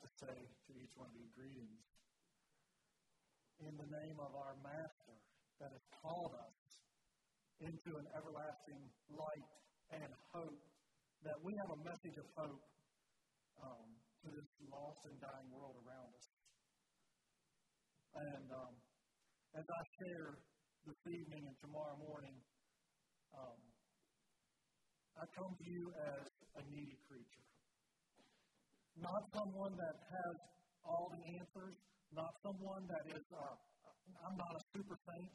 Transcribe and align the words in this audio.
to 0.00 0.08
say 0.16 0.36
to 0.66 0.70
each 0.80 0.94
one 0.96 1.08
of 1.12 1.16
you 1.16 1.28
greetings 1.36 1.84
in 3.60 3.76
the 3.76 3.88
name 3.92 4.16
of 4.16 4.32
our 4.32 4.56
Master 4.64 5.16
that 5.60 5.68
has 5.68 5.84
called 6.00 6.32
us 6.32 6.58
into 7.60 7.92
an 8.00 8.08
everlasting 8.16 8.80
light 9.12 9.52
and 9.92 10.08
hope, 10.32 10.64
that 11.20 11.36
we 11.44 11.52
have 11.60 11.68
a 11.76 11.80
message 11.84 12.16
of 12.16 12.24
hope 12.32 12.64
um, 13.60 13.88
to 14.24 14.32
this 14.32 14.48
lost 14.72 15.04
and 15.04 15.20
dying 15.20 15.48
world 15.52 15.76
around 15.84 16.08
us. 16.16 16.28
And 18.16 18.48
um, 18.48 18.72
as 19.60 19.66
I 19.68 19.80
share 20.00 20.40
this 20.88 21.00
evening 21.12 21.44
and 21.44 21.56
tomorrow 21.60 22.00
morning, 22.00 22.40
um, 23.36 23.60
I 25.20 25.28
come 25.36 25.52
to 25.52 25.66
you 25.68 25.92
as 26.16 26.24
a 26.56 26.62
needy 26.72 26.96
creature. 27.04 27.49
Not 29.00 29.24
someone 29.32 29.72
that 29.80 29.96
has 30.12 30.36
all 30.84 31.08
the 31.08 31.22
answers, 31.40 31.72
not 32.12 32.36
someone 32.44 32.84
that 32.84 33.04
is, 33.16 33.24
uh, 33.32 33.56
I'm 34.28 34.36
not 34.36 34.60
a 34.60 34.62
super 34.76 34.96
saint. 35.08 35.32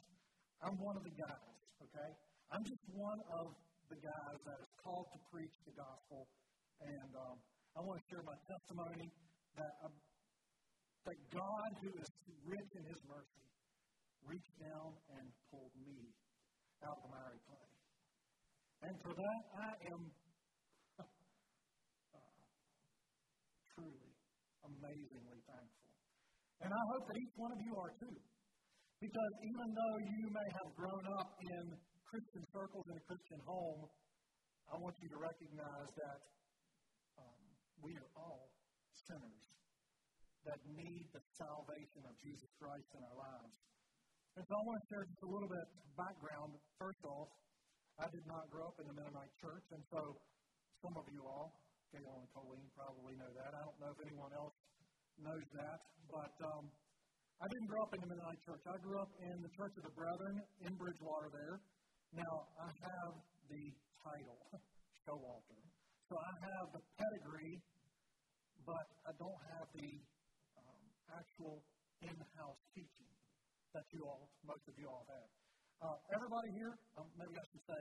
I'm 0.62 0.78
one 0.78 0.94
of 0.94 1.02
the 1.02 1.10
guys, 1.18 1.58
okay? 1.82 2.10
I'm 2.54 2.62
just 2.62 2.78
one 2.94 3.18
of 3.34 3.50
the 3.90 3.98
guys 3.98 4.38
that 4.46 4.58
is 4.62 4.70
called 4.78 5.10
to 5.10 5.18
preach 5.34 5.54
the 5.66 5.74
gospel. 5.74 6.30
And 6.78 7.10
um, 7.18 7.36
I 7.74 7.82
want 7.82 7.98
to 7.98 8.04
share 8.06 8.22
my 8.22 8.38
testimony 8.46 9.10
that, 9.58 9.74
uh, 9.82 9.90
that 11.10 11.18
God, 11.34 11.70
who 11.82 11.90
is 11.98 12.10
rich 12.46 12.70
in 12.78 12.84
his 12.86 13.00
mercy, 13.10 13.46
reached 14.30 14.54
down 14.62 14.94
and 15.18 15.26
pulled 15.50 15.74
me 15.82 16.14
out 16.86 16.98
of 16.98 17.02
the 17.02 17.10
miry 17.10 17.40
clay. 17.50 17.66
And 18.86 18.94
for 19.02 19.10
that, 19.10 19.40
I 19.58 19.70
am 19.90 20.02
truly, 23.76 24.08
amazingly 24.66 25.40
thankful. 25.46 25.90
And 26.62 26.70
I 26.72 26.82
hope 26.96 27.04
that 27.06 27.16
each 27.20 27.34
one 27.36 27.52
of 27.52 27.60
you 27.60 27.72
are 27.76 27.92
too. 28.00 28.16
Because 28.96 29.32
even 29.44 29.68
though 29.76 29.96
you 30.08 30.26
may 30.32 30.48
have 30.56 30.70
grown 30.72 31.04
up 31.20 31.30
in 31.36 31.64
Christian 32.08 32.44
circles 32.48 32.84
in 32.88 32.96
a 32.96 33.04
Christian 33.04 33.40
home, 33.44 33.82
I 34.72 34.74
want 34.80 34.96
you 35.04 35.08
to 35.12 35.18
recognize 35.20 35.90
that 36.00 36.20
um, 37.20 37.42
we 37.84 37.92
are 37.92 38.10
all 38.16 38.48
sinners 39.04 39.44
that 40.48 40.58
need 40.64 41.04
the 41.12 41.22
salvation 41.36 42.02
of 42.08 42.14
Jesus 42.24 42.50
Christ 42.56 42.88
in 42.96 43.02
our 43.04 43.18
lives. 43.18 43.56
And 44.38 44.42
so 44.46 44.52
I 44.52 44.62
want 44.64 44.78
to 44.80 44.86
share 44.88 45.04
just 45.04 45.22
a 45.26 45.30
little 45.30 45.50
bit 45.50 45.60
of 45.60 45.70
background. 45.98 46.50
First 46.78 47.02
off, 47.04 47.30
I 47.98 48.06
did 48.12 48.24
not 48.28 48.48
grow 48.52 48.68
up 48.68 48.76
in 48.80 48.86
the 48.86 48.96
Mennonite 48.96 49.34
church, 49.40 49.66
and 49.72 49.82
so 49.92 50.00
some 50.84 50.94
of 50.96 51.04
you 51.08 51.24
all 51.24 51.50
Gail 51.94 52.18
and 52.18 52.28
Colleen 52.34 52.66
probably 52.74 53.14
know 53.16 53.30
that. 53.30 53.50
I 53.54 53.60
don't 53.62 53.78
know 53.78 53.90
if 53.94 54.00
anyone 54.02 54.32
else 54.34 54.56
knows 55.22 55.46
that, 55.54 55.78
but 56.10 56.34
um, 56.42 56.66
I 57.38 57.46
didn't 57.52 57.68
grow 57.68 57.82
up 57.84 57.92
in 57.94 58.00
the 58.00 58.08
Mennonite 58.10 58.42
church. 58.42 58.64
I 58.66 58.78
grew 58.80 58.98
up 58.98 59.12
in 59.20 59.36
the 59.44 59.52
Church 59.54 59.74
of 59.76 59.84
the 59.84 59.94
Brethren 59.94 60.40
in 60.64 60.72
Bridgewater 60.74 61.30
there. 61.30 61.56
Now, 62.16 62.48
I 62.58 62.68
have 62.72 63.12
the 63.52 63.64
title, 64.02 64.40
Showalter. 65.06 65.60
So 66.08 66.14
I 66.16 66.32
have 66.54 66.66
the 66.74 66.82
pedigree, 66.96 67.58
but 68.64 68.86
I 69.06 69.12
don't 69.18 69.42
have 69.54 69.66
the 69.74 69.90
um, 70.58 70.82
actual 71.12 71.62
in-house 72.02 72.60
teaching 72.74 73.12
that 73.74 73.86
you 73.92 74.02
all, 74.06 74.26
most 74.46 74.64
of 74.66 74.74
you 74.80 74.88
all 74.88 75.04
have. 75.04 75.28
Uh, 75.84 76.16
everybody 76.16 76.50
here, 76.56 76.72
um, 76.96 77.04
maybe 77.20 77.36
I 77.36 77.44
should 77.52 77.64
say, 77.68 77.80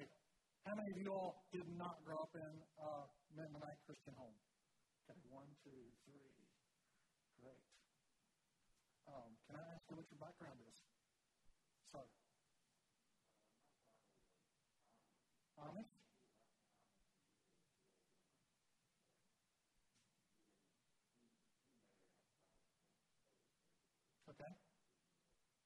how 0.66 0.74
many 0.74 0.92
of 0.92 0.98
you 0.98 1.14
all 1.14 1.46
did 1.54 1.66
not 1.78 2.02
grow 2.04 2.18
up 2.26 2.34
in 2.34 2.52
a 2.82 2.92
Mennonite 3.38 3.80
Christian 3.86 4.18
home? 4.18 4.36
Okay, 5.06 5.22
one, 5.30 5.48
two, 5.62 5.78
three. 6.10 6.34
Great. 7.42 7.66
Um, 9.06 9.30
can 9.46 9.62
I 9.62 9.66
ask 9.78 9.86
you 9.90 9.96
what 10.02 10.10
your 10.10 10.22
background 10.22 10.58
is? 10.66 10.78
Sorry. 11.94 12.10
Amish? 15.62 15.94
Okay. 24.34 24.54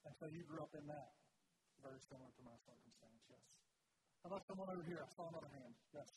And 0.05 0.13
so 0.19 0.27
you 0.27 0.43
grew 0.43 0.59
up 0.59 0.75
in 0.75 0.85
that. 0.91 1.15
Very 1.79 1.99
similar 2.11 2.27
to 2.35 2.43
my 2.43 2.55
circumstance, 2.67 3.23
yes. 3.31 3.68
How 4.23 4.35
about 4.35 4.43
someone 4.51 4.67
over 4.67 4.83
here? 4.83 4.99
I 4.99 5.07
saw 5.15 5.31
another 5.31 5.47
hand. 5.55 5.71
Yes. 5.95 6.11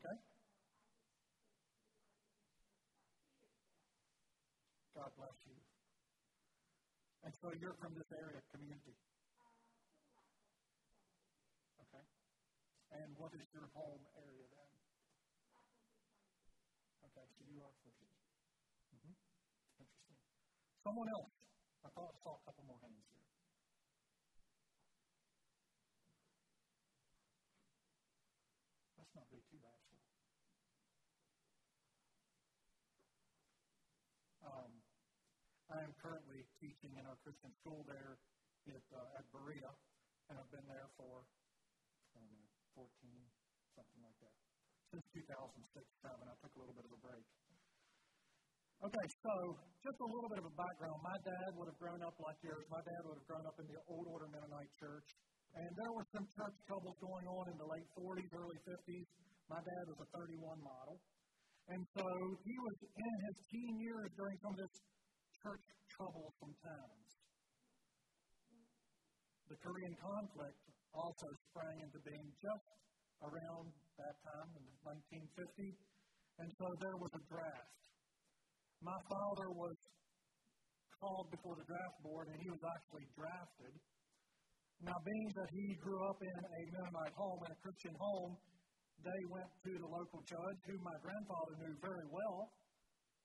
Okay. 0.00 0.16
God 4.96 5.10
bless 5.20 5.36
you. 5.44 5.52
And 7.28 7.32
so 7.44 7.52
you're 7.60 7.76
from 7.76 7.92
this 7.92 8.08
area 8.08 8.40
community. 8.48 8.96
Okay. 11.84 12.04
And 12.96 13.12
what 13.20 13.36
is 13.36 13.44
your 13.52 13.68
home 13.76 14.00
area 14.16 14.48
then? 14.48 14.72
Okay, 17.04 17.26
so 17.36 17.40
you 17.52 17.60
are 17.60 17.74
Fishers. 17.84 18.16
Mm-hmm. 18.96 19.12
Interesting. 19.76 20.16
Someone 20.80 21.12
else. 21.12 21.36
I 21.84 21.92
thought 21.92 22.16
I 22.16 22.18
saw 22.24 22.40
a 22.40 22.42
couple 22.48 22.64
more 22.64 22.80
hands 22.80 23.04
here. 23.12 23.17
Not 29.14 29.26
be 29.32 29.40
too 29.48 29.60
bashful. 29.60 30.00
Um, 34.44 34.72
I 35.68 35.78
am 35.84 35.92
currently 36.00 36.44
teaching 36.60 36.92
in 36.96 37.04
our 37.04 37.16
Christian 37.24 37.52
school 37.60 37.84
there 37.88 38.16
at, 38.68 38.86
uh, 38.92 39.18
at 39.20 39.24
Berea, 39.32 39.72
and 40.28 40.34
I've 40.36 40.52
been 40.52 40.68
there 40.68 40.88
for, 40.96 41.24
I 42.12 42.20
don't 42.20 42.32
know, 42.32 42.48
14, 42.76 42.88
something 43.76 44.00
like 44.04 44.18
that. 44.20 44.36
Since 44.92 45.04
2006 45.12 45.84
7, 46.00 46.16
I 46.16 46.34
took 46.40 46.52
a 46.56 46.58
little 46.60 46.76
bit 46.76 46.88
of 46.88 46.92
a 46.96 47.00
break. 47.00 47.26
Okay, 48.78 49.06
so 49.26 49.32
just 49.82 49.98
a 49.98 50.08
little 50.08 50.30
bit 50.30 50.38
of 50.38 50.46
a 50.46 50.54
background. 50.54 51.02
My 51.02 51.18
dad 51.26 51.50
would 51.58 51.66
have 51.66 51.80
grown 51.82 51.98
up 51.98 52.14
like 52.22 52.38
yours. 52.46 52.62
My 52.70 52.78
dad 52.78 53.00
would 53.10 53.18
have 53.18 53.26
grown 53.26 53.42
up 53.42 53.58
in 53.58 53.66
the 53.66 53.78
Old 53.90 54.06
Order 54.06 54.30
Mennonite 54.30 54.70
Church. 54.78 55.08
And 55.56 55.70
there 55.76 55.92
were 55.92 56.06
some 56.12 56.26
church 56.36 56.56
troubles 56.68 56.96
going 57.00 57.26
on 57.26 57.44
in 57.48 57.56
the 57.56 57.68
late 57.68 57.88
40s, 57.96 58.30
early 58.36 58.60
50s. 58.68 59.06
My 59.48 59.60
dad 59.64 59.84
was 59.88 59.98
a 60.04 60.08
31 60.12 60.60
model. 60.60 61.00
And 61.68 61.82
so 61.96 62.04
he 62.44 62.56
was 62.64 62.76
in 62.80 63.14
his 63.28 63.36
teen 63.52 63.74
years 63.80 64.08
during 64.16 64.36
some 64.40 64.52
of 64.56 64.60
this 64.60 64.76
church 65.44 65.64
troublesome 65.92 66.54
times. 66.64 67.08
The 69.48 69.56
Korean 69.64 69.96
conflict 69.96 70.60
also 70.92 71.28
sprang 71.48 71.80
into 71.80 72.00
being 72.04 72.28
just 72.40 72.68
around 73.24 73.72
that 73.96 74.16
time 74.24 74.50
in 74.56 74.64
1950. 74.84 75.72
And 76.38 76.48
so 76.56 76.66
there 76.80 76.96
was 77.00 77.12
a 77.16 77.22
draft. 77.28 77.82
My 78.80 79.00
father 79.10 79.48
was 79.52 79.76
called 81.00 81.28
before 81.34 81.56
the 81.58 81.66
draft 81.66 81.98
board, 82.02 82.30
and 82.30 82.38
he 82.38 82.50
was 82.50 82.62
actually 82.62 83.06
drafted 83.14 83.74
now, 84.78 84.94
being 85.02 85.30
that 85.34 85.50
he 85.50 85.74
grew 85.82 85.98
up 86.06 86.22
in 86.22 86.36
a 86.38 86.60
Mennonite 86.70 87.16
home, 87.18 87.40
in 87.42 87.50
a 87.50 87.60
Christian 87.66 87.94
home, 87.98 88.38
they 89.02 89.22
went 89.26 89.50
to 89.66 89.72
the 89.74 89.90
local 89.90 90.22
judge, 90.22 90.58
who 90.70 90.78
my 90.86 90.94
grandfather 91.02 91.54
knew 91.58 91.74
very 91.82 92.06
well, 92.14 92.54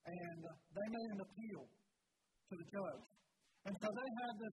and 0.06 0.40
they 0.50 0.88
made 0.90 1.10
an 1.14 1.22
appeal 1.22 1.64
to 2.50 2.54
the 2.58 2.68
judge. 2.74 3.06
And 3.70 3.74
so 3.78 3.88
they 3.90 4.10
had 4.26 4.34
this 4.42 4.56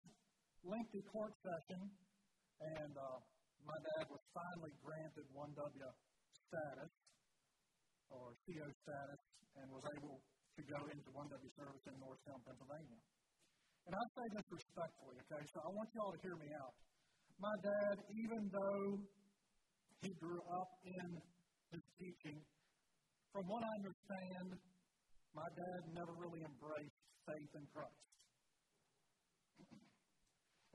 lengthy 0.65 1.03
court 1.13 1.33
session, 1.45 1.81
and 2.81 2.93
uh, 2.97 3.17
my 3.61 3.77
dad 3.77 4.03
was 4.09 4.23
finally 4.33 4.73
granted 4.81 5.25
1W 5.37 5.89
status, 6.33 6.91
or 8.09 8.33
CO 8.41 8.67
status, 8.81 9.21
and 9.61 9.65
was 9.69 9.85
able 9.93 10.17
to 10.57 10.61
go 10.65 10.79
into 10.89 11.09
1W 11.13 11.49
service 11.53 11.85
in 11.85 11.95
Norristown, 12.01 12.41
Pennsylvania. 12.41 13.01
And 13.87 13.95
I 13.95 14.03
say 14.19 14.27
this 14.35 14.47
respectfully, 14.51 15.15
okay? 15.23 15.43
So 15.55 15.63
I 15.63 15.71
want 15.71 15.87
you 15.95 15.99
all 16.03 16.11
to 16.11 16.19
hear 16.19 16.35
me 16.35 16.51
out. 16.59 16.75
My 17.39 17.55
dad, 17.63 17.95
even 18.19 18.51
though 18.51 18.99
he 20.03 20.11
grew 20.19 20.43
up 20.43 20.71
in 20.83 21.07
his 21.71 21.83
teaching, 21.95 22.35
from 23.31 23.47
what 23.47 23.63
I 23.63 23.71
understand, 23.79 24.59
my 25.31 25.47
dad 25.55 25.79
never 25.95 26.11
really 26.19 26.43
embraced 26.43 26.99
faith 27.31 27.51
in 27.55 27.65
Christ. 27.71 28.03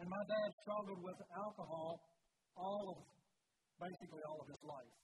And 0.01 0.09
my 0.09 0.25
dad 0.25 0.49
struggled 0.65 1.05
with 1.05 1.21
alcohol 1.37 2.01
all 2.57 2.97
of, 2.97 2.99
basically 3.77 4.25
all 4.25 4.41
of 4.41 4.49
his 4.49 4.63
life. 4.65 4.95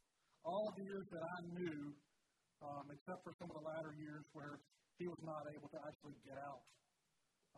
All 0.48 0.64
of 0.64 0.74
the 0.80 0.84
years 0.88 1.06
that 1.12 1.24
I 1.28 1.38
knew, 1.60 1.80
um, 2.64 2.84
except 2.88 3.20
for 3.20 3.36
some 3.36 3.52
of 3.52 3.56
the 3.60 3.66
latter 3.68 3.92
years 4.00 4.24
where 4.32 4.56
he 4.96 5.04
was 5.04 5.20
not 5.20 5.44
able 5.52 5.68
to 5.76 5.80
actually 5.84 6.16
get 6.24 6.40
out 6.40 6.64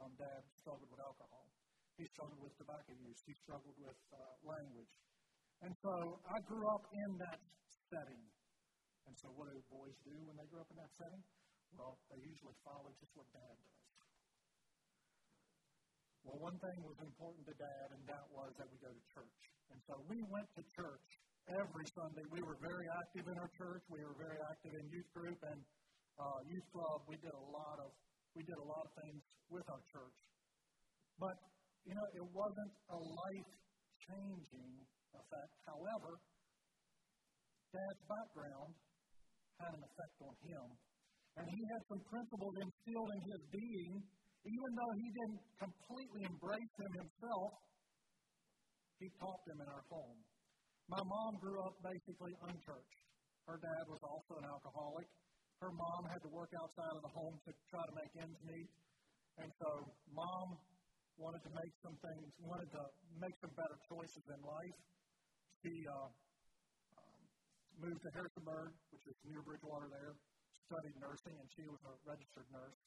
um, 0.00 0.12
dad 0.17 0.41
struggled 0.61 0.88
with 0.88 1.00
alcohol. 1.00 1.47
He 2.00 2.08
struggled 2.08 2.41
with 2.41 2.56
tobacco 2.56 2.93
use. 2.97 3.20
He 3.29 3.35
struggled 3.44 3.76
with 3.76 4.00
uh, 4.12 4.19
language. 4.49 4.93
And 5.61 5.73
so 5.85 5.93
I 6.25 6.41
grew 6.49 6.64
up 6.73 6.85
in 6.97 7.11
that 7.20 7.41
setting. 7.93 8.25
And 9.05 9.14
so, 9.20 9.29
what 9.37 9.52
do 9.52 9.61
boys 9.69 9.97
do 10.06 10.14
when 10.25 10.37
they 10.41 10.49
grow 10.49 10.64
up 10.64 10.70
in 10.73 10.79
that 10.81 10.93
setting? 10.97 11.20
Well, 11.76 12.00
they 12.08 12.20
usually 12.25 12.56
follow 12.64 12.88
just 12.97 13.12
what 13.12 13.29
dad 13.37 13.56
does. 13.61 13.81
Well, 16.25 16.38
one 16.41 16.56
thing 16.61 16.79
was 16.85 16.97
important 17.00 17.44
to 17.49 17.55
dad, 17.56 17.87
and 17.97 18.02
that 18.08 18.25
was 18.32 18.52
that 18.61 18.69
we 18.69 18.76
go 18.81 18.93
to 18.93 19.05
church. 19.12 19.41
And 19.73 19.79
so 19.88 19.99
we 20.08 20.20
went 20.29 20.49
to 20.56 20.62
church 20.76 21.08
every 21.49 21.87
Sunday. 21.97 22.25
We 22.29 22.44
were 22.44 22.61
very 22.61 22.87
active 23.00 23.25
in 23.29 23.37
our 23.41 23.50
church. 23.56 23.82
We 23.88 24.05
were 24.05 24.17
very 24.20 24.37
active 24.52 24.73
in 24.76 24.85
youth 24.93 25.11
group 25.17 25.41
and 25.49 25.61
uh, 26.20 26.41
youth 26.44 26.67
club. 26.70 27.02
We 27.08 27.17
did 27.19 27.32
a 27.32 27.47
lot 27.50 27.81
of 27.81 27.91
we 28.35 28.43
did 28.47 28.59
a 28.59 28.67
lot 28.67 28.82
of 28.87 28.93
things 29.03 29.21
with 29.50 29.67
our 29.71 29.82
church. 29.91 30.19
But 31.19 31.37
you 31.87 31.94
know, 31.97 32.06
it 32.15 32.27
wasn't 32.31 32.75
a 32.93 32.99
life 32.99 33.50
changing 34.06 34.73
effect. 35.17 35.55
However, 35.67 36.21
Dad's 37.71 38.03
background 38.06 38.71
had 39.59 39.73
an 39.77 39.82
effect 39.85 40.17
on 40.27 40.35
him. 40.43 40.67
And 41.38 41.47
he 41.47 41.61
had 41.62 41.82
some 41.87 42.03
principles 42.11 42.55
instilled 42.59 43.11
in 43.15 43.21
his 43.31 43.43
being, 43.55 43.93
even 44.43 44.71
though 44.75 44.94
he 44.99 45.09
didn't 45.15 45.43
completely 45.62 46.23
embrace 46.26 46.73
them 46.75 46.93
himself, 46.99 47.50
he 48.99 49.06
taught 49.17 49.43
them 49.47 49.59
in 49.62 49.69
our 49.71 49.85
home. 49.88 50.19
My 50.91 51.00
mom 51.00 51.33
grew 51.38 51.56
up 51.62 51.79
basically 51.87 52.35
unchurched. 52.50 53.00
Her 53.47 53.56
dad 53.62 53.85
was 53.87 54.03
also 54.03 54.33
an 54.43 54.47
alcoholic. 54.50 55.09
Her 55.61 55.73
mom 55.77 56.09
had 56.09 56.25
to 56.25 56.31
work 56.33 56.49
outside 56.57 56.97
of 56.97 57.05
the 57.05 57.12
home 57.12 57.37
to 57.45 57.53
try 57.69 57.85
to 57.85 57.93
make 57.93 58.09
ends 58.17 58.41
meet. 58.49 58.73
And 59.37 59.53
so 59.61 59.69
mom 60.17 60.57
wanted 61.21 61.45
to 61.45 61.53
make 61.53 61.73
some 61.85 61.93
things, 62.01 62.33
wanted 62.41 62.73
to 62.73 62.83
make 63.21 63.37
some 63.45 63.53
better 63.53 63.77
choices 63.85 64.25
in 64.25 64.41
life. 64.41 64.79
She 65.61 65.85
uh, 65.85 66.09
um, 66.97 67.21
moved 67.77 68.01
to 68.09 68.11
Harrisonburg, 68.17 68.73
which 68.89 69.05
is 69.05 69.17
near 69.29 69.45
Bridgewater 69.45 69.93
there, 69.93 70.17
studied 70.65 70.97
nursing, 70.97 71.37
and 71.37 71.49
she 71.53 71.69
was 71.69 71.81
a 71.85 71.93
registered 72.09 72.49
nurse. 72.49 72.81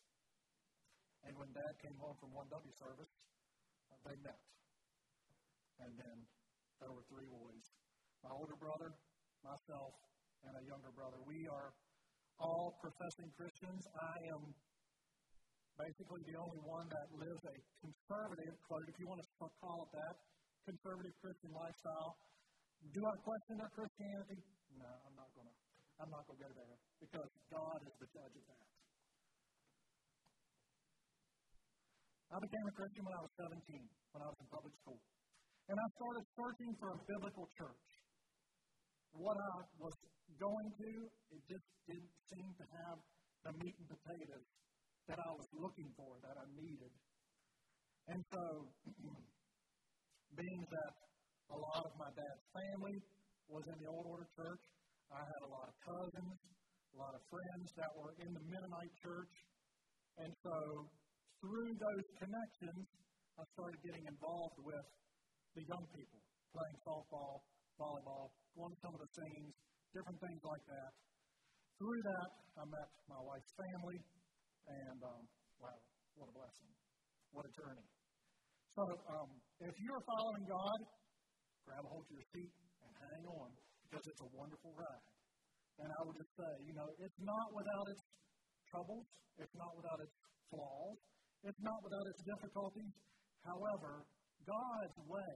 And 1.29 1.37
when 1.37 1.53
Dad 1.53 1.77
came 1.77 1.93
home 2.01 2.17
from 2.17 2.33
1W 2.33 2.73
service, 2.73 3.13
uh, 3.93 4.01
they 4.09 4.17
met. 4.25 4.41
And 5.77 5.93
then 5.93 6.17
there 6.81 6.89
were 6.89 7.05
three 7.05 7.29
boys 7.29 7.65
my 8.25 8.31
older 8.33 8.55
brother, 8.55 8.95
myself, 9.43 9.93
and 10.47 10.55
a 10.55 10.63
younger 10.63 10.95
brother. 10.95 11.19
We 11.27 11.43
are 11.51 11.75
all 12.39 12.73
professing 12.81 13.29
Christians. 13.37 13.81
I 13.93 14.15
am 14.33 14.41
basically 15.77 16.21
the 16.29 16.37
only 16.37 16.61
one 16.65 16.87
that 16.89 17.07
lives 17.17 17.43
a 17.49 17.55
conservative, 17.81 18.53
quote, 18.69 18.85
if 18.89 18.95
you 19.01 19.07
want 19.09 19.21
to 19.21 19.27
call 19.61 19.89
it 19.89 19.91
that, 19.97 20.15
conservative 20.69 21.13
Christian 21.19 21.51
lifestyle. 21.53 22.15
Do 22.93 23.01
I 23.03 23.15
question 23.23 23.53
their 23.57 23.71
Christianity? 23.73 24.39
No, 24.77 24.91
I'm 25.07 25.15
not 25.15 25.29
going 25.33 25.47
to. 25.47 25.55
I'm 26.01 26.09
not 26.09 26.25
going 26.25 26.41
to 26.41 26.43
go 26.49 26.51
there 26.57 26.77
because 27.05 27.29
God 27.53 27.77
is 27.85 27.93
the 28.01 28.09
judge 28.09 28.33
of 28.33 28.45
that. 28.49 28.65
I 32.33 32.37
became 32.41 32.65
a 32.65 32.73
Christian 32.73 33.01
when 33.05 33.13
I 33.13 33.21
was 33.21 33.33
17, 33.37 33.61
when 34.17 34.21
I 34.25 34.27
was 34.33 34.37
in 34.41 34.47
public 34.49 34.73
school. 34.81 34.97
And 35.69 35.77
I 35.77 35.87
started 36.01 36.25
searching 36.33 36.71
for 36.81 36.89
a 36.91 36.99
biblical 37.05 37.45
church. 37.53 37.92
What 39.13 39.37
I 39.37 39.55
was 39.77 39.95
going 40.41 40.69
to, 40.73 40.91
it 41.37 41.41
just 41.45 41.67
didn't 41.85 42.13
seem 42.33 42.49
to 42.57 42.65
have 42.81 42.97
the 43.45 43.51
meat 43.61 43.75
and 43.77 43.87
potatoes 43.93 44.47
that 45.07 45.19
I 45.19 45.31
was 45.37 45.47
looking 45.53 45.89
for, 45.93 46.17
that 46.25 46.33
I 46.33 46.45
needed. 46.57 46.93
And 48.09 48.19
so, 48.33 48.43
being 50.39 50.61
that 50.65 50.93
a 51.53 51.57
lot 51.59 51.83
of 51.85 51.93
my 51.99 52.09
dad's 52.17 52.45
family 52.51 52.97
was 53.51 53.63
in 53.69 53.77
the 53.77 53.87
Old 53.91 54.05
Order 54.09 54.27
Church, 54.33 54.63
I 55.13 55.21
had 55.21 55.41
a 55.45 55.51
lot 55.51 55.67
of 55.69 55.75
cousins, 55.83 56.37
a 56.93 56.97
lot 56.97 57.13
of 57.13 57.21
friends 57.29 57.67
that 57.77 57.91
were 57.93 58.13
in 58.17 58.29
the 58.33 58.43
Mennonite 58.49 58.95
Church. 58.97 59.33
And 60.17 60.31
so, 60.41 60.55
through 61.37 61.69
those 61.77 62.07
connections, 62.17 62.85
I 63.37 63.43
started 63.53 63.77
getting 63.85 64.05
involved 64.09 64.57
with 64.61 64.87
the 65.53 65.63
young 65.69 65.85
people, 65.93 66.19
playing 66.53 66.77
softball, 66.81 67.45
volleyball, 67.79 68.31
going 68.53 68.71
to 68.71 68.79
some 68.81 68.93
of 68.93 69.01
the 69.01 69.09
singings, 69.13 69.53
different 69.93 70.19
things 70.21 70.41
like 70.45 70.65
that. 70.69 70.91
Through 71.81 72.01
that, 72.05 72.29
I 72.57 72.63
met 72.69 72.89
my 73.09 73.21
wife's 73.21 73.53
family, 73.57 73.97
and 74.69 74.99
um, 75.03 75.21
wow, 75.57 75.79
what 76.15 76.29
a 76.29 76.35
blessing. 76.37 76.71
What 77.33 77.49
a 77.49 77.53
journey. 77.57 77.87
So, 78.77 78.83
um, 79.09 79.29
if 79.61 79.75
you're 79.81 80.03
following 80.05 80.45
God, 80.49 80.79
grab 81.65 81.81
a 81.81 81.89
hold 81.89 82.05
of 82.05 82.13
your 82.13 82.25
seat 82.33 82.53
and 82.85 82.93
hang 82.93 83.23
on 83.25 83.49
because 83.85 84.05
it's 84.05 84.21
a 84.21 84.29
wonderful 84.33 84.73
ride. 84.73 85.05
And 85.81 85.89
I 85.89 85.99
would 86.05 86.17
just 86.17 86.33
say, 86.37 86.53
you 86.69 86.73
know, 86.77 86.85
it's 87.01 87.19
not 87.21 87.47
without 87.53 87.85
its 87.89 88.03
troubles, 88.69 89.05
it's 89.41 89.55
not 89.57 89.73
without 89.77 89.99
its 90.01 90.13
flaws, 90.53 90.97
it's 91.41 91.61
not 91.65 91.79
without 91.81 92.05
its 92.13 92.21
difficulties. 92.21 92.93
However, 93.41 94.05
God's 94.45 94.97
way 95.09 95.33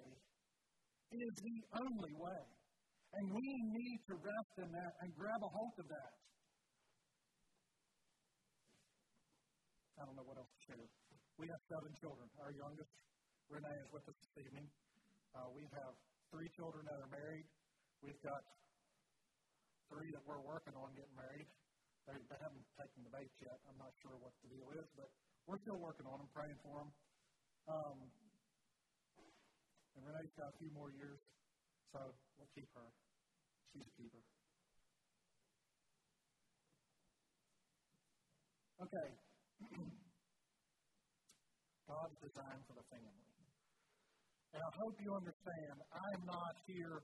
is 1.12 1.33
the 1.39 1.57
only 1.80 2.13
way. 2.19 2.44
And 3.15 3.25
we 3.31 3.48
need 3.71 4.00
to 4.12 4.15
rest 4.19 4.54
in 4.59 4.69
that 4.75 4.94
and 5.01 5.09
grab 5.15 5.39
a 5.39 5.50
hold 5.50 5.75
of 5.80 5.88
that. 5.88 6.13
I 9.98 10.06
don't 10.06 10.13
know 10.13 10.27
what 10.27 10.38
else 10.38 10.51
to 10.51 10.62
share. 10.68 10.77
We 11.42 11.48
have 11.50 11.62
seven 11.71 11.89
children. 11.98 12.27
Our 12.38 12.54
youngest, 12.54 12.92
Renee, 13.50 13.80
is 13.81 13.89
with 13.89 14.06
us 14.06 14.18
this 14.21 14.45
evening. 14.45 14.68
Uh, 15.33 15.50
we 15.56 15.65
have 15.74 15.94
three 16.30 16.50
children 16.54 16.86
that 16.86 17.00
are 17.01 17.10
married. 17.10 17.48
We've 18.03 18.21
got 18.21 18.42
three 19.89 20.12
that 20.13 20.24
we're 20.27 20.44
working 20.45 20.75
on 20.77 20.92
getting 20.94 21.18
married. 21.18 21.50
They, 22.06 22.18
they 22.30 22.39
haven't 22.39 22.68
taken 22.77 23.00
the 23.07 23.12
bait 23.15 23.31
yet. 23.42 23.57
I'm 23.65 23.80
not 23.80 23.92
sure 24.03 24.13
what 24.21 24.36
the 24.44 24.50
deal 24.53 24.69
is, 24.77 24.88
but 24.94 25.10
we're 25.48 25.60
still 25.63 25.80
working 25.80 26.06
on 26.06 26.19
them, 26.21 26.30
praying 26.36 26.60
for 26.62 26.75
them. 26.83 26.89
Um, 27.68 27.98
and 29.98 30.06
Renee's 30.06 30.30
got 30.38 30.54
a 30.54 30.58
few 30.62 30.70
more 30.78 30.94
years, 30.94 31.18
so 31.90 31.98
we'll 32.38 32.54
keep 32.54 32.70
her. 32.78 32.86
She's 33.74 33.82
a 33.82 33.94
keeper. 33.98 34.22
Okay. 38.78 39.10
God's 41.90 42.18
design 42.22 42.62
for 42.70 42.78
the 42.78 42.86
family. 42.94 43.26
And 44.54 44.62
I 44.62 44.72
hope 44.86 44.94
you 45.02 45.10
understand, 45.18 45.76
I'm 45.82 46.24
not 46.30 46.54
here 46.70 47.02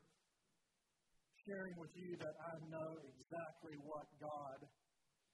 sharing 1.49 1.75
with 1.81 1.93
you 1.97 2.13
that 2.21 2.35
I 2.37 2.53
know 2.69 2.91
exactly 3.09 3.75
what 3.89 4.05
God 4.21 4.69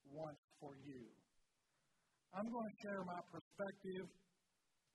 wants 0.08 0.42
for 0.58 0.72
you. 0.80 1.12
I'm 2.32 2.48
going 2.48 2.68
to 2.72 2.76
share 2.88 3.04
my 3.04 3.20
perspective. 3.28 4.08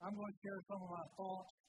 I'm 0.02 0.14
going 0.18 0.32
to 0.34 0.40
share 0.42 0.60
some 0.66 0.80
of 0.82 0.90
my 0.90 1.06
thoughts. 1.14 1.65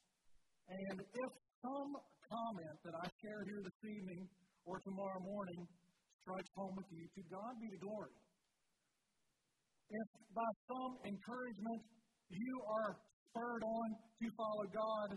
And 0.67 0.99
if 0.99 1.31
some 1.63 1.91
comment 2.27 2.77
that 2.83 2.95
I 2.99 3.07
share 3.23 3.41
here 3.47 3.61
this 3.63 3.79
evening 3.87 4.27
or 4.67 4.83
tomorrow 4.83 5.23
morning 5.23 5.63
strikes 6.21 6.51
home 6.59 6.75
with 6.75 6.89
you, 6.91 7.07
to 7.07 7.21
God 7.31 7.55
be 7.63 7.71
the 7.71 7.79
glory. 7.79 8.11
If 9.87 10.07
by 10.35 10.51
some 10.67 10.93
encouragement 11.07 11.81
you 12.27 12.53
are 12.67 12.99
spurred 13.31 13.63
on 13.63 13.87
to 14.19 14.27
follow 14.35 14.65
God 14.75 15.09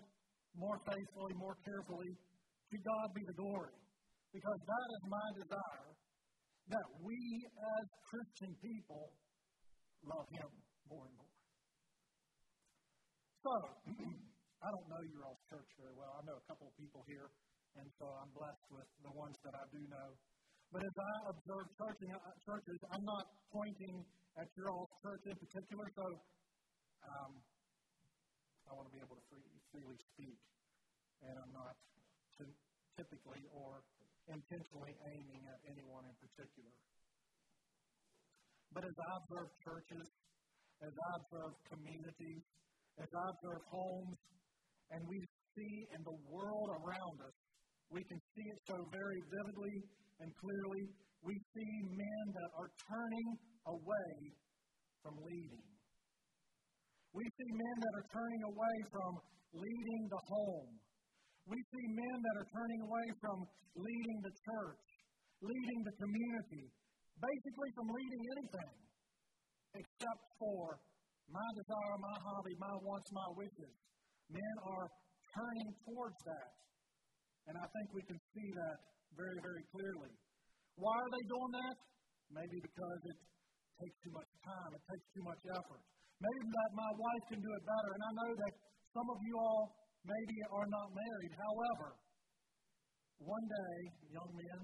more 0.54 0.78
faithfully, 0.86 1.34
more 1.34 1.58
carefully, 1.66 2.14
to 2.70 2.76
God 2.78 3.06
be 3.14 3.22
the 3.26 3.34
glory. 3.34 3.74
Because 4.30 4.60
that 4.62 4.88
is 4.94 5.02
my 5.10 5.28
desire 5.34 5.90
that 6.70 6.86
we 7.02 7.18
as 7.58 7.84
Christian 8.06 8.54
people 8.62 9.10
love 10.06 10.26
Him 10.30 10.50
more 10.86 11.06
and 11.10 11.16
more. 11.18 11.34
So, 13.42 13.54
I 14.60 14.68
don't 14.68 14.88
know 14.92 15.00
your 15.08 15.24
all's 15.24 15.40
church 15.48 15.68
very 15.80 15.96
well. 15.96 16.12
I 16.20 16.22
know 16.28 16.36
a 16.36 16.44
couple 16.44 16.68
of 16.68 16.74
people 16.76 17.00
here, 17.08 17.32
and 17.80 17.88
so 17.96 18.04
I'm 18.12 18.28
blessed 18.36 18.66
with 18.68 18.88
the 19.00 19.12
ones 19.16 19.36
that 19.40 19.56
I 19.56 19.64
do 19.72 19.80
know. 19.88 20.08
But 20.68 20.84
as 20.84 20.96
I 21.00 21.12
observe 21.32 21.66
uh, 21.72 22.16
churches, 22.44 22.78
I'm 22.92 23.04
not 23.08 23.24
pointing 23.48 24.04
at 24.36 24.48
your 24.60 24.68
all's 24.68 24.92
church 25.00 25.24
in 25.24 25.36
particular, 25.40 25.88
so 25.96 26.04
um, 27.08 27.32
I 28.68 28.76
want 28.76 28.86
to 28.86 28.94
be 28.94 29.00
able 29.00 29.16
to 29.16 29.24
free, 29.32 29.48
freely 29.72 29.98
speak, 30.12 30.38
and 31.24 31.34
I'm 31.40 31.52
not 31.56 31.74
typically 33.00 33.42
or 33.56 33.80
intentionally 34.28 34.92
aiming 35.08 35.42
at 35.48 35.58
anyone 35.72 36.04
in 36.04 36.16
particular. 36.20 36.70
But 38.76 38.84
as 38.84 38.92
I 38.92 39.10
observe 39.24 39.48
churches, 39.64 40.06
as 40.84 40.92
I 40.92 41.10
observe 41.16 41.52
communities, 41.72 42.44
as 43.00 43.08
I 43.08 43.24
observe 43.34 43.64
homes, 43.72 44.20
and 44.90 45.00
we 45.06 45.18
see 45.56 45.76
in 45.94 46.02
the 46.02 46.16
world 46.30 46.68
around 46.82 47.16
us, 47.22 47.36
we 47.90 48.02
can 48.06 48.20
see 48.34 48.46
it 48.46 48.60
so 48.70 48.76
very 48.90 49.20
vividly 49.30 49.76
and 50.22 50.28
clearly. 50.38 50.82
We 51.22 51.34
see 51.34 51.72
men 51.90 52.24
that 52.32 52.50
are 52.56 52.70
turning 52.86 53.28
away 53.66 54.10
from 55.02 55.14
leading. 55.20 55.66
We 57.12 57.24
see 57.26 57.50
men 57.50 57.76
that 57.82 57.94
are 57.98 58.08
turning 58.14 58.42
away 58.54 58.76
from 58.94 59.12
leading 59.52 60.02
the 60.06 60.22
home. 60.30 60.70
We 61.50 61.58
see 61.58 61.86
men 61.90 62.16
that 62.22 62.36
are 62.38 62.48
turning 62.54 62.80
away 62.86 63.06
from 63.20 63.38
leading 63.74 64.18
the 64.22 64.34
church. 64.46 64.84
leading 65.40 65.80
the 65.88 65.96
community, 65.96 66.68
basically 67.16 67.70
from 67.72 67.88
leading 67.88 68.22
anything, 68.36 68.76
except 69.72 70.22
for 70.36 70.76
my 71.32 71.48
desire, 71.56 71.96
my 71.96 72.16
hobby, 72.28 72.54
my 72.60 72.74
wants, 72.84 73.08
my 73.08 73.28
wishes. 73.40 73.72
Men 74.30 74.54
are 74.62 74.86
turning 75.34 75.70
towards 75.86 76.18
that. 76.26 76.50
And 77.50 77.54
I 77.58 77.66
think 77.66 77.86
we 77.94 78.04
can 78.06 78.18
see 78.30 78.48
that 78.54 78.76
very, 79.18 79.38
very 79.42 79.64
clearly. 79.74 80.12
Why 80.78 80.94
are 80.94 81.10
they 81.10 81.24
doing 81.26 81.52
that? 81.58 81.76
Maybe 82.30 82.58
because 82.62 83.00
it 83.10 83.18
takes 83.82 83.96
too 84.06 84.14
much 84.14 84.30
time, 84.46 84.70
it 84.70 84.84
takes 84.86 85.06
too 85.18 85.24
much 85.26 85.42
effort. 85.50 85.82
Maybe 86.20 86.46
that 86.46 86.70
my 86.76 86.90
wife 86.94 87.24
can 87.32 87.40
do 87.42 87.50
it 87.50 87.64
better. 87.64 87.90
And 87.96 88.02
I 88.06 88.12
know 88.22 88.30
that 88.38 88.52
some 88.94 89.08
of 89.08 89.18
you 89.24 89.34
all 89.34 89.64
maybe 90.04 90.36
are 90.52 90.68
not 90.68 90.88
married. 90.94 91.32
However, 91.34 91.88
one 93.20 93.46
day, 93.50 93.76
young 94.14 94.32
men, 94.32 94.58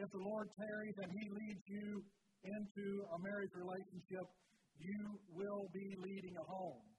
if 0.00 0.08
the 0.10 0.22
Lord 0.22 0.46
tarries 0.56 0.96
and 1.02 1.10
He 1.12 1.24
leads 1.28 1.64
you 1.66 1.88
into 2.40 2.86
a 3.04 3.18
marriage 3.20 3.54
relationship, 3.54 4.26
you 4.80 5.02
will 5.34 5.66
be 5.76 5.86
leading 6.00 6.34
a 6.40 6.46
home. 6.46 6.89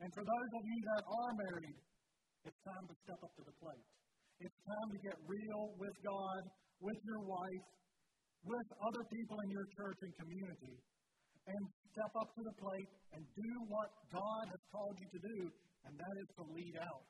And 0.00 0.10
for 0.12 0.24
those 0.26 0.50
of 0.58 0.62
you 0.66 0.78
that 0.90 1.02
are 1.06 1.32
married, 1.48 1.78
it's 2.44 2.60
time 2.66 2.84
to 2.90 2.94
step 3.06 3.20
up 3.22 3.32
to 3.38 3.44
the 3.46 3.56
plate. 3.62 3.86
It's 4.42 4.58
time 4.66 4.88
to 4.90 4.98
get 4.98 5.16
real 5.24 5.62
with 5.78 5.96
God, 6.02 6.42
with 6.82 7.00
your 7.06 7.22
wife, 7.22 7.66
with 8.44 8.68
other 8.84 9.04
people 9.08 9.38
in 9.46 9.48
your 9.54 9.66
church 9.78 9.98
and 10.02 10.12
community, 10.20 10.76
and 11.46 11.62
step 11.94 12.12
up 12.20 12.28
to 12.34 12.42
the 12.42 12.56
plate 12.60 12.90
and 13.14 13.22
do 13.38 13.50
what 13.70 13.88
God 14.10 14.44
has 14.50 14.62
called 14.74 14.96
you 14.98 15.08
to 15.14 15.20
do, 15.22 15.38
and 15.86 15.92
that 15.94 16.14
is 16.20 16.28
to 16.36 16.44
lead 16.52 16.76
out. 16.82 17.04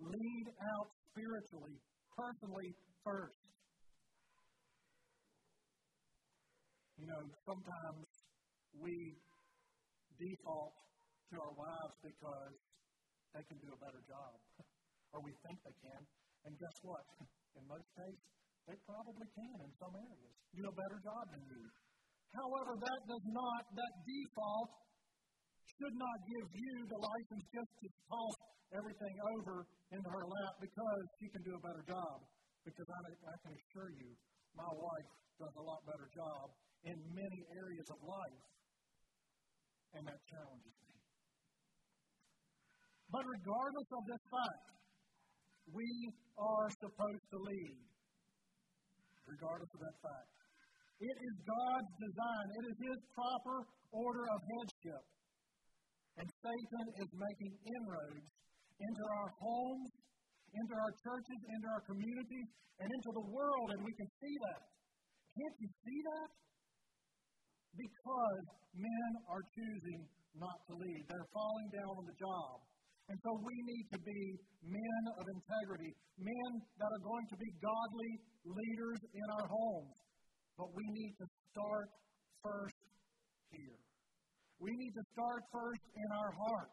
Lead 0.00 0.46
out 0.74 0.88
spiritually, 1.12 1.76
personally 2.16 2.70
first. 3.04 3.36
You 6.96 7.06
know, 7.06 7.22
sometimes 7.44 8.06
we 8.80 8.96
default 10.18 10.72
to 11.30 11.36
our 11.38 11.54
wives 11.54 11.96
because 12.02 12.54
they 13.30 13.44
can 13.46 13.58
do 13.62 13.70
a 13.70 13.78
better 13.78 14.02
job, 14.02 14.34
or 15.14 15.22
we 15.22 15.32
think 15.46 15.56
they 15.62 15.76
can. 15.78 16.02
And 16.46 16.52
guess 16.58 16.76
what? 16.82 17.04
In 17.58 17.62
most 17.70 17.88
cases, 17.94 18.30
they 18.68 18.78
probably 18.86 19.28
can 19.34 19.56
in 19.66 19.72
some 19.82 19.94
areas 19.98 20.34
do 20.54 20.62
a 20.62 20.74
better 20.78 20.98
job 21.02 21.24
than 21.34 21.42
you. 21.42 21.64
However, 22.30 22.78
that 22.78 23.00
does 23.10 23.26
not, 23.34 23.60
that 23.74 23.92
default 24.06 24.70
should 25.66 25.96
not 25.98 26.16
give 26.30 26.46
you 26.54 26.74
the 26.86 27.00
license 27.00 27.44
just 27.50 27.72
to 27.82 27.86
toss 28.06 28.38
everything 28.70 29.16
over 29.34 29.66
into 29.90 30.06
her 30.06 30.22
lap 30.22 30.54
because 30.62 31.02
she 31.18 31.26
can 31.34 31.42
do 31.42 31.58
a 31.58 31.62
better 31.66 31.82
job. 31.82 32.22
Because 32.62 32.86
I, 32.86 33.00
I 33.10 33.36
can 33.42 33.52
assure 33.58 33.90
you, 33.98 34.14
my 34.54 34.70
wife 34.70 35.10
does 35.40 35.54
a 35.58 35.64
lot 35.64 35.80
better 35.88 36.06
job 36.14 36.44
in 36.86 36.94
many 37.10 37.40
areas 37.58 37.88
of 37.90 37.98
life. 38.06 38.44
And 39.98 40.06
that 40.06 40.20
challenges 40.30 40.76
me. 40.86 40.89
But 43.10 43.26
regardless 43.26 43.90
of 43.90 44.02
this 44.06 44.24
fact, 44.30 44.66
we 45.74 45.90
are 46.38 46.68
supposed 46.78 47.26
to 47.34 47.38
lead. 47.42 47.78
Regardless 49.26 49.70
of 49.74 49.80
that 49.82 49.98
fact. 50.02 50.30
It 51.00 51.16
is 51.16 51.34
God's 51.42 51.92
design. 51.98 52.46
It 52.60 52.64
is 52.70 52.78
His 52.86 53.00
proper 53.14 53.56
order 53.90 54.24
of 54.30 54.38
headship. 54.42 55.04
And 56.18 56.26
Satan 56.44 56.86
is 57.02 57.10
making 57.14 57.52
inroads 57.66 58.30
into 58.78 59.04
our 59.16 59.30
homes, 59.40 59.90
into 60.54 60.74
our 60.74 60.92
churches, 61.02 61.40
into 61.50 61.68
our 61.72 61.82
communities, 61.86 62.48
and 62.80 62.88
into 62.90 63.10
the 63.16 63.26
world, 63.32 63.66
and 63.76 63.80
we 63.84 63.94
can 63.96 64.08
see 64.20 64.34
that. 64.50 64.60
Can't 65.34 65.56
you 65.62 65.70
see 65.84 66.00
that? 66.14 66.28
Because 67.74 68.44
men 68.74 69.10
are 69.30 69.44
choosing 69.54 70.00
not 70.36 70.58
to 70.68 70.74
lead. 70.74 71.02
They're 71.08 71.32
falling 71.32 71.68
down 71.70 71.92
on 71.96 72.04
the 72.04 72.16
job. 72.18 72.69
And 73.10 73.18
so 73.26 73.34
we 73.42 73.56
need 73.66 73.86
to 73.90 73.98
be 74.06 74.22
men 74.62 75.02
of 75.18 75.24
integrity, 75.34 75.90
men 76.14 76.50
that 76.78 76.90
are 76.94 77.02
going 77.02 77.26
to 77.26 77.36
be 77.42 77.50
godly 77.58 78.12
leaders 78.46 79.00
in 79.02 79.26
our 79.34 79.46
homes. 79.50 79.98
But 80.54 80.70
we 80.78 80.86
need 80.94 81.18
to 81.18 81.26
start 81.50 81.90
first 82.38 82.78
here. 83.50 83.82
We 84.62 84.70
need 84.78 84.94
to 84.94 85.04
start 85.10 85.42
first 85.50 85.82
in 85.90 86.08
our 86.22 86.30
heart. 86.38 86.70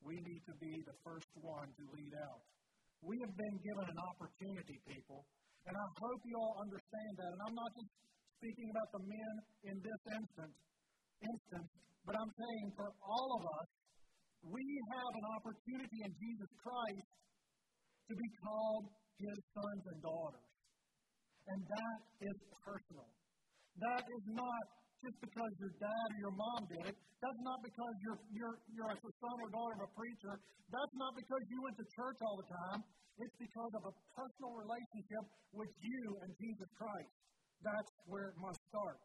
We 0.00 0.16
need 0.16 0.42
to 0.48 0.54
be 0.56 0.80
the 0.88 0.96
first 1.04 1.28
one 1.44 1.68
to 1.68 1.82
lead 1.92 2.14
out. 2.24 2.40
We 3.04 3.20
have 3.20 3.34
been 3.36 3.56
given 3.60 3.86
an 3.92 4.00
opportunity, 4.16 4.80
people, 4.88 5.28
and 5.68 5.74
I 5.76 5.86
hope 6.00 6.20
you 6.24 6.36
all 6.40 6.56
understand 6.64 7.12
that. 7.20 7.30
And 7.36 7.40
I'm 7.52 7.56
not 7.58 7.70
just 7.76 7.90
speaking 8.40 8.68
about 8.72 8.88
the 8.96 9.02
men 9.04 9.34
in 9.68 9.76
this 9.76 10.02
instance, 10.08 10.56
instance, 11.20 11.68
but 12.08 12.16
I'm 12.16 12.32
saying 12.32 12.66
for 12.80 12.88
all 13.04 13.28
of 13.36 13.42
us, 13.60 13.68
we 14.46 14.64
have 14.90 15.12
an 15.14 15.26
opportunity 15.38 15.98
in 16.02 16.12
Jesus 16.18 16.50
Christ 16.58 17.10
to 18.10 18.14
be 18.18 18.28
called 18.42 18.84
his 19.22 19.38
sons 19.54 19.82
and 19.86 19.98
daughters. 20.02 20.48
And 21.46 21.60
that 21.62 21.98
is 22.26 22.36
personal. 22.62 23.08
That 23.78 24.02
is 24.02 24.24
not 24.34 24.62
just 25.02 25.18
because 25.18 25.52
your 25.58 25.74
dad 25.82 26.06
or 26.14 26.18
your 26.30 26.34
mom 26.34 26.62
did 26.70 26.84
it. 26.90 26.96
That's 27.22 27.42
not 27.42 27.58
because 27.62 27.94
you're, 28.02 28.20
you're, 28.34 28.56
you're 28.70 28.90
a 28.90 28.98
son 28.98 29.36
or 29.42 29.50
daughter 29.50 29.74
of 29.78 29.90
a 29.90 29.92
preacher. 29.94 30.34
That's 30.70 30.94
not 30.98 31.12
because 31.18 31.42
you 31.50 31.58
went 31.62 31.76
to 31.78 31.86
church 31.94 32.18
all 32.22 32.36
the 32.38 32.48
time. 32.50 32.80
It's 33.18 33.36
because 33.38 33.72
of 33.78 33.82
a 33.90 33.94
personal 34.14 34.52
relationship 34.58 35.24
with 35.54 35.72
you 35.82 36.02
and 36.22 36.30
Jesus 36.38 36.70
Christ. 36.74 37.12
That's 37.62 37.92
where 38.10 38.34
it 38.34 38.38
must 38.42 38.58
start. 38.70 38.98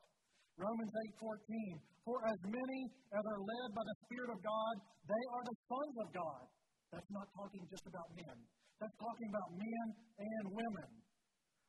Romans 0.58 0.94
8:14. 1.22 1.78
For 2.02 2.18
as 2.24 2.40
many 2.50 2.82
as 3.14 3.24
are 3.24 3.42
led 3.42 3.70
by 3.76 3.84
the 3.84 3.98
Spirit 4.08 4.30
of 4.32 4.40
God, 4.42 4.74
they 5.06 5.24
are 5.36 5.44
the 5.44 5.58
sons 5.70 5.96
of 6.02 6.08
God. 6.16 6.44
That's 6.92 7.12
not 7.12 7.28
talking 7.36 7.64
just 7.68 7.86
about 7.86 8.08
men. 8.16 8.38
That's 8.80 8.98
talking 8.98 9.28
about 9.30 9.50
men 9.60 9.88
and 10.18 10.44
women. 10.56 10.90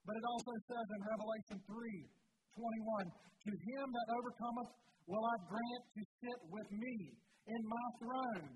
But 0.06 0.14
it 0.16 0.24
also 0.24 0.54
says 0.72 0.86
in 0.94 1.00
Revelation 1.04 1.58
3 1.68 2.00
21, 2.54 3.12
To 3.12 3.52
him 3.52 3.86
that 3.92 4.08
overcometh 4.14 4.70
will 5.04 5.24
I 5.24 5.36
grant 5.48 5.84
to 5.96 6.02
sit 6.22 6.38
with 6.48 6.68
me 6.70 6.96
in 7.48 7.60
my 7.64 7.86
throne, 7.98 8.48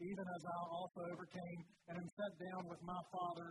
even 0.00 0.26
as 0.26 0.42
I 0.46 0.58
also 0.74 1.00
overcame 1.12 1.60
and 1.90 1.94
am 1.98 2.08
set 2.18 2.32
down 2.38 2.62
with 2.70 2.82
my 2.82 3.00
Father 3.14 3.48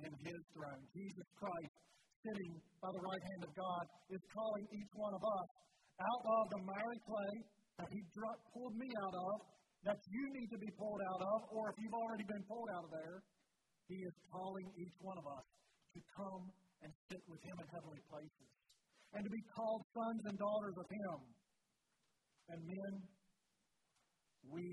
in 0.00 0.12
his 0.24 0.40
throne. 0.56 0.82
Jesus 0.96 1.28
Christ, 1.36 1.74
sitting 2.22 2.52
by 2.78 2.90
the 2.90 3.02
right 3.02 3.24
hand 3.34 3.42
of 3.46 3.52
God, 3.54 3.84
is 4.10 4.22
calling 4.30 4.64
each 4.70 4.92
one 4.94 5.14
of 5.14 5.22
us 5.22 5.48
out 5.98 6.22
of 6.22 6.42
the 6.54 6.60
miry 6.66 7.00
clay 7.06 7.34
that 7.78 7.88
he 7.90 8.00
pulled 8.14 8.74
me 8.78 8.88
out 9.02 9.16
of, 9.16 9.34
that 9.84 9.98
you 10.06 10.24
need 10.38 10.50
to 10.54 10.58
be 10.58 10.70
pulled 10.78 11.02
out 11.02 11.22
of, 11.22 11.38
or 11.50 11.70
if 11.70 11.76
you've 11.82 11.98
already 11.98 12.26
been 12.26 12.44
pulled 12.46 12.70
out 12.78 12.84
of 12.86 12.92
there, 12.94 13.18
he 13.90 13.98
is 13.98 14.14
calling 14.30 14.66
each 14.78 14.96
one 15.02 15.18
of 15.18 15.26
us 15.26 15.46
to 15.92 16.00
come 16.16 16.44
and 16.82 16.90
sit 17.10 17.22
with 17.28 17.40
Him 17.42 17.56
in 17.60 17.66
heavenly 17.70 18.02
places 18.10 18.48
and 19.14 19.22
to 19.22 19.30
be 19.30 19.42
called 19.52 19.82
sons 19.92 20.22
and 20.32 20.36
daughters 20.38 20.76
of 20.80 20.86
Him. 20.88 21.18
And 22.48 22.58
men, 22.64 22.94
we 24.50 24.66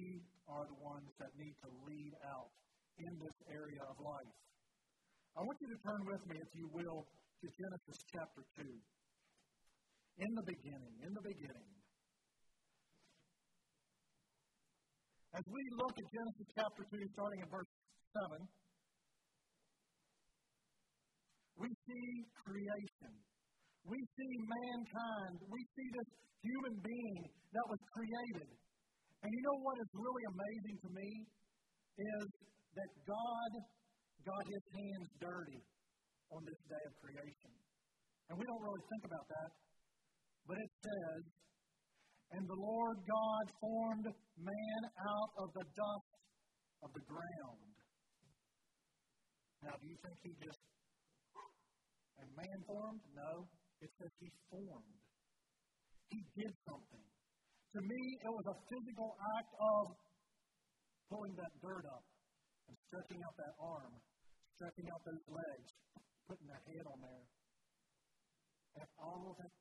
are 0.50 0.66
the 0.66 0.80
ones 0.82 1.10
that 1.22 1.32
need 1.38 1.56
to 1.68 1.70
lead 1.86 2.14
out 2.26 2.50
in 2.98 3.12
this 3.20 3.38
area 3.52 3.84
of 3.86 3.96
life. 4.00 4.36
I 5.38 5.46
want 5.46 5.58
you 5.62 5.70
to 5.70 5.80
turn 5.86 6.02
with 6.08 6.24
me, 6.32 6.36
if 6.40 6.52
you 6.58 6.68
will, 6.74 7.06
to 7.40 7.48
Genesis 7.56 8.00
chapter 8.12 8.44
2. 8.60 8.68
In 10.20 10.32
the 10.36 10.44
beginning, 10.44 10.96
in 11.00 11.12
the 11.16 11.24
beginning. 11.24 11.72
As 15.32 15.46
we 15.48 15.64
look 15.80 15.96
at 15.96 16.08
Genesis 16.12 16.48
chapter 16.52 16.84
2, 16.84 17.00
starting 17.16 17.40
in 17.40 17.48
verse 17.48 17.72
7, 18.36 18.44
we 21.64 21.70
see 21.72 22.08
creation. 22.44 23.14
We 23.88 24.00
see 24.04 24.34
mankind. 24.44 25.38
We 25.48 25.62
see 25.80 25.88
this 25.96 26.10
human 26.44 26.76
being 26.84 27.24
that 27.56 27.66
was 27.72 27.80
created. 27.96 28.52
And 29.24 29.30
you 29.32 29.42
know 29.48 29.58
what 29.64 29.80
is 29.80 29.90
really 29.96 30.26
amazing 30.28 30.78
to 30.84 30.90
me? 30.92 31.10
Is 32.04 32.28
that 32.76 32.92
God 33.08 33.52
got 34.28 34.44
his 34.44 34.64
hands 34.76 35.08
dirty 35.24 35.64
on 36.32 36.42
this 36.46 36.62
day 36.70 36.84
of 36.86 36.94
creation. 37.02 37.54
And 38.30 38.38
we 38.38 38.46
don't 38.46 38.62
really 38.62 38.86
think 38.90 39.04
about 39.10 39.26
that. 39.30 39.50
But 40.46 40.58
it 40.62 40.72
says, 40.82 41.22
And 42.38 42.44
the 42.46 42.60
Lord 42.60 42.98
God 43.06 43.46
formed 43.58 44.08
man 44.38 44.82
out 44.86 45.32
of 45.42 45.48
the 45.54 45.66
dust 45.66 46.12
of 46.86 46.90
the 46.94 47.04
ground. 47.06 47.70
Now, 49.66 49.76
do 49.76 49.86
you 49.90 49.98
think 50.00 50.16
he 50.24 50.32
just 50.40 50.62
and 52.20 52.30
man 52.36 52.60
formed? 52.68 53.04
No. 53.16 53.48
It 53.80 53.92
says 53.96 54.12
he 54.20 54.30
formed. 54.52 55.00
He 56.12 56.20
did 56.36 56.54
something. 56.68 57.06
To 57.76 57.80
me, 57.80 58.02
it 58.26 58.32
was 58.34 58.48
a 58.50 58.58
physical 58.68 59.10
act 59.40 59.52
of 59.56 59.84
pulling 61.08 61.34
that 61.40 61.54
dirt 61.64 61.86
up 61.88 62.04
and 62.68 62.76
stretching 62.90 63.22
out 63.24 63.36
that 63.40 63.56
arm, 63.62 63.94
stretching 64.58 64.88
out 64.92 65.02
those 65.06 65.26
legs, 65.32 65.70
putting 66.30 66.46
that 66.46 66.62
head 66.62 66.86
on 66.86 67.00
there. 67.02 67.26
all 69.02 69.34
of 69.34 69.36
that, 69.42 69.54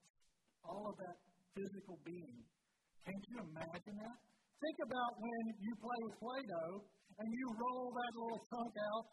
all 0.68 0.84
of 0.92 0.96
that 1.00 1.16
physical 1.56 1.96
being. 2.04 2.44
Can't 3.08 3.24
you 3.32 3.38
imagine 3.40 3.96
that? 4.04 4.18
Think 4.60 4.78
about 4.84 5.12
when 5.16 5.42
you 5.64 5.72
play 5.80 5.98
with 6.04 6.16
Play-Doh 6.20 6.76
and 7.24 7.28
you 7.32 7.46
roll 7.56 7.88
that 7.88 8.12
little 8.12 8.42
chunk 8.52 8.74
out, 8.76 9.06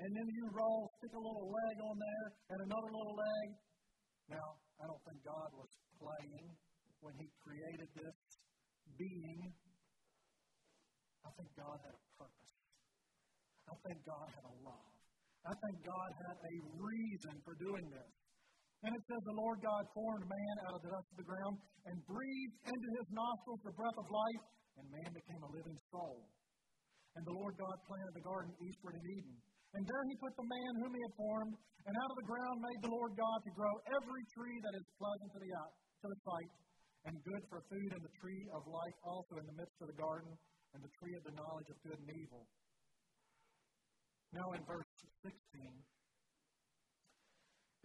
and 0.00 0.08
then 0.08 0.24
you 0.24 0.44
roll, 0.56 0.88
stick 0.96 1.12
a 1.12 1.20
little 1.20 1.46
leg 1.52 1.76
on 1.84 1.96
there, 2.00 2.26
and 2.48 2.58
another 2.64 2.90
little 2.90 3.16
leg. 3.16 3.46
Now, 4.32 4.48
I 4.80 4.84
don't 4.88 5.02
think 5.04 5.20
God 5.20 5.48
was 5.52 5.70
playing 6.00 6.48
when 7.04 7.14
He 7.20 7.28
created 7.44 7.88
this 7.92 8.18
being. 8.96 9.52
I 11.22 11.30
think 11.36 11.48
God 11.60 11.76
had 11.76 11.92
a 11.92 12.02
purpose. 12.16 12.56
I 13.68 13.74
think 13.84 13.98
God 14.08 14.26
had 14.32 14.44
a 14.48 14.54
love. 14.64 14.95
I 15.46 15.54
think 15.54 15.76
God 15.86 16.10
had 16.26 16.36
a 16.42 16.54
reason 16.74 17.34
for 17.46 17.54
doing 17.62 17.86
this. 17.86 18.12
And 18.82 18.90
it 18.92 19.02
says, 19.06 19.22
The 19.22 19.38
Lord 19.38 19.62
God 19.62 19.84
formed 19.94 20.26
man 20.26 20.56
out 20.66 20.74
of 20.74 20.82
the 20.82 20.90
dust 20.90 21.08
of 21.14 21.18
the 21.22 21.28
ground 21.30 21.54
and 21.86 21.96
breathed 22.02 22.58
into 22.66 22.88
his 22.98 23.06
nostrils 23.14 23.62
the 23.62 23.78
breath 23.78 23.98
of 23.98 24.10
life, 24.10 24.44
and 24.76 24.84
man 24.90 25.10
became 25.14 25.42
a 25.46 25.50
living 25.54 25.78
soul. 25.94 26.26
And 27.14 27.22
the 27.24 27.36
Lord 27.38 27.54
God 27.56 27.76
planted 27.86 28.14
the 28.18 28.26
garden 28.26 28.52
eastward 28.58 28.98
in 28.98 29.04
Eden. 29.06 29.36
And 29.78 29.82
there 29.86 30.04
he 30.10 30.14
put 30.18 30.34
the 30.34 30.50
man 30.50 30.72
whom 30.82 30.92
he 30.92 31.02
had 31.02 31.14
formed, 31.14 31.54
and 31.86 31.94
out 31.94 32.10
of 32.10 32.18
the 32.18 32.28
ground 32.28 32.56
made 32.58 32.80
the 32.82 32.92
Lord 32.92 33.12
God 33.14 33.38
to 33.46 33.52
grow 33.56 33.74
every 33.94 34.24
tree 34.34 34.58
that 34.60 34.74
is 34.76 34.86
pleasant 34.98 35.30
to 35.30 35.40
the, 35.40 35.50
eye, 35.52 35.74
to 36.02 36.06
the 36.10 36.20
sight, 36.26 36.50
and 37.06 37.14
good 37.22 37.42
for 37.48 37.62
food, 37.70 37.90
and 37.94 38.02
the 38.02 38.14
tree 38.18 38.42
of 38.50 38.66
life 38.66 38.98
also 39.06 39.38
in 39.38 39.46
the 39.46 39.56
midst 39.56 39.78
of 39.78 39.88
the 39.94 39.98
garden, 39.98 40.32
and 40.74 40.80
the 40.82 40.92
tree 40.98 41.14
of 41.14 41.24
the 41.24 41.34
knowledge 41.38 41.68
of 41.70 41.78
good 41.86 41.98
and 42.02 42.10
evil. 42.18 42.42
Now 44.34 44.48
in 44.58 44.62
verse 44.66 44.85
16. 45.22 45.32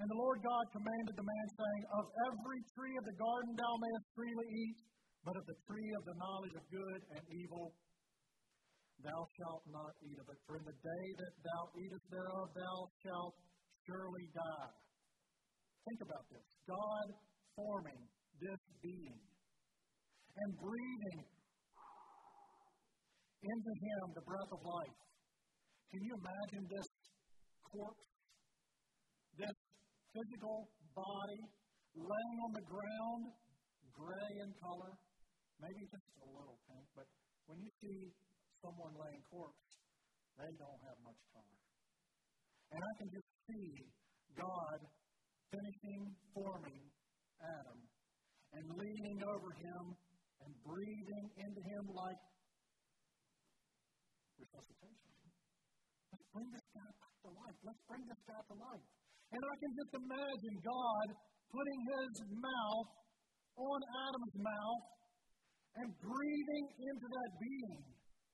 And 0.02 0.08
the 0.10 0.18
Lord 0.18 0.40
God 0.42 0.66
commanded 0.74 1.14
the 1.14 1.28
man, 1.28 1.48
saying, 1.54 1.84
Of 2.02 2.06
every 2.32 2.62
tree 2.74 2.96
of 2.98 3.06
the 3.06 3.18
garden 3.22 3.52
thou 3.54 3.74
mayest 3.78 4.08
freely 4.18 4.50
eat, 4.50 4.78
but 5.22 5.38
of 5.38 5.46
the 5.46 5.58
tree 5.70 5.92
of 5.94 6.04
the 6.10 6.18
knowledge 6.18 6.56
of 6.58 6.64
good 6.74 7.02
and 7.14 7.24
evil 7.30 7.76
thou 9.02 9.22
shalt 9.38 9.66
not 9.70 9.94
eat 10.06 10.18
of 10.22 10.28
it. 10.30 10.40
For 10.46 10.58
in 10.62 10.66
the 10.66 10.78
day 10.78 11.06
that 11.18 11.34
thou 11.42 11.62
eatest 11.74 12.06
thereof, 12.14 12.46
thou 12.54 12.78
shalt 13.02 13.36
surely 13.86 14.26
die. 14.34 14.74
Think 15.90 16.02
about 16.06 16.26
this 16.30 16.46
God 16.70 17.08
forming 17.58 18.02
this 18.38 18.62
being 18.82 19.22
and 20.38 20.50
breathing 20.62 21.22
into 23.42 23.74
him 23.74 24.04
the 24.14 24.26
breath 24.26 24.52
of 24.54 24.62
life. 24.62 25.00
Can 25.90 26.02
you 26.06 26.14
imagine 26.14 26.64
this 26.70 26.88
corpse, 27.72 28.06
this 29.40 29.56
physical 30.12 30.68
body 30.92 31.42
laying 31.96 32.38
on 32.44 32.52
the 32.56 32.66
ground, 32.68 33.24
gray 33.96 34.32
in 34.44 34.52
color, 34.60 34.94
maybe 35.60 35.82
just 35.88 36.08
a 36.20 36.28
little 36.28 36.60
pink, 36.68 36.86
but 36.96 37.08
when 37.48 37.60
you 37.64 37.72
see 37.80 38.12
someone 38.60 38.92
laying 38.96 39.24
corpse, 39.32 39.72
they 40.40 40.52
don't 40.60 40.82
have 40.88 40.98
much 41.04 41.20
color. 41.32 41.58
And 42.72 42.80
I 42.80 42.94
can 43.00 43.10
just 43.12 43.30
see 43.48 43.68
God 44.36 44.80
finishing 45.52 46.02
forming 46.32 46.82
Adam 47.44 47.80
and 48.56 48.64
leaning 48.80 49.20
over 49.28 49.52
him 49.60 49.84
and 50.44 50.52
breathing 50.64 51.26
into 51.36 51.62
him 51.62 51.84
like 51.92 52.22
resuscitation. 54.40 55.12
Let's 56.12 56.28
bring 56.32 56.48
this 56.52 56.68
guy 56.72 57.11
to 57.24 57.30
life. 57.30 57.58
Let's 57.62 57.84
bring 57.86 58.04
this 58.10 58.22
guy 58.26 58.42
to 58.42 58.56
life. 58.58 58.86
And 59.32 59.42
I 59.42 59.56
can 59.62 59.72
just 59.78 59.94
imagine 59.94 60.56
God 60.66 61.08
putting 61.54 61.80
his 61.86 62.14
mouth 62.42 62.90
on 63.56 63.80
Adam's 64.10 64.36
mouth 64.42 64.86
and 65.78 65.88
breathing 66.02 66.66
into 66.82 67.08
that 67.08 67.32
being. 67.40 67.82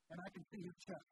And 0.10 0.18
I 0.24 0.30
can 0.32 0.44
see 0.50 0.62
his 0.64 0.78
chest. 0.88 1.12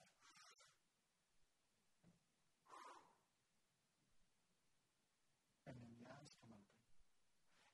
And 5.68 5.76
then 5.76 5.92
the 6.00 6.06
eyes 6.08 6.32
come 6.40 6.52
open. 6.56 6.80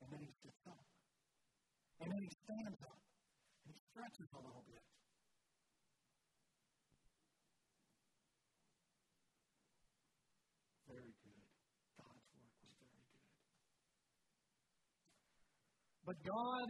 And 0.01 0.07
then 0.09 0.21
he 0.25 0.31
sits 0.41 0.63
up. 0.65 0.83
And 2.01 2.07
then 2.09 2.21
he 2.25 2.31
stands 2.41 2.79
up. 2.89 2.99
And 3.61 3.69
he 3.69 3.77
stretches 3.93 4.29
a 4.33 4.41
little 4.41 4.65
bit. 4.65 4.90
But 16.05 16.17
God 16.25 16.67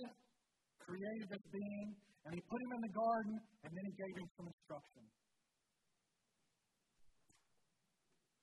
created 0.79 1.27
this 1.31 1.45
being, 1.51 1.87
and 2.27 2.31
He 2.35 2.41
put 2.43 2.59
him 2.61 2.71
in 2.75 2.81
the 2.81 2.93
garden, 2.93 3.35
and 3.63 3.71
then 3.71 3.85
He 3.87 3.95
gave 3.95 4.15
him 4.19 4.27
some 4.35 4.47
instruction. 4.51 5.03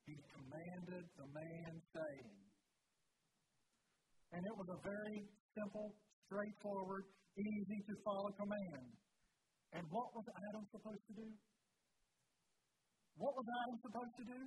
He 0.09 0.15
commanded 0.33 1.05
the 1.13 1.27
man, 1.29 1.71
saying, 1.93 2.33
and 4.33 4.41
it 4.45 4.55
was 4.57 4.69
a 4.69 4.79
very 4.81 5.17
simple, 5.57 5.93
straightforward, 6.25 7.05
easy 7.37 7.79
to 7.89 7.93
follow 8.05 8.29
command. 8.37 8.89
And 9.73 9.85
what 9.89 10.09
was 10.13 10.25
Adam 10.49 10.65
supposed 10.73 11.05
to 11.09 11.13
do? 11.13 11.29
What 13.17 13.33
was 13.37 13.45
Adam 13.45 13.77
supposed 13.85 14.15
to 14.17 14.25
do? 14.25 14.41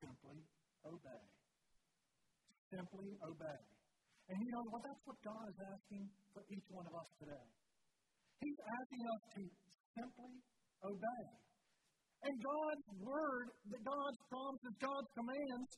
Simply 0.00 0.38
obey. 0.84 1.22
Simply 2.72 3.08
obey. 3.20 3.73
And 4.28 4.36
you 4.40 4.48
know 4.56 4.64
what? 4.72 4.80
That's 4.80 5.04
what 5.04 5.18
God 5.20 5.44
is 5.52 5.58
asking 5.60 6.04
for 6.32 6.42
each 6.48 6.66
one 6.72 6.86
of 6.88 6.94
us 6.96 7.08
today. 7.20 7.46
He's 8.40 8.60
asking 8.60 9.02
us 9.04 9.22
to 9.36 9.42
simply 10.00 10.34
obey. 10.80 11.24
And 12.24 12.34
God's 12.40 12.86
word, 13.04 13.46
God's 13.68 14.20
promises, 14.32 14.74
God's 14.80 15.10
commands 15.12 15.70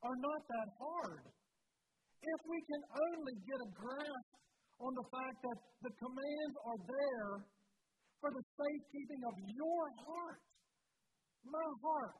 are 0.00 0.16
not 0.16 0.40
that 0.48 0.68
hard. 0.80 1.24
If 1.28 2.40
we 2.48 2.58
can 2.64 2.82
only 2.88 3.36
get 3.44 3.60
a 3.60 3.70
grasp 3.76 4.32
on 4.80 4.92
the 4.96 5.06
fact 5.12 5.36
that 5.44 5.58
the 5.84 5.92
commands 6.00 6.56
are 6.64 6.80
there 6.88 7.32
for 8.20 8.30
the 8.32 8.44
safekeeping 8.56 9.22
of 9.28 9.34
your 9.44 9.84
heart, 10.08 10.40
my 11.44 11.68
heart, 11.84 12.16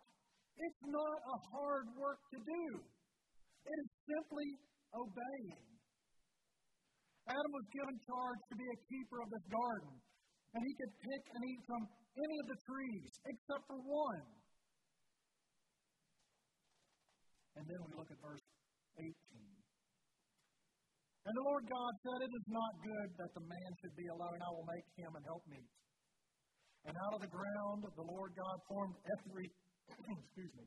it's 0.61 0.83
not 0.85 1.17
a 1.25 1.37
hard 1.57 1.87
work 1.97 2.21
to 2.37 2.39
do. 2.41 2.65
It 3.65 3.77
is 3.81 3.91
simply 4.09 4.49
obeying. 4.93 5.70
Adam 7.31 7.53
was 7.55 7.67
given 7.71 7.95
charge 8.11 8.41
to 8.51 8.57
be 8.59 8.67
a 8.67 8.79
keeper 8.91 9.19
of 9.23 9.29
this 9.31 9.47
garden, 9.47 9.95
and 10.51 10.61
he 10.67 10.73
could 10.75 10.93
pick 10.99 11.23
and 11.31 11.43
eat 11.47 11.63
from 11.63 11.83
any 12.19 12.37
of 12.43 12.47
the 12.51 12.59
trees 12.67 13.11
except 13.23 13.63
for 13.71 13.79
one. 13.79 14.27
And 17.55 17.65
then 17.71 17.79
we 17.87 17.91
look 17.95 18.11
at 18.11 18.19
verse 18.19 18.43
18. 18.99 19.15
And 21.31 21.35
the 21.37 21.47
Lord 21.47 21.65
God 21.71 21.93
said, 22.03 22.19
It 22.27 22.33
is 22.35 22.47
not 22.51 22.73
good 22.83 23.09
that 23.21 23.31
the 23.37 23.45
man 23.47 23.71
should 23.79 23.95
be 23.95 24.09
alone. 24.11 24.39
I 24.41 24.51
will 24.51 24.67
make 24.67 24.89
him 24.99 25.13
an 25.15 25.25
helpmeet. 25.29 25.71
And 26.89 26.95
out 26.97 27.15
of 27.15 27.23
the 27.23 27.31
ground 27.31 27.79
the 27.85 28.09
Lord 28.09 28.33
God 28.35 28.57
formed 28.67 28.97
every, 29.07 29.47
excuse 30.25 30.55
me, 30.57 30.67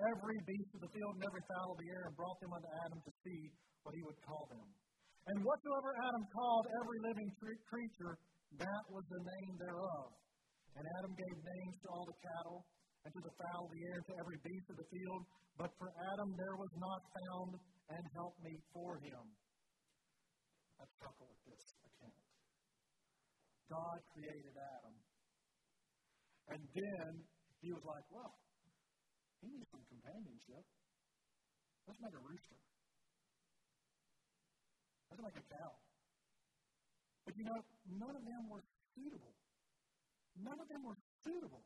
every 0.00 0.38
beast 0.46 0.70
of 0.74 0.80
the 0.82 0.92
field 0.94 1.12
and 1.18 1.24
every 1.24 1.44
fowl 1.46 1.70
of 1.74 1.78
the 1.78 1.88
air, 1.94 2.02
and 2.10 2.14
brought 2.18 2.38
them 2.42 2.52
unto 2.54 2.70
Adam 2.82 2.98
to 3.04 3.12
see 3.22 3.40
what 3.86 3.94
he 3.94 4.02
would 4.02 4.18
call 4.26 4.44
them. 4.50 4.66
And 5.30 5.36
whatsoever 5.40 5.90
Adam 6.04 6.24
called 6.34 6.66
every 6.82 7.00
living 7.00 7.30
creature, 7.70 8.14
that 8.60 8.84
was 8.90 9.04
the 9.08 9.22
name 9.24 9.52
thereof. 9.56 10.06
And 10.74 10.84
Adam 10.98 11.12
gave 11.14 11.36
names 11.38 11.76
to 11.80 11.88
all 11.94 12.04
the 12.04 12.18
cattle, 12.18 12.60
and 13.06 13.10
to 13.14 13.20
the 13.22 13.34
fowl 13.38 13.62
of 13.64 13.72
the 13.72 13.82
air, 13.88 13.96
and 14.02 14.06
to 14.10 14.16
every 14.20 14.38
beast 14.42 14.66
of 14.68 14.76
the 14.76 14.88
field. 14.90 15.22
But 15.54 15.70
for 15.78 15.88
Adam 16.12 16.34
there 16.34 16.56
was 16.58 16.72
not 16.76 17.00
found 17.14 17.50
an 17.94 18.04
helpmeet 18.18 18.62
for 18.74 18.98
him. 18.98 19.22
I 20.82 20.84
chuckle 20.98 21.30
at 21.30 21.40
this 21.46 21.64
account. 21.86 22.18
God 23.70 23.98
created 24.12 24.54
Adam. 24.58 24.94
And 26.52 26.60
then 26.74 27.10
he 27.62 27.72
was 27.72 27.84
like, 27.86 28.04
well, 28.12 28.34
he 29.44 29.52
needs 29.52 29.68
some 29.68 29.84
companionship. 29.92 30.64
Let's 31.84 32.00
make 32.00 32.16
a 32.16 32.24
rooster. 32.24 32.58
Let's 35.12 35.20
make 35.20 35.36
a 35.36 35.44
cow. 35.52 35.72
But 37.28 37.34
you 37.36 37.44
know, 37.44 37.60
none 38.00 38.14
of 38.16 38.24
them 38.24 38.42
were 38.48 38.64
suitable. 38.96 39.34
None 40.40 40.58
of 40.58 40.68
them 40.68 40.82
were 40.82 40.98
suitable. 41.22 41.64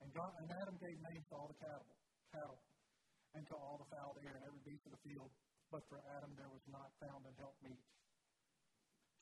And 0.00 0.08
God 0.12 0.32
and 0.40 0.48
Adam 0.52 0.76
gave 0.80 0.96
names 1.00 1.24
to 1.28 1.34
all 1.36 1.48
the 1.48 1.58
cattle, 1.60 1.88
cattle, 2.32 2.60
and 3.36 3.42
to 3.48 3.54
all 3.56 3.76
the 3.80 3.88
fowl 3.92 4.12
of 4.12 4.16
the 4.20 4.24
air 4.28 4.36
and 4.36 4.44
every 4.48 4.62
beast 4.64 4.84
of 4.88 4.92
the 4.96 5.02
field. 5.04 5.30
But 5.72 5.84
for 5.88 6.00
Adam 6.16 6.32
there 6.36 6.48
was 6.48 6.64
not 6.68 6.88
found 7.00 7.24
an 7.24 7.34
helpmeet. 7.40 7.80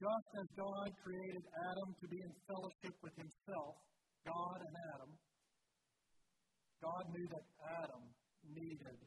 Just 0.03 0.29
as 0.35 0.47
God 0.59 0.88
created 1.07 1.45
Adam 1.71 1.88
to 2.03 2.07
be 2.11 2.18
in 2.18 2.33
fellowship 2.51 2.95
with 3.07 3.14
himself, 3.14 3.79
God 4.27 4.59
and 4.59 4.75
Adam, 4.95 5.11
God 6.83 7.03
knew 7.14 7.27
that 7.31 7.47
Adam 7.87 8.05
needed 8.42 8.99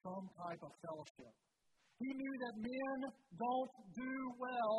some 0.00 0.26
type 0.32 0.62
of 0.64 0.72
fellowship. 0.80 1.32
He 2.00 2.08
knew 2.08 2.34
that 2.48 2.54
men 2.56 2.98
don't 3.36 3.74
do 3.92 4.14
well 4.40 4.78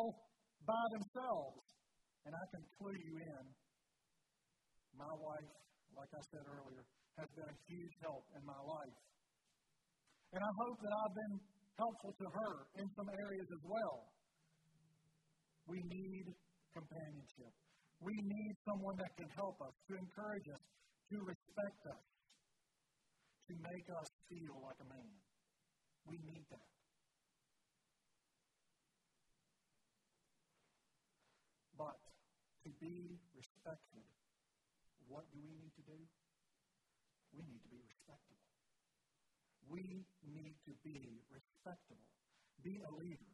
by 0.66 0.82
themselves. 0.98 1.62
And 2.26 2.34
I 2.34 2.44
can 2.50 2.62
clue 2.74 2.98
you 2.98 3.14
in. 3.22 3.44
My 4.98 5.14
wife, 5.14 5.50
like 5.94 6.10
I 6.10 6.22
said 6.34 6.42
earlier, 6.42 6.82
has 7.22 7.30
been 7.38 7.46
a 7.46 7.58
huge 7.70 7.94
help 8.02 8.26
in 8.34 8.42
my 8.42 8.58
life. 8.58 8.98
And 10.34 10.42
I 10.42 10.52
hope 10.66 10.78
that 10.82 10.94
I've 10.98 11.14
been 11.14 11.36
helpful 11.78 12.12
to 12.18 12.26
her 12.26 12.54
in 12.82 12.86
some 12.98 13.08
areas 13.14 13.48
as 13.52 13.62
well. 13.62 13.98
We 15.70 15.78
need 15.78 16.26
companionship. 16.74 17.52
We 18.02 18.14
need 18.18 18.54
someone 18.66 18.96
that 18.98 19.12
can 19.14 19.30
help 19.38 19.56
us, 19.62 19.74
to 19.86 19.92
encourage 19.94 20.46
us, 20.50 20.62
to 21.12 21.20
respect 21.28 21.80
us, 21.92 22.04
to 23.44 23.52
make 23.60 23.84
us 23.92 24.08
feel 24.32 24.56
like 24.64 24.80
a 24.80 24.88
man. 24.88 25.12
We 26.08 26.16
need 26.16 26.44
that. 26.48 26.72
But 31.76 32.00
to 32.64 32.70
be 32.80 33.20
respected, 33.36 34.08
what 35.04 35.28
do 35.28 35.38
we 35.44 35.52
need 35.52 35.74
to 35.76 35.84
do? 35.84 36.00
We 37.36 37.44
need 37.44 37.60
to 37.60 37.68
be 37.68 37.80
respectable. 37.84 38.48
We 39.68 39.84
need 40.24 40.56
to 40.64 40.72
be 40.80 40.96
respectable. 41.28 42.08
Be 42.64 42.72
a 42.72 42.92
leader. 43.04 43.32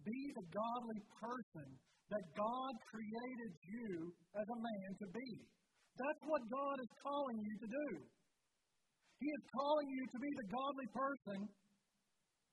Be 0.00 0.20
the 0.32 0.46
godly 0.48 1.00
person 1.20 1.68
that 2.08 2.24
God 2.32 2.72
created 2.88 3.52
you 3.68 4.16
as 4.32 4.46
a 4.48 4.58
man 4.64 4.88
to 5.04 5.06
be. 5.12 5.57
That's 5.98 6.22
what 6.30 6.42
God 6.46 6.76
is 6.78 6.92
calling 7.02 7.38
you 7.42 7.54
to 7.58 7.68
do. 7.68 7.88
He 9.18 9.26
is 9.26 9.44
calling 9.50 9.88
you 9.90 10.06
to 10.06 10.18
be 10.22 10.30
the 10.30 10.46
godly 10.46 10.88
person 10.94 11.38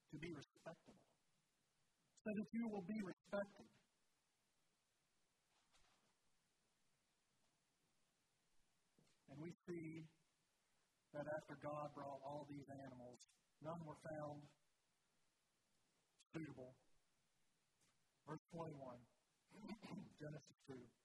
to 0.09 0.17
be 0.17 0.33
respectable, 0.33 1.05
so 2.25 2.29
that 2.33 2.47
you 2.57 2.65
will 2.73 2.85
be 2.89 2.97
respected. 3.05 3.69
And 9.29 9.37
we 9.37 9.53
see 9.69 10.09
that 11.13 11.29
after 11.29 11.53
God 11.61 11.93
brought 11.93 12.17
all 12.25 12.49
these 12.49 12.65
animals, 12.65 13.19
none 13.61 13.81
were 13.85 13.99
found 14.09 14.41
suitable. 16.33 16.73
Verse 18.25 18.41
21, 18.57 18.73
Genesis 20.17 20.57
2. 20.65 21.04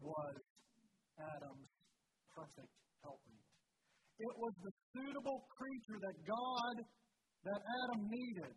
was 0.00 0.36
Adam's 1.20 1.70
perfect 2.32 2.72
helpmate. 3.04 3.48
It 4.20 4.34
was 4.36 4.54
the 4.64 4.72
suitable 4.92 5.40
creature 5.52 5.98
that 6.00 6.16
God 6.24 6.76
that 7.44 7.60
Adam 7.60 8.00
needed. 8.08 8.56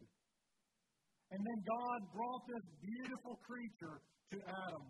And 1.31 1.39
then 1.39 1.59
God 1.63 1.99
brought 2.11 2.43
this 2.45 2.65
beautiful 2.83 3.39
creature 3.47 3.97
to 4.03 4.37
Adam 4.43 4.85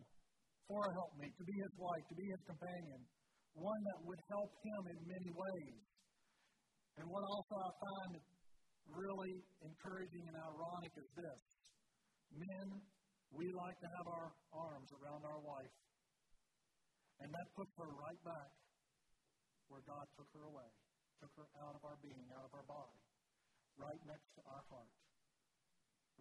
for 0.67 0.81
a 0.81 0.91
helpmate, 0.97 1.35
to 1.37 1.45
be 1.45 1.57
his 1.61 1.73
wife, 1.77 2.03
to 2.09 2.17
be 2.17 2.27
his 2.27 2.43
companion, 2.49 2.99
one 3.53 3.81
that 3.93 3.99
would 4.03 4.21
help 4.33 4.51
him 4.65 4.81
in 4.91 4.97
many 5.07 5.31
ways. 5.31 5.77
And 6.97 7.05
what 7.05 7.23
also 7.25 7.53
I 7.53 7.71
find 7.79 8.11
really 8.91 9.33
encouraging 9.61 10.25
and 10.25 10.37
ironic 10.41 10.93
is 10.99 11.09
this 11.15 11.43
men, 12.33 12.67
we 13.33 13.45
like 13.53 13.77
to 13.77 13.89
have 13.97 14.07
our 14.09 14.29
arms 14.53 14.89
around 14.97 15.21
our 15.25 15.41
wife, 15.41 15.73
and 17.21 17.29
that 17.33 17.47
puts 17.53 17.73
her 17.77 17.89
right 17.99 18.21
back 18.25 18.51
where 19.69 19.83
God 19.85 20.05
took 20.17 20.29
her 20.33 20.45
away, 20.45 20.69
took 21.21 21.33
her 21.37 21.49
out 21.61 21.77
of 21.77 21.81
our 21.85 21.97
being, 22.01 22.29
out 22.33 22.45
of 22.45 22.53
our 22.53 22.65
body 22.65 22.99
right 23.77 24.01
next 24.05 24.29
to 24.37 24.41
our 24.45 24.61
heart, 24.69 24.93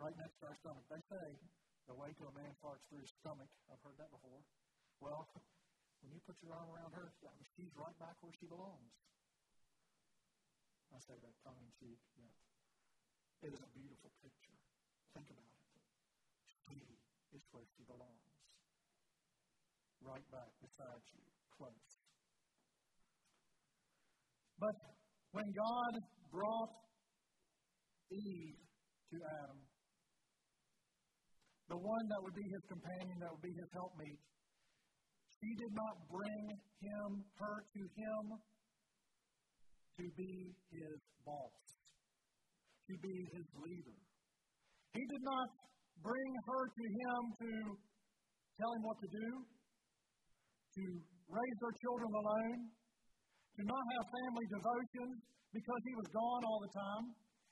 right 0.01 0.17
next 0.17 0.41
to 0.41 0.49
our 0.49 0.57
stomach. 0.61 0.85
They 0.89 1.03
say 1.09 1.27
the 1.89 1.97
way 1.97 2.17
to 2.17 2.25
a 2.29 2.33
man 2.33 2.53
farts 2.65 2.81
through 2.89 3.05
his 3.05 3.13
stomach. 3.21 3.51
I've 3.69 3.83
heard 3.85 3.99
that 4.01 4.09
before. 4.09 4.41
Well, 5.01 5.29
when 6.01 6.15
you 6.15 6.21
put 6.25 6.39
your 6.41 6.55
arm 6.57 6.71
around 6.73 6.97
her, 6.97 7.13
she's 7.55 7.73
right 7.77 7.97
back 8.01 8.17
where 8.25 8.33
she 8.39 8.47
belongs. 8.49 8.93
I 10.93 11.01
say 11.01 11.17
that 11.17 11.35
tongue 11.45 11.61
in 11.61 11.73
cheek, 11.81 12.01
yet 12.21 12.37
it 13.43 13.51
is 13.53 13.61
a 13.65 13.71
beautiful 13.73 14.13
picture. 14.21 14.57
Think 15.17 15.29
about 15.33 15.49
it. 15.49 15.61
She 16.69 16.79
is 17.33 17.43
where 17.51 17.65
she 17.77 17.83
belongs. 17.89 18.32
Right 20.05 20.27
back 20.31 20.51
beside 20.61 21.03
you, 21.15 21.23
close. 21.57 21.91
But 24.59 24.77
when 25.33 25.47
God 25.57 25.93
brought 26.31 26.83
Eve 28.13 28.61
to 29.13 29.17
Adam. 29.21 29.61
The 31.69 31.81
one 31.81 32.05
that 32.09 32.21
would 32.21 32.37
be 32.37 32.45
his 32.45 32.65
companion, 32.69 33.17
that 33.21 33.31
would 33.33 33.45
be 33.45 33.57
his 33.57 33.71
helpmeet. 33.73 34.21
She 35.41 35.51
did 35.57 35.73
not 35.73 35.95
bring 36.09 36.45
him, 36.81 37.09
her 37.41 37.57
to 37.65 37.83
him 37.97 38.23
to 39.97 40.05
be 40.17 40.35
his 40.73 40.99
boss, 41.25 41.61
to 42.89 42.95
be 43.01 43.17
his 43.33 43.47
leader. 43.61 43.99
He 44.93 45.03
did 45.09 45.25
not 45.25 45.49
bring 46.05 46.31
her 46.49 46.63
to 46.69 46.85
him 46.85 47.21
to 47.41 47.51
tell 48.61 48.73
him 48.77 48.83
what 48.85 48.99
to 49.01 49.09
do, 49.09 49.29
to 50.73 50.85
raise 51.29 51.59
their 51.61 51.77
children 51.85 52.11
alone, 52.13 52.61
to 53.57 53.63
not 53.69 53.85
have 53.85 54.05
family 54.09 54.47
devotions 54.49 55.17
because 55.53 55.81
he 55.85 55.95
was 56.01 56.09
gone 56.09 56.43
all 56.49 56.61
the 56.65 56.73
time. 56.73 57.05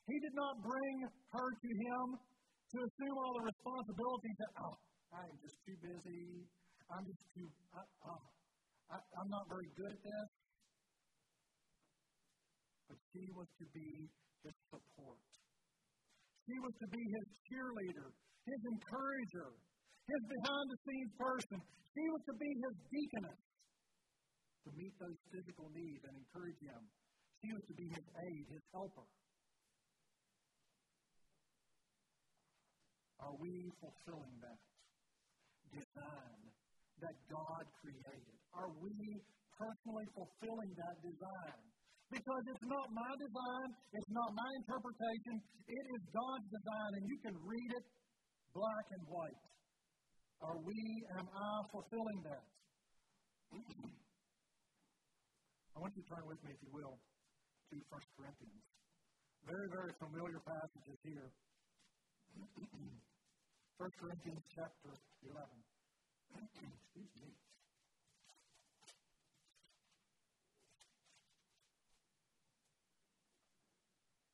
He 0.09 0.17
did 0.25 0.35
not 0.35 0.55
bring 0.65 0.97
her 1.07 1.49
to 1.53 1.71
him 1.71 2.07
to 2.17 2.77
assume 2.81 3.17
all 3.21 3.33
the 3.37 3.45
responsibilities 3.45 4.37
that, 4.41 4.53
oh, 4.65 4.75
I 5.13 5.23
am 5.29 5.37
just 5.43 5.59
too 5.67 5.79
busy. 5.85 6.49
I'm 6.91 7.05
just 7.05 7.23
too, 7.37 7.49
I, 7.77 7.83
uh, 7.83 8.25
I, 8.91 8.97
I'm 8.99 9.31
not 9.31 9.45
very 9.47 9.69
good 9.77 9.93
at 9.95 10.03
this. 10.03 10.29
But 12.89 12.99
she 13.15 13.25
was 13.37 13.47
to 13.61 13.67
be 13.71 13.89
his 14.43 14.57
support. 14.67 15.23
She 16.49 16.57
was 16.59 16.75
to 16.83 16.89
be 16.91 17.03
his 17.05 17.27
cheerleader, 17.47 18.09
his 18.43 18.61
encourager, 18.75 19.51
his 20.09 20.23
behind 20.29 20.67
the 20.71 20.79
scenes 20.87 21.13
person. 21.19 21.59
She 21.93 22.05
was 22.09 22.23
to 22.31 22.35
be 22.39 22.51
his 22.55 22.75
deaconess 22.89 23.41
to 24.65 24.69
meet 24.77 24.95
those 25.01 25.19
physical 25.33 25.69
needs 25.73 26.03
and 26.05 26.15
encourage 26.15 26.61
him. 26.61 26.83
She 27.41 27.49
was 27.57 27.65
to 27.67 27.75
be 27.75 27.89
his 27.89 28.07
aid, 28.07 28.45
his 28.53 28.65
helper. 28.77 29.09
Are 33.21 33.37
we 33.37 33.53
fulfilling 33.81 34.37
that 34.41 34.61
design 35.73 36.41
that 37.01 37.17
God 37.29 37.65
created? 37.81 38.37
Are 38.57 38.73
we 38.81 38.97
personally 39.57 40.09
fulfilling 40.17 40.73
that 40.73 40.97
design? 41.05 41.61
Because 42.11 42.43
it's 42.51 42.67
not 42.67 42.87
my 42.91 43.13
design, 43.15 43.69
it's 43.93 44.13
not 44.13 44.31
my 44.35 44.51
interpretation, 44.59 45.35
it 45.69 45.85
is 45.95 46.03
God's 46.11 46.49
design, 46.51 46.91
and 46.99 47.05
you 47.07 47.17
can 47.23 47.37
read 47.47 47.71
it 47.77 47.85
black 48.51 48.87
and 48.99 49.03
white. 49.07 49.41
Are 50.41 50.57
we, 50.65 51.05
am 51.21 51.29
I 51.37 51.63
fulfilling 51.71 52.21
that? 52.25 52.45
I 55.77 55.79
want 55.79 55.93
you 55.97 56.03
to 56.03 56.09
turn 56.09 56.25
with 56.25 56.41
me, 56.45 56.51
if 56.57 56.61
you 56.65 56.73
will, 56.73 56.97
to 56.97 57.77
1 57.77 58.01
Corinthians. 58.17 58.65
Very, 59.45 59.69
very 59.69 59.93
familiar 60.01 60.41
passages 60.41 60.99
here. 61.05 61.29
1 63.77 63.91
Corinthians 64.01 64.45
chapter 64.57 64.93
11. 65.29 65.45
Excuse 66.41 67.13
me. 67.21 67.33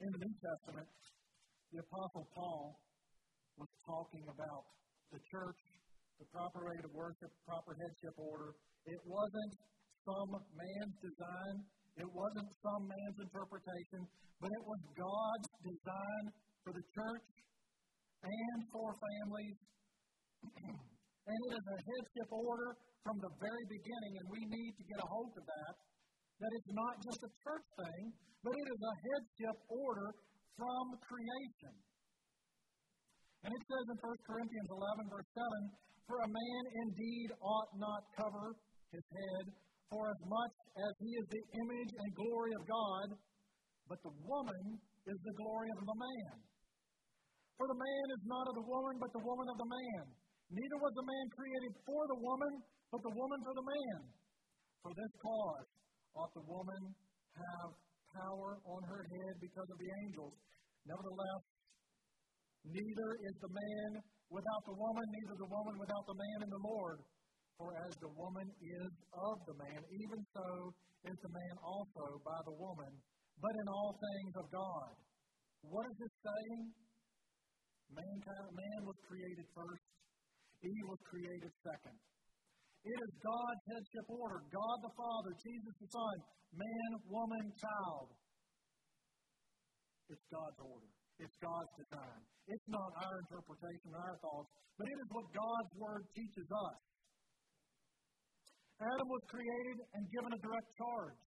In 0.06 0.12
the 0.12 0.18
New 0.22 0.34
Testament, 0.38 0.86
the 1.72 1.78
Apostle 1.82 2.26
Paul 2.30 2.78
was 3.58 3.70
talking 3.86 4.22
about 4.30 4.70
the 5.10 5.18
church, 5.30 5.58
the 6.18 6.28
proper 6.32 6.64
way 6.64 6.78
to 6.80 6.90
worship, 6.96 7.30
proper 7.44 7.76
headship 7.76 8.16
order. 8.16 8.56
It 8.88 9.00
wasn't 9.04 9.52
some 10.06 10.32
man's 10.32 10.96
design. 11.02 11.56
It 11.96 12.08
wasn't 12.08 12.50
some 12.60 12.82
man's 12.88 13.18
interpretation, 13.20 14.00
but 14.40 14.52
it 14.52 14.64
was 14.64 14.80
God's 14.96 15.48
design 15.64 16.24
for 16.64 16.72
the 16.76 16.84
church 16.92 17.28
and 18.20 18.58
for 18.72 18.96
families. 18.96 19.58
and 21.28 21.38
it 21.48 21.52
is 21.56 21.66
a 21.66 21.78
headship 21.80 22.30
order 22.32 22.76
from 23.00 23.16
the 23.20 23.32
very 23.40 23.64
beginning, 23.70 24.12
and 24.20 24.26
we 24.28 24.40
need 24.44 24.72
to 24.76 24.84
get 24.88 24.98
a 25.00 25.08
hold 25.08 25.32
of 25.36 25.44
that. 25.44 25.74
That 26.36 26.52
it's 26.52 26.72
not 26.76 26.94
just 27.00 27.20
a 27.24 27.32
church 27.40 27.66
thing, 27.80 28.02
but 28.44 28.52
it 28.52 28.66
is 28.68 28.80
a 28.82 28.94
headship 29.08 29.56
order 29.72 30.08
from 30.52 30.84
creation. 31.00 31.74
And 33.40 33.50
it 33.56 33.62
says 33.62 33.84
in 33.88 33.96
1 34.04 34.28
Corinthians 34.28 34.68
11, 34.68 35.06
verse 35.08 35.30
7 35.32 35.86
For 36.06 36.18
a 36.22 36.30
man 36.30 36.62
indeed 36.86 37.28
ought 37.42 37.70
not 37.82 38.02
cover 38.14 38.54
his 38.94 39.02
head, 39.10 39.44
for 39.90 40.06
as 40.06 40.20
much 40.22 40.54
as 40.78 40.92
he 41.02 41.10
is 41.18 41.26
the 41.26 41.44
image 41.58 41.92
and 41.98 42.08
glory 42.14 42.52
of 42.54 42.62
God, 42.66 43.06
but 43.90 43.98
the 44.06 44.14
woman 44.22 44.64
is 45.06 45.18
the 45.22 45.34
glory 45.34 45.70
of 45.74 45.82
the 45.82 45.98
man. 45.98 46.34
For 47.58 47.66
the 47.66 47.78
man 47.78 48.06
is 48.14 48.22
not 48.26 48.44
of 48.50 48.54
the 48.54 48.66
woman, 48.70 48.94
but 49.02 49.10
the 49.14 49.24
woman 49.24 49.46
of 49.50 49.58
the 49.58 49.70
man. 49.70 50.04
Neither 50.50 50.78
was 50.78 50.94
the 50.94 51.06
man 51.10 51.26
created 51.34 51.72
for 51.82 52.02
the 52.06 52.20
woman, 52.22 52.52
but 52.94 53.02
the 53.02 53.14
woman 53.18 53.38
for 53.42 53.54
the 53.58 53.66
man. 53.66 53.98
For 54.82 54.92
this 54.94 55.12
cause 55.18 55.66
ought 56.14 56.32
the 56.38 56.46
woman 56.46 56.82
have 57.34 57.70
power 58.14 58.62
on 58.62 58.80
her 58.86 59.02
head 59.10 59.34
because 59.42 59.66
of 59.66 59.78
the 59.78 59.90
angels. 60.06 60.34
Nevertheless, 60.86 61.42
neither 62.70 63.10
is 63.26 63.36
the 63.42 63.50
man 63.50 63.90
without 64.30 64.62
the 64.66 64.76
woman, 64.76 65.06
neither 65.10 65.36
the 65.38 65.50
woman 65.50 65.74
without 65.78 66.04
the 66.06 66.18
man 66.18 66.38
in 66.46 66.50
the 66.50 66.64
Lord. 66.66 66.98
For 67.56 67.72
as 67.88 67.92
the 68.04 68.12
woman 68.12 68.46
is 68.60 68.92
of 69.16 69.36
the 69.48 69.56
man, 69.56 69.80
even 69.80 70.20
so 70.36 70.48
is 71.08 71.16
the 71.24 71.32
man 71.32 71.54
also 71.64 72.20
by 72.20 72.36
the 72.44 72.52
woman, 72.52 72.92
but 73.40 73.54
in 73.56 73.66
all 73.72 73.96
things 73.96 74.34
of 74.36 74.46
God. 74.52 74.92
What 75.64 75.88
is 75.88 75.96
this 75.96 76.14
saying? 76.20 76.64
Mankind, 77.96 78.50
man 78.52 78.80
was 78.84 78.98
created 79.08 79.46
first, 79.56 79.86
Eve 80.60 80.86
was 80.90 81.00
created 81.08 81.52
second. 81.64 81.96
It 82.86 82.98
is 83.02 83.12
God's 83.24 83.62
headship 83.72 84.06
order 84.10 84.42
God 84.52 84.76
the 84.84 84.94
Father, 84.94 85.32
Jesus 85.42 85.74
the 85.80 85.88
Son, 85.90 86.16
man, 86.54 86.90
woman, 87.08 87.44
child. 87.56 88.08
It's 90.12 90.26
God's 90.30 90.60
order. 90.62 90.90
It's 91.16 91.36
God's 91.40 91.72
design. 91.80 92.20
It's 92.46 92.68
not 92.68 92.90
our 93.02 93.14
interpretation, 93.24 93.90
our 93.96 94.16
thoughts, 94.20 94.50
but 94.76 94.86
it 94.86 94.98
is 95.00 95.08
what 95.10 95.26
God's 95.32 95.72
Word 95.80 96.04
teaches 96.12 96.48
us. 96.52 96.78
Adam 98.76 99.08
was 99.08 99.24
created 99.32 99.78
and 99.96 100.02
given 100.12 100.30
a 100.36 100.40
direct 100.44 100.70
charge. 100.76 101.24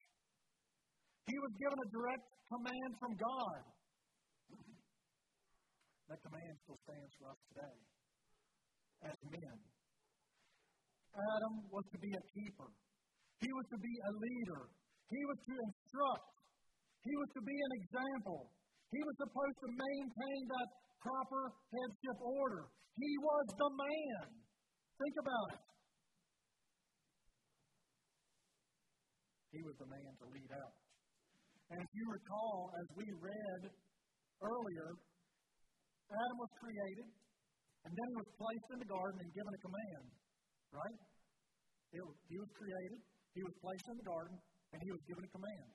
He 1.26 1.38
was 1.38 1.54
given 1.58 1.78
a 1.82 1.90
direct 1.90 2.26
command 2.54 2.92
from 3.02 3.14
God. 3.18 3.62
That 6.14 6.20
command 6.26 6.54
still 6.66 6.80
stands 6.86 7.12
for 7.18 7.26
us 7.34 7.40
today 7.54 7.78
as 9.10 9.18
men. 9.30 9.58
Adam 11.14 11.54
was 11.74 11.86
to 11.94 11.98
be 11.98 12.12
a 12.14 12.24
keeper. 12.34 12.70
He 13.42 13.50
was 13.50 13.66
to 13.74 13.80
be 13.82 13.94
a 13.94 14.12
leader. 14.14 14.62
He 15.10 15.22
was 15.26 15.40
to 15.50 15.54
instruct. 15.58 16.30
He 17.02 17.14
was 17.18 17.30
to 17.34 17.42
be 17.42 17.58
an 17.58 17.74
example. 17.82 18.42
He 18.90 19.02
was 19.06 19.16
supposed 19.22 19.60
to 19.62 19.70
maintain 19.70 20.42
that 20.50 20.70
proper 21.00 21.42
headship 21.70 22.18
order. 22.26 22.66
He 22.98 23.12
was 23.22 23.46
the 23.54 23.70
man. 23.70 24.26
Think 24.98 25.16
about 25.22 25.48
it. 25.56 25.62
He 29.54 29.62
was 29.66 29.76
the 29.78 29.90
man 29.90 30.12
to 30.20 30.26
lead 30.30 30.52
out. 30.58 30.76
And 31.70 31.78
if 31.86 31.90
you 31.94 32.06
recall, 32.10 32.74
as 32.82 32.88
we 32.98 33.06
read 33.22 33.62
earlier, 34.42 34.90
Adam 36.10 36.38
was 36.42 36.52
created, 36.58 37.08
and 37.86 37.92
then 37.94 38.08
he 38.10 38.18
was 38.18 38.30
placed 38.42 38.68
in 38.74 38.80
the 38.82 38.90
garden 38.90 39.18
and 39.22 39.30
given 39.30 39.54
a 39.54 39.62
command, 39.62 40.06
right? 40.74 41.00
He 41.94 42.38
was 42.38 42.52
created, 42.58 43.00
he 43.38 43.42
was 43.46 43.56
placed 43.62 43.88
in 43.90 43.96
the 44.02 44.08
garden, 44.10 44.36
and 44.74 44.78
he 44.82 44.90
was 44.90 45.02
given 45.06 45.24
a 45.26 45.32
command. 45.34 45.70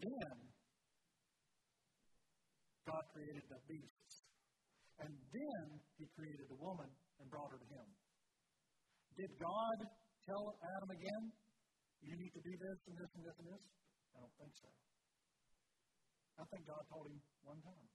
Then, 0.00 0.47
God 2.88 3.04
created 3.12 3.44
the 3.52 3.60
beasts. 3.68 4.24
And 5.04 5.12
then 5.12 5.64
he 6.00 6.08
created 6.16 6.48
the 6.48 6.58
woman 6.58 6.88
and 7.20 7.28
brought 7.28 7.52
her 7.52 7.60
to 7.60 7.68
him. 7.68 7.86
Did 9.20 9.30
God 9.36 9.78
tell 10.24 10.56
Adam 10.64 10.90
again, 10.96 11.24
you 12.00 12.16
need 12.16 12.32
to 12.32 12.42
do 12.42 12.54
this 12.56 12.78
and 12.88 12.96
this 12.96 13.10
and 13.12 13.22
this 13.28 13.36
and 13.44 13.48
this? 13.52 13.64
I 14.16 14.24
don't 14.24 14.36
think 14.40 14.54
so. 14.56 14.70
I 16.38 16.44
think 16.48 16.62
God 16.64 16.82
told 16.88 17.06
him 17.12 17.18
one 17.44 17.60
time. 17.60 17.88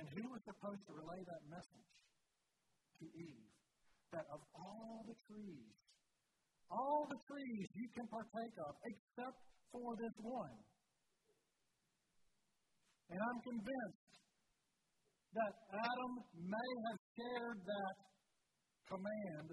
And 0.00 0.06
who 0.16 0.24
was 0.32 0.42
supposed 0.46 0.82
to 0.88 0.92
relay 0.96 1.20
that 1.20 1.42
message 1.50 1.90
to 3.02 3.06
Eve? 3.12 3.50
That 4.16 4.26
of 4.32 4.40
all 4.56 5.04
the 5.06 5.14
trees, 5.28 5.74
all 6.70 7.06
the 7.06 7.20
trees 7.28 7.66
you 7.76 7.86
can 7.94 8.06
partake 8.08 8.56
of, 8.66 8.72
except 8.86 9.38
for 9.70 9.94
this 10.00 10.16
one. 10.18 10.58
And 13.10 13.18
I'm 13.18 13.40
convinced 13.42 14.10
that 15.34 15.54
Adam 15.74 16.12
may 16.46 16.70
have 16.90 17.00
shared 17.18 17.58
that 17.66 17.96
command 18.86 19.48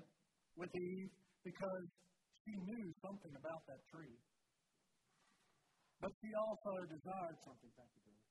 with 0.58 0.70
Eve 0.74 1.14
because 1.42 1.86
she 2.46 2.54
knew 2.54 2.86
something 3.02 3.34
about 3.34 3.62
that 3.66 3.82
tree. 3.90 4.18
But 6.02 6.14
she 6.22 6.30
also 6.38 6.74
desired 6.86 7.38
something. 7.42 7.72
Thank 7.74 7.90
you, 7.98 8.02
Billy. 8.06 8.26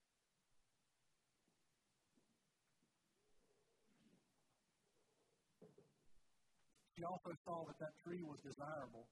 She 6.95 7.03
also 7.03 7.31
saw 7.43 7.67
that 7.67 7.79
that 7.83 7.95
tree 8.07 8.23
was 8.23 8.39
desirable. 8.47 9.11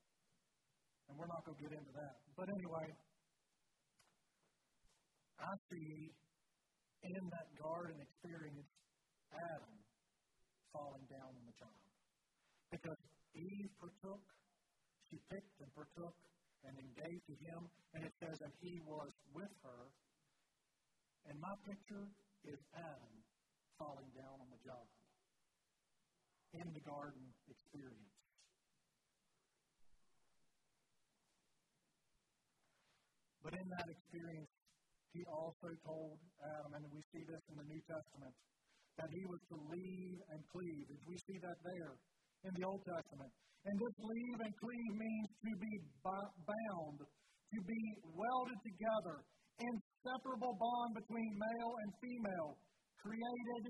And 1.10 1.18
we're 1.18 1.28
not 1.28 1.44
going 1.44 1.58
to 1.58 1.62
get 1.68 1.74
into 1.74 1.92
that. 1.98 2.16
But 2.38 2.48
anyway, 2.48 2.86
I 5.40 5.52
see 5.70 6.14
in 7.02 7.22
that 7.30 7.48
garden 7.60 7.98
experience 8.00 8.70
Adam 9.34 9.76
falling 10.72 11.04
down 11.10 11.30
on 11.34 11.44
the 11.44 11.56
job. 11.58 11.78
Because 12.70 12.98
Eve 13.34 13.70
partook, 13.78 14.22
she 15.10 15.18
picked 15.30 15.58
and 15.60 15.70
partook 15.74 16.14
and 16.64 16.72
then 16.78 16.88
gave 16.96 17.20
to 17.28 17.34
him, 17.44 17.60
and 17.92 18.02
it 18.02 18.14
says 18.22 18.38
that 18.40 18.54
he 18.62 18.80
was 18.88 19.12
with 19.36 19.52
her. 19.62 19.82
And 21.28 21.36
my 21.40 21.52
picture 21.68 22.08
is 22.46 22.58
Adam 22.72 23.14
falling 23.78 24.08
down 24.16 24.38
on 24.40 24.48
the 24.48 24.60
job 24.64 24.86
in 26.54 26.66
the 26.72 26.84
garden 26.86 27.26
experience. 27.50 28.14
But 33.42 33.60
in 33.60 33.66
that 33.76 33.86
experience, 33.92 34.53
he 35.14 35.22
also 35.30 35.70
told 35.86 36.18
Adam, 36.42 36.70
and 36.74 36.84
we 36.90 36.98
see 37.14 37.22
this 37.22 37.42
in 37.46 37.54
the 37.54 37.66
New 37.70 37.82
Testament, 37.86 38.34
that 38.98 39.10
he 39.14 39.22
was 39.30 39.42
to 39.54 39.56
leave 39.70 40.18
and 40.34 40.40
cleave. 40.50 40.86
We 41.06 41.16
see 41.22 41.38
that 41.38 41.58
there 41.62 41.94
in 42.46 42.52
the 42.58 42.64
Old 42.66 42.82
Testament. 42.82 43.30
And 43.64 43.74
this 43.78 43.96
leave 43.96 44.38
and 44.42 44.54
cleave 44.58 44.94
means 44.98 45.30
to 45.38 45.52
be 45.54 45.74
bound, 46.02 46.98
to 46.98 47.58
be 47.62 47.82
welded 48.10 48.60
together, 48.66 49.16
inseparable 49.62 50.54
bond 50.58 50.90
between 50.98 51.30
male 51.38 51.72
and 51.78 51.90
female, 52.02 52.50
created 52.98 53.64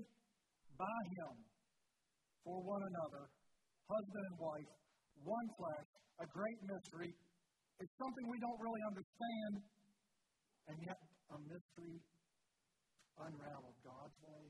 by 0.75 0.99
him 1.13 1.33
for 2.41 2.57
one 2.65 2.83
another, 2.89 3.23
husband 3.85 4.25
and 4.33 4.37
wife, 4.41 4.71
one 5.21 5.47
flesh, 5.61 5.89
a 6.19 6.27
great 6.27 6.59
mystery. 6.65 7.11
It's 7.79 7.95
something 8.01 8.25
we 8.33 8.39
don't 8.41 8.59
really 8.59 8.83
understand, 8.89 9.53
and 10.73 10.77
yet 10.89 10.97
a 11.31 11.37
mystery 11.49 11.97
unraveled 13.17 13.79
God's 13.81 14.17
way 14.21 14.43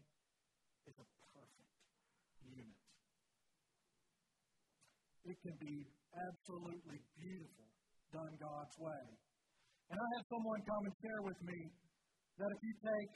is 0.90 0.96
a 1.00 1.08
perfect 1.32 1.72
unit. 2.44 2.80
It 5.26 5.38
can 5.42 5.56
be 5.58 5.76
absolutely 6.14 7.00
beautiful 7.18 7.68
done 8.14 8.34
God's 8.40 8.76
way. 8.80 9.04
And 9.90 9.98
I 9.98 10.08
had 10.18 10.24
someone 10.30 10.62
come 10.66 10.84
and 10.86 10.96
share 11.02 11.22
with 11.26 11.40
me 11.46 11.60
that 12.42 12.50
if 12.50 12.60
you 12.64 12.74
take 12.82 13.12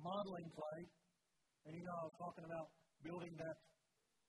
modeling 0.00 0.48
clay, 0.54 0.80
and 1.68 1.72
you 1.76 1.82
know 1.84 1.96
I 2.00 2.04
was 2.08 2.16
talking 2.16 2.46
about 2.48 2.66
building 3.04 3.34
that 3.38 3.56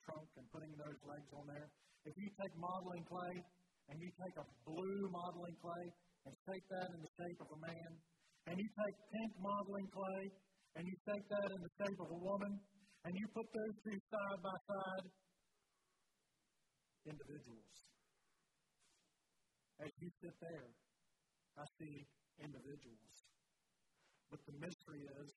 trunk 0.06 0.28
and 0.38 0.46
putting 0.50 0.74
those 0.76 1.00
legs 1.06 1.30
on 1.38 1.46
there. 1.46 1.68
If 2.08 2.16
you 2.18 2.28
take 2.42 2.54
modeling 2.58 3.06
clay 3.06 3.36
and 3.92 3.96
you 4.02 4.10
take 4.18 4.36
a 4.42 4.46
blue 4.66 5.02
modeling 5.14 5.58
clay 5.62 5.86
and 6.26 6.34
shape 6.46 6.66
that 6.74 6.88
in 6.94 7.00
the 7.00 7.12
shape 7.16 7.40
of 7.42 7.50
a 7.54 7.60
man, 7.62 7.90
and 8.50 8.58
you 8.58 8.66
take 8.82 8.98
pink 9.14 9.32
modeling 9.38 9.86
clay 9.94 10.26
and 10.74 10.84
you 10.90 10.98
take 11.06 11.26
that 11.30 11.50
in 11.54 11.60
the 11.62 11.72
shape 11.78 12.00
of 12.02 12.10
a 12.10 12.20
woman, 12.22 12.54
and 13.06 13.12
you 13.14 13.26
put 13.34 13.46
those 13.54 13.76
two 13.86 14.00
side 14.10 14.40
by 14.42 14.58
side, 14.70 15.06
individuals. 17.10 17.74
as 19.80 19.92
you 20.02 20.10
sit 20.22 20.36
there, 20.44 20.70
I 21.58 21.66
see 21.80 21.96
individuals. 22.44 23.16
But 24.30 24.40
the 24.46 24.56
mystery 24.62 25.04
is 25.24 25.30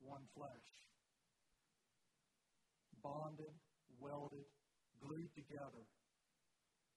one 0.00 0.24
flesh. 0.32 0.68
Bonded, 3.02 3.56
welded, 3.98 4.48
glued 5.02 5.30
together, 5.34 5.84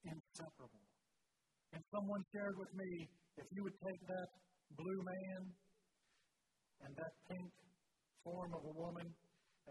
inseparable. 0.05 0.85
And 1.73 1.81
someone 1.89 2.21
shared 2.31 2.55
with 2.59 2.73
me 2.77 2.91
if 3.41 3.47
you 3.51 3.61
would 3.65 3.77
take 3.81 4.01
that 4.07 4.29
blue 4.77 5.01
man 5.03 5.41
and 6.83 6.91
that 6.95 7.13
pink 7.29 7.51
form 8.23 8.51
of 8.53 8.63
a 8.63 8.73
woman 8.75 9.07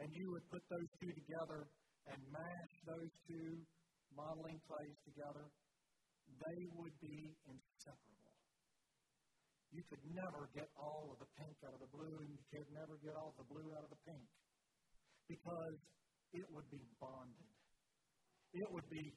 and 0.00 0.08
you 0.16 0.32
would 0.32 0.46
put 0.48 0.62
those 0.72 0.88
two 1.00 1.12
together 1.12 1.68
and 2.08 2.18
mash 2.32 2.74
those 2.88 3.12
two 3.28 3.60
modeling 4.16 4.60
clays 4.68 4.96
together, 5.04 5.46
they 6.40 6.60
would 6.76 6.96
be 7.00 7.32
inseparable. 7.48 8.34
You 9.72 9.82
could 9.88 10.04
never 10.12 10.52
get 10.52 10.68
all 10.76 11.08
of 11.12 11.16
the 11.16 11.30
pink 11.40 11.56
out 11.64 11.72
of 11.72 11.80
the 11.80 11.92
blue, 11.96 12.12
and 12.20 12.28
you 12.28 12.42
could 12.52 12.68
never 12.76 13.00
get 13.00 13.16
all 13.16 13.32
of 13.32 13.38
the 13.40 13.48
blue 13.48 13.68
out 13.72 13.84
of 13.84 13.92
the 13.92 14.02
pink 14.04 14.26
because 15.28 15.78
it 16.36 16.44
would 16.52 16.68
be 16.68 16.84
bonded. 17.00 17.52
It 18.52 18.68
would 18.68 18.88
be 18.92 19.16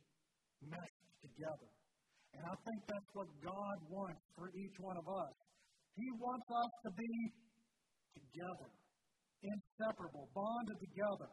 meshed 0.63 1.11
together. 1.19 1.71
And 2.35 2.43
I 2.47 2.55
think 2.63 2.79
that's 2.87 3.11
what 3.15 3.27
God 3.43 3.77
wants 3.91 4.23
for 4.35 4.47
each 4.55 4.75
one 4.79 4.95
of 4.95 5.07
us. 5.07 5.35
He 5.95 6.07
wants 6.19 6.47
us 6.51 6.71
to 6.83 6.89
be 6.91 7.11
together, 8.19 8.69
inseparable, 9.39 10.27
bonded 10.35 10.79
together. 10.83 11.31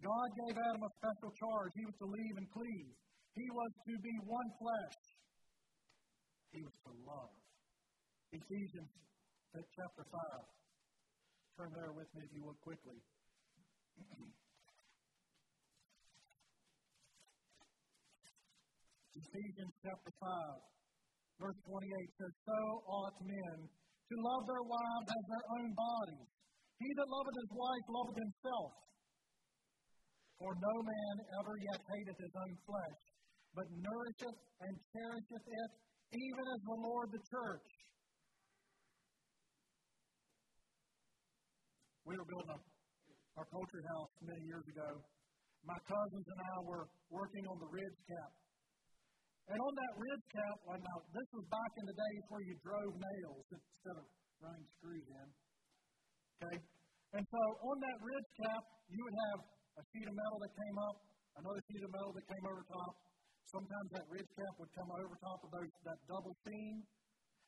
God 0.00 0.28
gave 0.40 0.56
Adam 0.56 0.82
a 0.84 0.92
special 0.96 1.32
charge. 1.36 1.72
He 1.76 1.84
was 1.84 1.96
to 2.00 2.08
leave 2.08 2.36
and 2.36 2.48
cleave. 2.52 2.92
He 3.36 3.48
was 3.52 3.72
to 3.88 3.94
be 4.00 4.14
one 4.24 4.48
flesh. 4.56 4.96
He 6.52 6.64
was 6.64 6.72
to 6.88 6.92
love. 7.04 7.36
Ephesians 8.32 8.92
uh, 9.52 9.60
chapter 9.76 10.04
5. 10.08 10.20
Turn 11.56 11.72
there 11.76 11.92
with 11.92 12.08
me 12.16 12.24
if 12.24 12.32
you 12.36 12.44
would 12.44 12.60
quickly. 12.60 13.00
Ephesians 19.16 19.72
chapter 19.80 20.12
5, 20.20 20.75
verse 21.40 21.58
28 21.68 22.20
says, 22.20 22.34
So 22.48 22.60
ought 22.88 23.16
men 23.20 23.56
to 23.68 24.14
love 24.22 24.42
their 24.48 24.64
wives 24.64 25.08
as 25.10 25.24
their 25.28 25.46
own 25.60 25.68
bodies. 25.76 26.28
He 26.80 26.88
that 26.92 27.08
loveth 27.08 27.36
his 27.36 27.52
wife 27.52 27.86
loveth 27.88 28.18
himself. 28.20 28.72
For 30.36 30.52
no 30.52 30.74
man 30.84 31.14
ever 31.40 31.54
yet 31.72 31.80
hateth 31.80 32.20
his 32.20 32.34
own 32.36 32.52
flesh, 32.68 33.00
but 33.56 33.66
nourisheth 33.72 34.40
and 34.60 34.74
cherisheth 34.92 35.46
it, 35.48 35.70
even 36.12 36.44
as 36.44 36.60
the 36.60 36.78
Lord 36.84 37.08
the 37.08 37.22
church. 37.24 37.68
We 42.04 42.14
were 42.20 42.28
building 42.28 42.52
a, 42.52 42.60
our 43.40 43.48
poultry 43.48 43.82
house 43.96 44.12
many 44.22 44.44
years 44.44 44.62
ago. 44.68 44.90
My 45.64 45.80
cousins 45.88 46.26
and 46.30 46.40
I 46.46 46.56
were 46.68 46.86
working 47.10 47.42
on 47.48 47.58
the 47.58 47.70
ridge 47.72 47.98
cap 48.06 48.30
and 49.46 49.58
on 49.62 49.72
that 49.78 49.94
ridge 49.94 50.26
cap, 50.34 50.56
well, 50.66 50.80
now, 50.82 50.98
this 51.14 51.28
was 51.30 51.44
back 51.46 51.72
in 51.78 51.84
the 51.86 51.96
days 51.96 52.22
where 52.26 52.42
you 52.42 52.54
drove 52.66 52.92
nails 52.98 53.46
instead 53.54 53.96
of 54.02 54.06
running 54.42 54.66
screws 54.74 55.06
in. 55.06 55.28
Okay? 56.36 56.56
And 57.14 57.24
so 57.24 57.40
on 57.62 57.76
that 57.78 57.98
ridge 58.02 58.30
cap, 58.42 58.62
you 58.90 59.00
would 59.06 59.18
have 59.30 59.38
a 59.78 59.82
sheet 59.94 60.06
of 60.10 60.14
metal 60.18 60.38
that 60.42 60.52
came 60.52 60.76
up, 60.90 60.96
another 61.38 61.62
sheet 61.70 61.82
of 61.86 61.90
metal 61.94 62.12
that 62.12 62.26
came 62.26 62.44
over 62.50 62.62
top. 62.66 62.94
Sometimes 63.46 63.88
that 63.94 64.06
ridge 64.10 64.30
cap 64.34 64.52
would 64.58 64.72
come 64.74 64.90
over 64.98 65.14
top 65.22 65.40
of 65.46 65.50
those, 65.54 65.70
that 65.86 65.98
double 66.10 66.34
seam, 66.42 66.82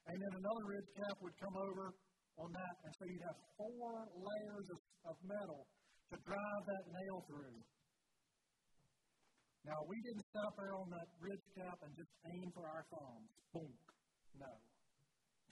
and 0.07 0.17
then 0.17 0.33
another 0.39 0.65
ridge 0.71 0.91
cap 0.95 1.17
would 1.19 1.35
come 1.43 1.57
over 1.59 1.91
on 2.39 2.49
that. 2.55 2.75
And 2.87 2.93
so 2.95 3.03
you'd 3.11 3.27
have 3.27 3.39
four 3.59 3.93
layers 4.15 4.67
of, 4.71 4.81
of 5.11 5.17
metal 5.27 5.67
to 6.15 6.17
drive 6.23 6.63
that 6.63 6.85
nail 6.95 7.19
through. 7.27 7.59
Now, 9.69 9.85
we 9.85 10.01
didn't 10.01 10.25
stop 10.33 10.57
there 10.57 10.73
on 10.73 10.89
that 10.97 11.09
ridge 11.21 11.45
cap 11.53 11.77
and 11.85 11.93
just 11.93 12.09
aim 12.33 12.49
for 12.57 12.65
our 12.65 12.89
thumbs. 12.89 13.29
Boom. 13.53 13.69
No. 14.41 14.49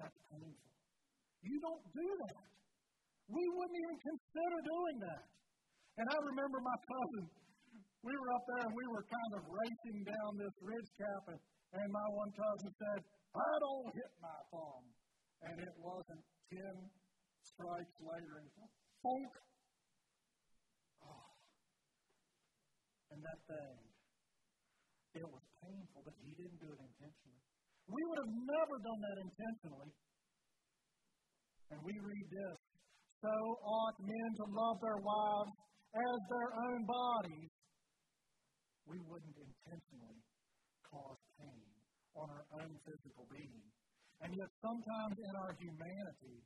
That's 0.00 0.16
painful. 0.32 0.72
You 1.44 1.56
don't 1.60 1.84
do 1.92 2.08
that. 2.24 2.44
We 3.28 3.44
wouldn't 3.44 3.76
even 3.76 3.98
consider 4.00 4.58
doing 4.64 4.96
that. 5.04 5.24
And 6.00 6.06
I 6.08 6.18
remember 6.32 6.64
my 6.64 6.78
cousin, 6.80 7.24
we 8.00 8.14
were 8.16 8.30
up 8.32 8.44
there 8.56 8.64
and 8.64 8.72
we 8.72 8.86
were 8.88 9.04
kind 9.04 9.32
of 9.36 9.42
racing 9.52 10.00
down 10.08 10.30
this 10.40 10.56
ridge 10.64 10.90
cap, 10.96 11.22
and, 11.36 11.40
and 11.76 11.88
my 11.92 12.08
one 12.16 12.32
cousin 12.32 12.70
said, 12.72 13.00
I 13.36 13.52
don't 13.60 13.88
hit 14.00 14.12
my 14.24 14.38
thumb. 14.48 14.84
And 15.44 15.56
it 15.60 15.74
wasn't 15.76 16.24
10 16.56 16.60
strikes 17.44 17.96
later, 18.00 18.34
and 18.40 18.48
funk. 19.04 19.32
Oh. 21.04 21.28
And 23.12 23.20
that 23.20 23.40
thing 23.44 23.85
it 25.16 25.30
was 25.32 25.44
painful, 25.64 26.00
but 26.04 26.14
he 26.20 26.30
didn't 26.36 26.60
do 26.60 26.68
it 26.68 26.80
intentionally. 26.80 27.42
We 27.86 28.02
would 28.02 28.20
have 28.26 28.34
never 28.34 28.76
done 28.82 29.00
that 29.00 29.18
intentionally. 29.22 29.90
And 31.70 31.78
we 31.82 31.94
read 31.98 32.26
this 32.30 32.58
So 33.22 33.32
ought 33.32 33.96
men 34.02 34.30
to 34.42 34.46
love 34.50 34.76
their 34.82 35.00
wives 35.00 35.54
as 35.94 36.18
their 36.28 36.50
own 36.68 36.80
bodies. 36.86 37.50
We 38.86 38.98
wouldn't 39.02 39.38
intentionally 39.38 40.20
cause 40.86 41.20
pain 41.38 41.66
on 42.14 42.26
our 42.30 42.46
own 42.62 42.72
physical 42.86 43.26
being. 43.30 43.66
And 44.22 44.30
yet, 44.32 44.50
sometimes 44.62 45.16
in 45.18 45.34
our 45.42 45.52
humanity, 45.58 46.38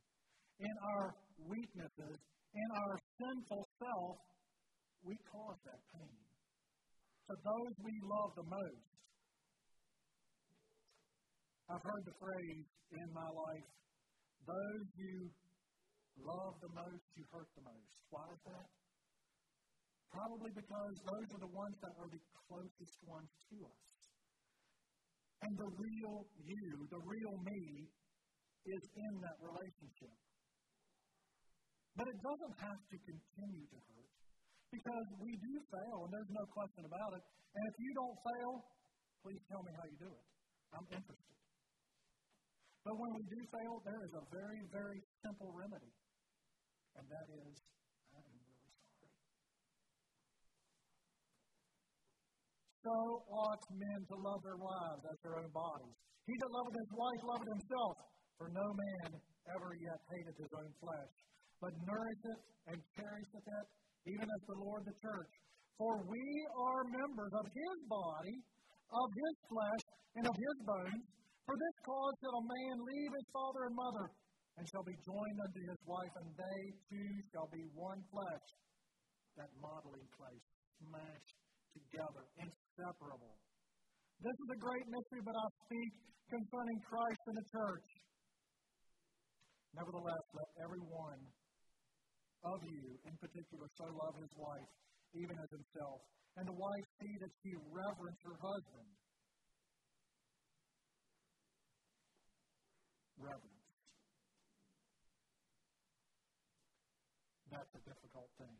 in 0.59 0.75
our 0.93 1.05
weaknesses, 1.47 2.17
in 2.53 2.69
our 2.75 2.93
sinful 3.17 3.63
self, 3.79 4.17
we 5.05 5.15
cause 5.31 5.59
that 5.65 5.81
pain 5.95 6.20
to 7.29 7.33
those 7.37 7.73
we 7.83 7.95
love 8.07 8.31
the 8.35 8.47
most. 8.47 8.89
I've 11.69 11.83
heard 11.83 12.03
the 12.05 12.17
phrase 12.19 12.67
in 12.91 13.07
my 13.13 13.29
life 13.31 13.69
those 14.47 14.85
you 14.97 15.29
love 16.25 16.53
the 16.61 16.73
most, 16.73 17.05
you 17.13 17.23
hurt 17.29 17.49
the 17.53 17.65
most. 17.65 17.93
Why 18.09 18.25
is 18.33 18.41
that? 18.49 18.67
Probably 20.09 20.51
because 20.51 20.95
those 21.07 21.27
are 21.31 21.43
the 21.45 21.53
ones 21.55 21.77
that 21.79 21.93
are 21.95 22.09
the 22.09 22.21
closest 22.49 22.97
ones 23.07 23.31
to 23.53 23.57
us. 23.63 23.91
And 25.41 25.53
the 25.57 25.71
real 25.77 26.15
you, 26.43 26.67
the 26.89 27.01
real 27.05 27.35
me, 27.47 27.61
is 28.65 28.83
in 28.93 29.13
that 29.23 29.37
relationship. 29.41 30.13
But 31.95 32.07
it 32.11 32.17
doesn't 32.21 32.55
have 32.61 32.81
to 32.91 32.97
continue 33.07 33.65
to 33.71 33.77
hurt. 33.77 34.00
Because 34.71 35.07
we 35.19 35.35
do 35.35 35.53
fail, 35.67 35.97
and 36.07 36.11
there's 36.15 36.31
no 36.31 36.47
question 36.55 36.87
about 36.87 37.11
it. 37.19 37.23
And 37.27 37.63
if 37.67 37.75
you 37.75 37.91
don't 37.91 38.17
fail, 38.23 38.51
please 39.19 39.43
tell 39.51 39.59
me 39.67 39.71
how 39.75 39.83
you 39.83 39.99
do 39.99 40.07
it. 40.07 40.25
I'm 40.71 40.87
interested. 40.87 41.35
But 42.87 42.95
when 42.95 43.11
we 43.13 43.23
do 43.27 43.39
fail, 43.51 43.73
there 43.83 44.01
is 44.07 44.13
a 44.15 44.23
very, 44.31 44.61
very 44.71 44.99
simple 45.21 45.51
remedy, 45.53 45.91
and 46.97 47.05
that 47.05 47.27
is, 47.29 47.53
I 48.15 48.23
am 48.23 48.31
really 48.31 48.57
sorry. 48.65 49.11
So 52.81 52.95
ought 53.27 53.63
men 53.75 53.99
to 54.07 54.15
love 54.17 54.41
their 54.41 54.57
wives 54.57 55.03
as 55.05 55.17
their 55.21 55.35
own 55.37 55.51
bodies. 55.53 55.95
He 56.25 56.33
that 56.33 56.49
loveth 56.49 56.77
his 56.79 56.91
wife 56.95 57.21
loveth 57.27 57.51
himself, 57.59 57.95
for 58.39 58.47
no 58.49 58.65
man 58.65 59.19
ever 59.51 59.71
yet 59.77 59.99
hated 60.15 60.35
his 60.41 60.51
own 60.55 60.71
flesh, 60.81 61.13
but 61.61 61.75
nourisheth 61.85 62.41
and 62.71 62.79
cherisheth 62.97 63.45
it 63.45 63.67
even 64.07 64.27
as 64.27 64.41
the 64.49 64.57
Lord 64.61 64.81
the 64.85 64.97
church. 65.01 65.33
For 65.77 65.93
we 66.05 66.25
are 66.57 66.83
members 66.93 67.33
of 67.37 67.45
his 67.49 67.77
body, 67.89 68.35
of 68.91 69.07
his 69.09 69.35
flesh, 69.49 69.83
and 70.17 70.25
of 70.29 70.35
his 70.37 70.57
bones. 70.65 71.03
For 71.45 71.55
this 71.57 71.77
cause 71.81 72.15
shall 72.21 72.37
a 72.37 72.45
man 72.45 72.75
leave 72.85 73.11
his 73.17 73.27
father 73.33 73.61
and 73.65 73.75
mother, 73.75 74.05
and 74.57 74.63
shall 74.69 74.85
be 74.85 74.97
joined 75.01 75.39
unto 75.41 75.61
his 75.65 75.81
wife, 75.89 76.13
and 76.21 76.27
they 76.37 76.61
two 76.85 77.11
shall 77.33 77.49
be 77.49 77.63
one 77.73 78.01
flesh. 78.13 78.47
That 79.39 79.49
modeling 79.57 80.05
place, 80.13 80.45
smashed 80.77 81.37
together, 81.73 82.23
inseparable. 82.35 83.35
This 84.21 84.37
is 84.37 84.49
a 84.53 84.59
great 84.59 84.85
mystery, 84.85 85.23
but 85.25 85.33
I 85.33 85.45
speak 85.65 85.91
concerning 86.29 86.79
Christ 86.85 87.23
and 87.25 87.37
the 87.41 87.47
church. 87.49 87.89
Nevertheless, 89.71 90.25
let 90.35 90.49
every 90.67 90.83
one 90.83 91.19
of 92.43 92.59
you 92.65 92.97
in 93.05 93.15
particular 93.17 93.67
so 93.77 93.85
love 93.91 94.15
his 94.17 94.33
wife, 94.37 94.71
even 95.13 95.35
as 95.37 95.49
himself. 95.51 96.01
And 96.37 96.47
the 96.47 96.57
wife 96.57 96.85
see 96.99 97.13
that 97.19 97.31
she 97.43 97.51
reverence 97.69 98.19
her 98.23 98.37
husband. 98.39 98.89
Reverence. 103.19 103.67
That's 107.51 107.73
a 107.75 107.81
difficult 107.83 108.31
thing. 108.39 108.59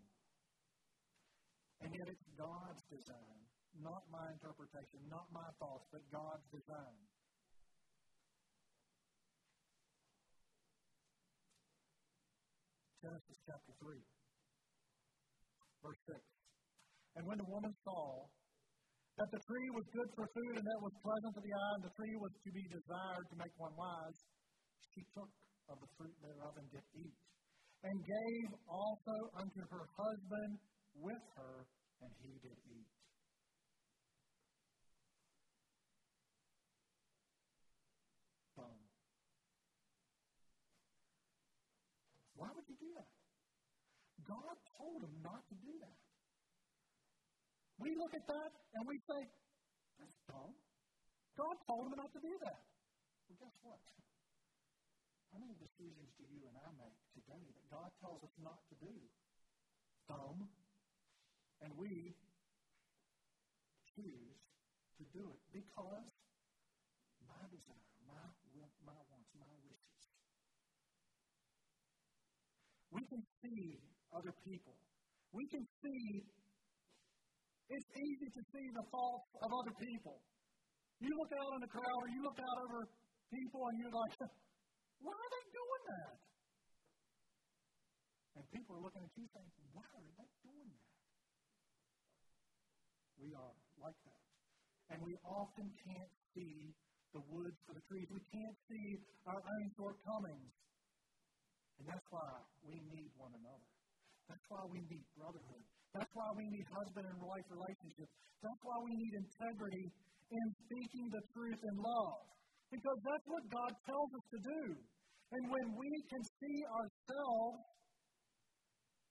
And 1.81 1.89
yet 1.95 2.07
it's 2.11 2.27
God's 2.37 2.83
design 2.91 3.41
not 3.79 4.03
my 4.11 4.27
interpretation, 4.35 4.99
not 5.07 5.31
my 5.31 5.47
thoughts, 5.55 5.87
but 5.91 6.03
God's 6.11 6.43
design. 6.51 6.99
Genesis 13.01 13.39
chapter 13.49 13.73
3, 13.81 13.97
verse 15.81 16.01
6. 16.05 16.21
And 17.17 17.25
when 17.25 17.41
the 17.41 17.49
woman 17.49 17.73
saw 17.81 18.29
that 19.17 19.25
the 19.33 19.41
tree 19.41 19.69
was 19.73 19.85
good 19.89 20.05
for 20.13 20.29
food 20.29 20.53
and 20.61 20.65
that 20.69 20.81
was 20.85 20.93
pleasant 21.01 21.33
to 21.33 21.41
the 21.41 21.49
eye, 21.49 21.73
and 21.81 21.85
the 21.89 21.95
tree 21.97 22.13
was 22.21 22.29
to 22.29 22.51
be 22.53 22.61
desired 22.69 23.25
to 23.25 23.35
make 23.41 23.49
one 23.57 23.73
wise, 23.73 24.19
she 24.93 25.01
took 25.17 25.33
of 25.73 25.81
the 25.81 25.89
fruit 25.97 26.13
thereof 26.21 26.53
and 26.61 26.69
did 26.69 26.85
eat, 26.93 27.17
and 27.89 27.97
gave 28.05 28.49
also 28.69 29.15
unto 29.33 29.61
her 29.65 29.85
husband 29.97 30.61
with 31.01 31.25
her, 31.41 31.65
and 32.05 32.11
he 32.21 32.37
did 32.37 32.57
eat. 32.69 32.91
Why 42.41 42.49
would 42.57 42.65
you 42.65 42.73
do 42.73 42.89
that? 42.97 43.05
God 44.31 44.55
told 44.79 45.03
him 45.03 45.15
not 45.19 45.43
to 45.51 45.55
do 45.59 45.75
that. 45.83 45.99
We 47.83 47.99
look 47.99 48.15
at 48.15 48.23
that 48.31 48.51
and 48.79 48.87
we 48.87 49.03
say, 49.03 49.27
that's 49.99 50.19
dumb. 50.31 50.55
God 51.35 51.59
told 51.67 51.91
him 51.91 51.99
not 51.99 52.15
to 52.15 52.21
do 52.23 52.31
that. 52.47 52.63
Well, 53.27 53.35
guess 53.43 53.55
what? 53.59 53.83
How 55.35 55.43
many 55.43 55.59
decisions 55.59 56.15
do 56.15 56.23
you 56.31 56.47
and 56.47 56.55
I 56.55 56.69
make 56.79 56.95
today 57.11 57.43
that 57.43 57.67
God 57.67 57.91
tells 57.99 58.23
us 58.23 58.31
not 58.39 58.63
to 58.71 58.75
do? 58.79 58.95
Dumb. 60.07 60.47
And 61.59 61.75
we 61.75 62.15
choose 63.91 64.39
to 64.95 65.03
do 65.11 65.27
it 65.27 65.41
because 65.51 66.07
my 67.27 67.43
desire, 67.51 67.91
my, 68.07 68.23
will, 68.55 68.71
my 68.87 68.95
wants, 69.11 69.31
my 69.35 69.51
wishes 69.67 69.91
we 72.91 73.07
can 73.07 73.23
see 73.39 73.79
other 74.15 74.33
people. 74.43 74.75
We 75.31 75.47
can 75.47 75.63
see, 75.79 76.03
it's 77.71 77.89
easy 77.95 78.29
to 78.35 78.41
see 78.51 78.65
the 78.75 78.85
faults 78.91 79.31
of 79.39 79.49
other 79.51 79.75
people. 79.79 80.19
You 80.99 81.09
look 81.17 81.31
out 81.33 81.51
in 81.55 81.61
the 81.63 81.71
crowd 81.71 81.99
or 82.03 82.09
you 82.11 82.21
look 82.21 82.39
out 82.39 82.57
over 82.67 82.79
people 83.31 83.61
and 83.71 83.75
you're 83.79 83.95
like, 83.95 84.13
why 85.05 85.15
are 85.15 85.31
they 85.31 85.45
doing 85.49 85.83
that? 85.95 86.15
And 88.37 88.43
people 88.51 88.77
are 88.77 88.83
looking 88.83 89.03
at 89.03 89.11
you 89.15 89.25
saying, 89.31 89.51
why 89.73 89.87
are 89.87 90.11
they 90.19 90.29
doing 90.45 90.69
that? 90.71 90.91
We 93.17 93.29
are 93.33 93.53
like 93.81 93.99
that. 94.05 94.23
And 94.91 94.99
we 95.07 95.15
often 95.23 95.71
can't 95.87 96.13
see 96.35 96.75
the 97.15 97.23
woods 97.31 97.57
for 97.67 97.73
the 97.75 97.83
trees. 97.87 98.07
We 98.11 98.23
can't 98.31 98.57
see 98.67 98.99
our 99.27 99.39
own 99.39 99.65
shortcomings. 99.75 100.51
And 101.79 101.85
that's 101.87 102.07
why 102.11 102.29
we 102.67 102.77
need 102.93 103.09
one 103.17 103.31
another. 103.35 103.67
That's 104.31 104.47
why 104.47 104.63
we 104.71 104.79
need 104.87 105.03
brotherhood. 105.19 105.63
That's 105.91 106.13
why 106.15 106.29
we 106.39 106.47
need 106.47 106.65
husband 106.71 107.03
and 107.03 107.19
wife 107.19 107.47
relationships. 107.51 108.15
That's 108.39 108.61
why 108.63 108.77
we 108.87 108.95
need 108.95 109.13
integrity 109.27 109.91
in 110.31 110.45
speaking 110.63 111.05
the 111.11 111.23
truth 111.35 111.59
in 111.59 111.75
love. 111.75 112.23
Because 112.71 112.99
that's 113.03 113.27
what 113.27 113.43
God 113.51 113.71
tells 113.83 114.09
us 114.15 114.25
to 114.31 114.39
do. 114.39 114.63
And 115.35 115.43
when 115.51 115.67
we 115.75 115.91
can 116.07 116.23
see 116.23 116.57
ourselves 116.63 117.59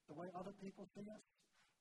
the 0.09 0.17
way 0.17 0.29
other 0.41 0.57
people 0.65 0.89
see 0.97 1.05
us, 1.05 1.25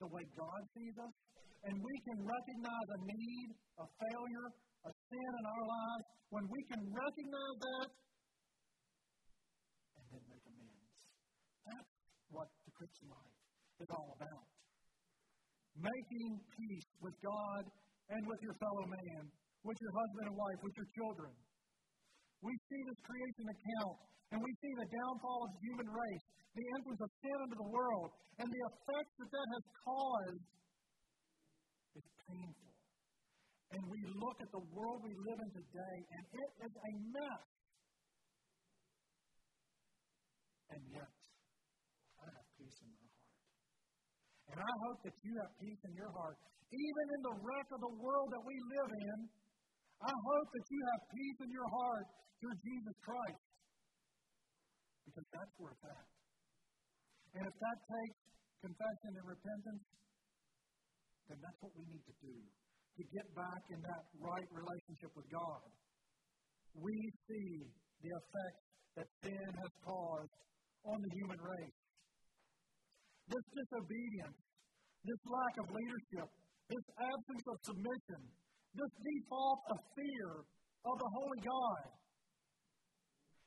the 0.03 0.11
way 0.11 0.23
God 0.35 0.61
sees 0.75 0.95
us, 0.99 1.15
and 1.63 1.75
we 1.79 1.95
can 2.03 2.19
recognize 2.19 2.87
a 2.91 2.99
need, 3.07 3.49
a 3.79 3.87
failure, 4.03 4.47
a 4.83 4.91
sin 4.91 5.31
in 5.39 5.45
our 5.47 5.63
lives, 5.63 6.05
when 6.29 6.45
we 6.51 6.59
can 6.67 6.81
recognize 6.83 7.57
that 7.63 7.89
and 9.95 10.05
then 10.11 10.23
make 10.27 10.43
amends, 10.43 10.91
that's 11.65 11.93
what 12.29 12.47
the 12.67 12.71
Christian 12.75 13.09
life 13.11 13.28
is 13.79 13.89
all 13.91 14.09
about. 14.15 14.45
Making 15.79 16.31
peace 16.43 16.89
with 16.99 17.15
God 17.23 17.63
and 18.11 18.21
with 18.27 18.41
your 18.43 18.55
fellow 18.59 18.85
man, 18.89 19.23
with 19.63 19.77
your 19.79 19.93
husband 19.95 20.25
and 20.33 20.35
wife, 20.35 20.59
with 20.63 20.75
your 20.75 20.89
children. 20.97 21.31
We 22.43 22.53
see 22.71 22.81
this 22.87 22.99
creation 23.03 23.45
account, 23.51 23.97
and 24.31 24.37
we 24.39 24.51
see 24.59 24.73
the 24.79 24.89
downfall 24.91 25.39
of 25.47 25.51
the 25.55 25.61
human 25.67 25.89
race, 25.91 26.25
the 26.55 26.65
entrance 26.79 27.01
of 27.03 27.09
sin 27.19 27.37
into 27.43 27.57
the 27.59 27.69
world, 27.71 28.09
and 28.39 28.47
the 28.47 28.63
effects 28.71 29.13
that 29.19 29.29
that 29.31 29.47
has 29.55 29.65
caused 29.83 30.47
is 31.99 32.07
painful. 32.27 32.73
And 33.69 33.81
we 33.85 34.01
look 34.17 34.37
at 34.41 34.49
the 34.49 34.63
world 34.73 34.97
we 35.05 35.13
live 35.13 35.39
in 35.39 35.51
today, 35.53 35.97
and 36.15 36.23
it 36.33 36.51
is 36.65 36.73
a 36.73 36.91
mess. 37.13 37.45
And 40.73 40.81
yet, 40.89 41.11
And 44.59 44.67
I 44.67 44.75
hope 44.91 44.99
that 45.07 45.15
you 45.23 45.31
have 45.39 45.51
peace 45.55 45.81
in 45.87 45.95
your 45.95 46.11
heart. 46.11 46.35
Even 46.67 47.05
in 47.15 47.21
the 47.31 47.35
wreck 47.47 47.67
of 47.71 47.79
the 47.79 47.95
world 47.95 48.27
that 48.35 48.43
we 48.43 48.55
live 48.75 48.91
in, 48.91 49.17
I 50.03 50.11
hope 50.11 50.47
that 50.51 50.65
you 50.67 50.79
have 50.83 51.01
peace 51.15 51.39
in 51.47 51.49
your 51.55 51.69
heart 51.79 52.07
through 52.43 52.55
Jesus 52.59 52.97
Christ. 52.99 53.43
Because 55.07 55.27
that's 55.31 55.53
where 55.63 55.71
it's 55.71 55.85
at. 55.87 56.07
And 57.39 57.43
if 57.47 57.55
that 57.55 57.77
takes 57.87 58.19
confession 58.59 59.11
and 59.15 59.25
repentance, 59.31 59.85
then 61.31 61.39
that's 61.39 61.59
what 61.63 61.71
we 61.79 61.87
need 61.87 62.03
to 62.03 62.15
do 62.19 62.35
to 62.35 63.03
get 63.15 63.27
back 63.39 63.63
in 63.71 63.79
that 63.79 64.03
right 64.19 64.49
relationship 64.51 65.15
with 65.15 65.27
God. 65.31 65.71
We 66.75 66.95
see 67.31 67.63
the 68.03 68.11
effect 68.11 68.59
that 68.99 69.07
sin 69.23 69.49
has 69.55 69.71
caused 69.87 70.35
on 70.83 70.99
the 70.99 71.11
human 71.15 71.39
race 71.39 71.79
this 73.29 73.45
disobedience, 73.53 74.37
this 75.05 75.21
lack 75.31 75.55
of 75.63 75.67
leadership, 75.71 76.27
this 76.67 76.85
absence 76.99 77.45
of 77.47 77.57
submission, 77.63 78.21
this 78.75 78.93
default 78.99 79.61
of 79.71 79.77
fear 79.95 80.29
of 80.85 80.95
the 80.99 81.09
Holy 81.15 81.41
God. 81.43 81.83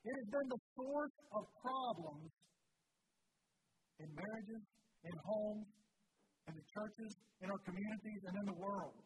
It 0.02 0.14
has 0.18 0.28
been 0.34 0.48
the 0.50 0.62
source 0.74 1.16
of 1.30 1.42
problems 1.62 2.30
in 4.02 4.08
marriages, 4.18 4.64
in 5.06 5.14
homes, 5.22 5.68
in 6.50 6.54
the 6.58 6.66
churches, 6.74 7.12
in 7.38 7.46
our 7.50 7.62
communities, 7.62 8.22
and 8.26 8.34
in 8.42 8.46
the 8.50 8.58
world. 8.58 8.98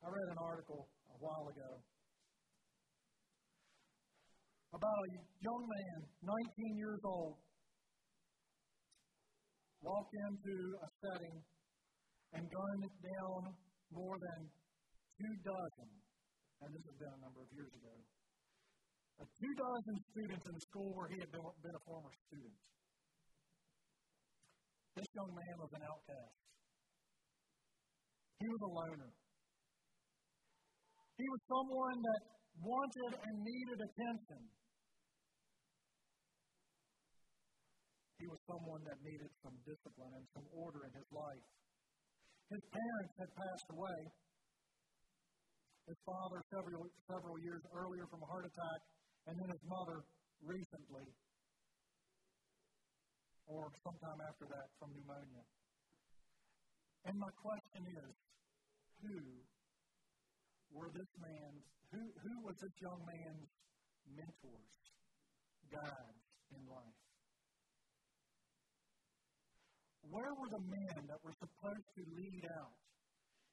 I 0.00 0.06
read 0.08 0.28
an 0.30 0.40
article 0.40 0.88
a 1.10 1.18
while 1.18 1.46
ago 1.50 1.70
about 4.70 5.00
a 5.02 5.10
young 5.42 5.64
man, 5.66 5.98
19 6.22 6.78
years 6.78 7.02
old, 7.02 7.36
walked 9.82 10.14
into 10.14 10.54
a 10.78 10.88
setting 11.02 11.36
and 12.38 12.42
gunned 12.46 12.86
down 13.02 13.40
more 13.90 14.14
than 14.14 14.40
two 15.18 15.34
dozen, 15.42 15.88
and 16.62 16.68
this 16.70 16.84
has 16.86 16.96
been 17.02 17.14
a 17.18 17.22
number 17.26 17.42
of 17.42 17.50
years 17.50 17.72
ago, 17.74 17.94
uh, 19.18 19.26
two 19.26 19.54
dozen 19.58 19.96
students 20.14 20.44
in 20.46 20.54
the 20.54 20.64
school 20.70 20.90
where 20.94 21.10
he 21.10 21.18
had 21.18 21.30
been, 21.34 21.42
been 21.42 21.74
a 21.74 21.84
former 21.84 22.12
student. 22.30 22.56
This 24.94 25.10
young 25.16 25.32
man 25.34 25.54
was 25.58 25.72
an 25.74 25.82
outcast. 25.82 26.36
He 28.38 28.48
was 28.48 28.62
a 28.64 28.70
loner. 28.70 29.12
He 31.20 31.26
was 31.28 31.40
someone 31.52 31.98
that 32.00 32.22
wanted 32.64 33.12
and 33.20 33.34
needed 33.44 33.78
attention. 33.80 34.40
He 38.20 38.28
was 38.28 38.36
someone 38.44 38.84
that 38.84 39.00
needed 39.00 39.32
some 39.40 39.56
discipline 39.64 40.12
and 40.12 40.26
some 40.36 40.44
order 40.52 40.84
in 40.84 40.92
his 40.92 41.08
life. 41.08 41.46
His 42.52 42.60
parents 42.68 43.14
had 43.16 43.30
passed 43.32 43.68
away. 43.72 43.98
His 45.88 45.96
father 46.04 46.44
several, 46.52 46.84
several 47.08 47.36
years 47.40 47.64
earlier 47.72 48.04
from 48.12 48.20
a 48.20 48.28
heart 48.28 48.44
attack, 48.44 48.80
and 49.24 49.34
then 49.40 49.48
his 49.48 49.64
mother 49.64 50.04
recently, 50.44 51.08
or 53.48 53.72
sometime 53.88 54.20
after 54.28 54.46
that 54.52 54.68
from 54.76 54.92
pneumonia. 54.92 55.44
And 57.08 57.16
my 57.16 57.32
question 57.40 57.82
is 57.88 58.12
who 59.00 59.16
were 60.76 60.92
this 60.92 61.12
man's, 61.16 61.64
who, 61.88 62.04
who 62.04 62.34
was 62.44 62.56
this 62.60 62.76
young 62.84 63.00
man's 63.08 63.50
mentors, 64.12 64.76
guides 65.72 66.24
in 66.52 66.62
life? 66.68 67.09
Where 70.08 70.32
were 70.34 70.50
the 70.50 70.64
men 70.64 71.06
that 71.06 71.20
were 71.22 71.36
supposed 71.36 71.88
to 71.96 72.02
lead 72.16 72.44
out 72.56 72.74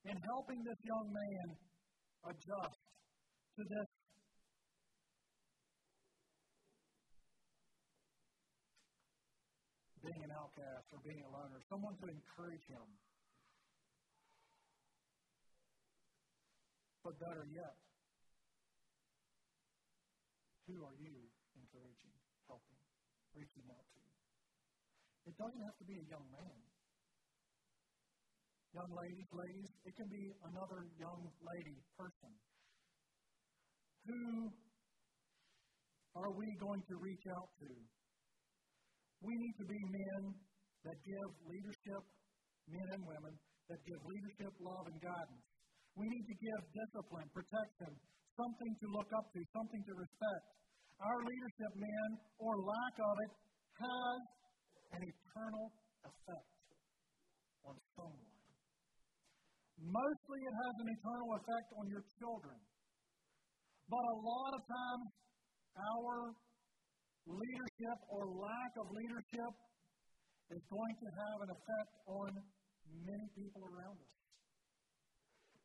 in 0.05 0.15
helping 0.23 0.63
this 0.63 0.79
young 0.83 1.07
man 1.11 1.47
adjust 2.31 2.81
to 3.57 3.61
this 3.67 3.89
being 10.07 10.23
an 10.23 10.31
outcast 10.31 10.87
or 10.95 10.99
being 11.03 11.19
a 11.19 11.29
loner, 11.35 11.59
someone 11.67 11.95
to 11.99 12.07
encourage 12.07 12.63
him. 12.71 12.87
But 17.03 17.19
better 17.19 17.43
yet, 17.51 17.75
who 20.67 20.79
are 20.83 20.95
you 20.95 21.15
encouraging, 21.59 22.15
helping, 22.47 22.79
reaching 23.35 23.67
out? 23.71 23.86
It 25.38 25.45
doesn't 25.45 25.65
have 25.69 25.77
to 25.77 25.85
be 25.85 25.93
a 26.01 26.07
young 26.09 26.27
man. 26.33 26.57
Young 28.73 28.89
ladies, 28.89 29.29
ladies, 29.38 29.69
it 29.85 29.93
can 29.93 30.09
be 30.09 30.25
another 30.49 30.81
young 30.97 31.21
lady, 31.45 31.77
person. 31.93 32.33
Who 34.09 34.49
are 36.17 36.33
we 36.33 36.49
going 36.57 36.81
to 36.89 36.95
reach 36.97 37.25
out 37.38 37.49
to? 37.53 37.69
We 39.21 39.33
need 39.38 39.55
to 39.61 39.65
be 39.69 39.77
men 39.77 40.21
that 40.89 40.97
give 41.05 41.29
leadership, 41.45 42.01
men 42.73 42.88
and 42.97 43.03
women, 43.05 43.38
that 43.69 43.77
give 43.85 44.01
leadership, 44.09 44.49
love, 44.57 44.89
and 44.89 44.97
guidance. 45.05 45.45
We 45.93 46.09
need 46.09 46.25
to 46.33 46.38
give 46.41 46.61
discipline, 46.73 47.29
protection, 47.29 47.93
something 48.33 48.73
to 48.73 48.88
look 48.89 49.09
up 49.13 49.29
to, 49.38 49.39
something 49.53 49.83
to 49.85 49.93
respect. 50.01 50.45
Our 50.97 51.19
leadership, 51.29 51.71
men, 51.77 52.09
or 52.41 52.57
lack 52.57 52.95
of 53.05 53.15
it, 53.21 53.31
has 53.85 54.21
an 54.95 55.01
eternal 55.03 55.67
effect 56.05 56.57
on 57.67 57.75
someone. 57.95 58.38
Mostly 59.77 60.39
it 60.41 60.55
has 60.57 60.75
an 60.81 60.89
eternal 60.89 61.29
effect 61.38 61.69
on 61.77 61.85
your 61.91 62.03
children. 62.17 62.57
But 63.88 64.03
a 64.03 64.17
lot 64.19 64.51
of 64.57 64.61
times, 64.67 65.05
our 65.77 66.15
leadership 67.27 67.97
or 68.09 68.23
lack 68.35 68.71
of 68.79 68.88
leadership 68.91 69.53
is 70.51 70.61
going 70.71 70.95
to 70.95 71.09
have 71.11 71.38
an 71.43 71.49
effect 71.51 71.93
on 72.07 72.29
many 73.03 73.27
people 73.35 73.63
around 73.67 73.97
us. 73.99 74.13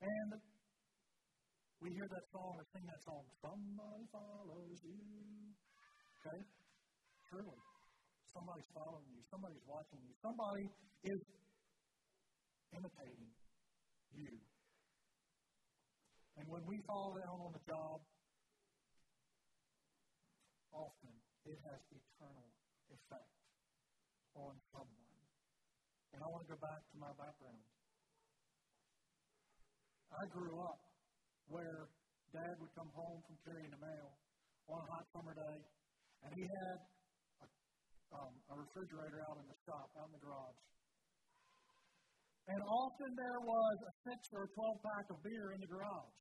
And 0.02 0.30
we 1.82 1.90
hear 1.94 2.06
that 2.10 2.26
song 2.30 2.52
or 2.58 2.64
sing 2.74 2.84
that 2.86 3.02
song, 3.06 3.22
Somebody 3.42 4.06
Follows 4.10 4.78
You. 4.86 5.02
Okay? 6.22 6.40
Truly. 7.30 7.71
Somebody's 8.32 8.70
following 8.72 9.08
you. 9.12 9.20
Somebody's 9.28 9.64
watching 9.68 10.00
you. 10.00 10.12
Somebody 10.24 10.64
is 11.04 11.20
imitating 12.72 13.28
you. 14.16 14.32
And 16.40 16.48
when 16.48 16.64
we 16.64 16.80
fall 16.88 17.12
down 17.12 17.38
on 17.44 17.52
the 17.52 17.62
job, 17.68 18.00
often 20.72 21.12
it 21.44 21.58
has 21.60 21.80
eternal 21.92 22.48
effect 22.88 23.32
on 24.32 24.56
someone. 24.72 25.20
And 26.16 26.20
I 26.24 26.26
want 26.32 26.48
to 26.48 26.50
go 26.56 26.60
back 26.60 26.80
to 26.80 26.96
my 26.96 27.12
background. 27.20 27.64
I 30.12 30.24
grew 30.32 30.56
up 30.60 30.80
where 31.48 31.88
dad 32.32 32.56
would 32.60 32.72
come 32.72 32.88
home 32.96 33.20
from 33.28 33.36
carrying 33.44 33.72
the 33.72 33.80
mail 33.80 34.08
on 34.68 34.80
a 34.80 34.88
hot 34.88 35.04
summer 35.12 35.36
day, 35.36 35.58
and 36.24 36.30
he 36.36 36.44
had 36.48 36.78
um, 38.12 38.32
a 38.52 38.54
refrigerator 38.60 39.20
out 39.28 39.36
in 39.40 39.46
the 39.48 39.58
shop, 39.64 39.88
out 39.96 40.08
in 40.08 40.14
the 40.16 40.22
garage. 40.22 40.60
And 42.52 42.60
often 42.60 43.10
there 43.14 43.40
was 43.40 43.76
a 43.86 43.92
six 44.08 44.20
or 44.34 44.44
a 44.44 44.50
12 44.50 44.86
pack 44.86 45.06
of 45.14 45.18
beer 45.22 45.54
in 45.54 45.60
the 45.62 45.70
garage. 45.70 46.16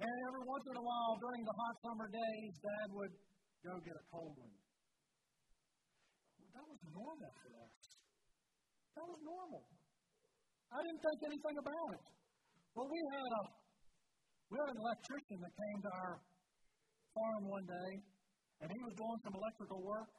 And 0.00 0.16
every 0.32 0.44
once 0.48 0.64
in 0.64 0.76
a 0.80 0.84
while 0.84 1.14
during 1.20 1.42
the 1.44 1.56
hot 1.60 1.76
summer 1.84 2.08
days, 2.08 2.52
Dad 2.60 2.88
would 2.96 3.14
go 3.64 3.72
get 3.84 3.96
a 3.96 4.04
cold 4.08 4.32
one. 4.36 4.56
That 6.56 6.64
was 6.64 6.80
normal 6.88 7.32
for 7.40 7.52
us. 7.60 7.76
That 8.96 9.06
was 9.06 9.20
normal. 9.20 9.64
I 10.72 10.78
didn't 10.86 11.02
think 11.04 11.18
anything 11.28 11.56
about 11.60 11.90
it. 12.00 12.04
Well, 12.72 12.88
we 12.88 13.00
had 13.12 13.32
a 13.32 13.42
we 14.50 14.54
had 14.58 14.70
an 14.70 14.80
electrician 14.82 15.38
that 15.46 15.52
came 15.54 15.78
to 15.84 15.90
our 15.94 16.14
farm 17.14 17.42
one 17.46 17.66
day, 17.70 17.90
and 18.60 18.68
he 18.68 18.80
was 18.84 18.94
doing 18.96 19.18
some 19.24 19.34
electrical 19.34 19.80
work, 19.80 20.10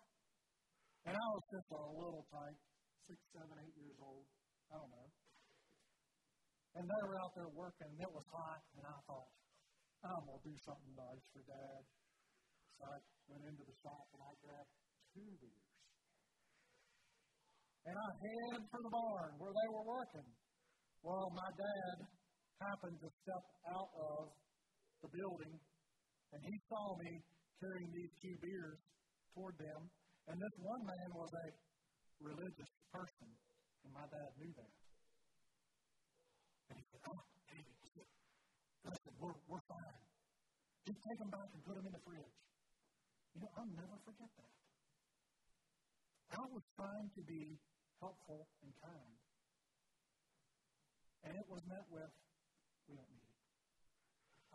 and 1.05 1.13
I 1.13 1.27
was 1.33 1.43
just 1.49 1.69
a 1.71 1.81
little 1.97 2.25
tyke 2.29 2.61
six, 3.09 3.17
seven, 3.33 3.55
eight 3.61 3.75
years 3.77 3.97
old. 4.01 4.25
I 4.69 4.77
don't 4.77 4.91
know. 4.93 5.09
And 6.77 6.83
they 6.87 7.01
were 7.03 7.17
out 7.19 7.33
there 7.35 7.51
working, 7.51 7.89
and 7.91 8.01
it 8.01 8.11
was 8.13 8.25
hot, 8.31 8.61
and 8.79 8.85
I 8.87 8.97
thought, 9.03 9.29
I'm 10.01 10.25
going 10.25 10.41
to 10.41 10.49
do 10.49 10.57
something 10.65 10.93
nice 10.97 11.25
for 11.29 11.43
Dad. 11.45 11.83
So 12.73 12.81
I 12.89 12.97
went 13.29 13.45
into 13.53 13.61
the 13.69 13.77
shop 13.85 14.09
and 14.17 14.21
I 14.25 14.33
grabbed 14.41 14.73
two 15.13 15.29
beers. 15.37 15.69
And 17.85 17.93
I 17.93 18.09
headed 18.09 18.65
for 18.73 18.81
the 18.81 18.89
barn 18.89 19.31
where 19.37 19.53
they 19.53 19.69
were 19.69 19.85
working. 19.85 20.29
Well, 21.05 21.29
my 21.37 21.49
dad 21.53 21.97
happened 22.61 22.97
to 22.97 23.09
step 23.25 23.45
out 23.73 23.89
of 23.93 24.33
the 25.05 25.09
building, 25.13 25.53
and 26.33 26.41
he 26.45 26.55
saw 26.65 26.97
me 26.97 27.21
carrying 27.61 27.93
these 27.93 28.13
two 28.17 28.35
beers 28.41 28.81
toward 29.37 29.53
them. 29.61 29.79
And 30.27 30.35
this 30.41 30.55
one 30.65 30.81
man 30.81 31.09
was 31.13 31.29
a 31.29 31.47
religious 32.25 32.71
person, 32.89 33.29
and 33.85 33.91
my 33.93 34.05
dad 34.09 34.29
knew 34.41 34.53
that. 34.57 34.73
And 36.69 36.75
he 36.81 36.83
said, 36.89 37.01
Oh, 37.05 37.21
David, 37.45 37.77
listen, 37.85 39.13
we're, 39.21 39.37
we're 39.45 39.65
fine. 39.69 40.01
Just 40.89 40.99
take 41.05 41.19
them 41.21 41.29
back 41.29 41.49
and 41.53 41.61
put 41.61 41.75
them 41.77 41.85
in 41.85 41.93
the 41.93 42.01
fridge. 42.01 42.37
You 43.37 43.39
know, 43.45 43.51
I'll 43.53 43.73
never 43.77 43.97
forget 44.01 44.31
that. 44.41 44.53
I 46.31 46.43
was 46.49 46.63
trying 46.73 47.09
to 47.13 47.21
be 47.27 47.59
helpful 48.01 48.47
and 48.65 48.71
kind. 48.81 49.13
And 51.21 51.33
it 51.37 51.45
was 51.45 51.61
met 51.69 51.85
with, 51.93 52.11
we 52.89 52.97
don't 52.97 53.11
need 53.13 53.21
it. 53.21 53.37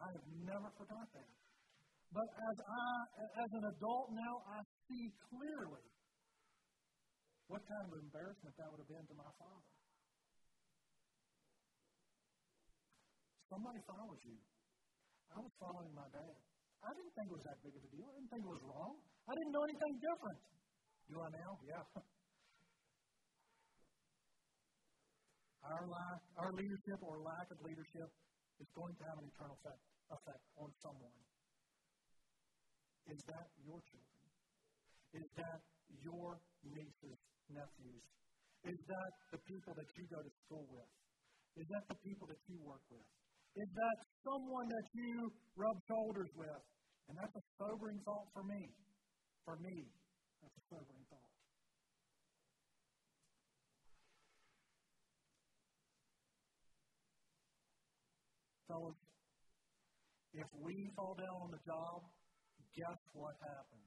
I 0.03 0.09
have 0.11 0.27
never 0.43 0.69
forgot 0.75 1.07
that. 1.15 1.46
But 2.15 2.29
as 2.31 2.57
I, 2.63 2.91
as 3.45 3.51
an 3.51 3.65
adult 3.77 4.09
now, 4.15 4.35
I 4.47 4.61
see 4.89 5.11
clearly 5.31 5.87
what 7.47 7.63
kind 7.67 7.85
of 7.87 7.95
embarrassment 8.03 8.55
that 8.59 8.67
would 8.71 8.81
have 8.83 8.91
been 8.91 9.07
to 9.07 9.17
my 9.19 9.31
father. 9.39 9.71
Somebody 13.51 13.79
follows 13.87 14.21
you. 14.27 14.39
I 15.31 15.39
was 15.39 15.53
following 15.63 15.95
my 15.95 16.09
dad. 16.11 16.39
I 16.83 16.91
didn't 16.95 17.15
think 17.15 17.31
it 17.31 17.37
was 17.37 17.47
that 17.47 17.59
big 17.63 17.75
of 17.75 17.83
a 17.83 17.91
deal. 17.91 18.07
I 18.07 18.15
didn't 18.19 18.31
think 18.31 18.43
it 18.47 18.53
was 18.53 18.63
wrong. 18.67 18.95
I 19.27 19.33
didn't 19.35 19.53
know 19.55 19.65
anything 19.67 19.95
different. 19.99 20.41
Do 21.11 21.15
I 21.23 21.29
now? 21.31 21.51
Yeah. 21.67 21.85
Our 25.67 25.83
lack, 25.91 26.23
our 26.39 26.55
leadership 26.55 27.03
or 27.03 27.19
lack 27.27 27.51
of 27.51 27.59
leadership 27.67 28.07
is 28.63 28.71
going 28.71 28.95
to 28.95 29.05
have 29.11 29.19
an 29.19 29.27
eternal 29.35 29.59
effect, 29.59 29.83
effect 30.15 30.45
on 30.63 30.71
someone. 30.79 31.26
Is 33.07 33.21
that 33.31 33.47
your 33.63 33.79
children? 33.87 34.27
Is 35.15 35.29
that 35.39 35.61
your 36.03 36.39
nieces 36.67 37.19
nephews? 37.51 38.05
Is 38.67 38.79
that 38.91 39.11
the 39.31 39.39
people 39.47 39.73
that 39.79 39.87
you 39.95 40.05
go 40.11 40.19
to 40.19 40.33
school 40.47 40.67
with? 40.75 40.91
Is 41.57 41.67
that 41.71 41.87
the 41.87 41.99
people 42.03 42.27
that 42.27 42.43
you 42.51 42.59
work 42.67 42.83
with? 42.91 43.07
Is 43.57 43.71
that 43.73 43.97
someone 44.27 44.69
that 44.69 44.87
you 44.93 45.31
rub 45.57 45.79
shoulders 45.89 46.29
with? 46.37 46.63
And 47.09 47.17
that's 47.17 47.33
a 47.39 47.45
sobering 47.57 48.03
thought 48.05 48.27
for 48.35 48.43
me. 48.43 48.75
For 49.47 49.57
me, 49.63 49.87
that's 50.43 50.57
a 50.59 50.65
sobering 50.69 51.07
thought. 51.07 51.31
Fellas, 58.67 58.99
if 60.35 60.51
we 60.59 60.91
fall 60.99 61.15
down 61.15 61.39
on 61.47 61.51
the 61.55 61.63
job, 61.63 62.03
guess 62.77 63.01
what 63.13 63.35
happens? 63.41 63.87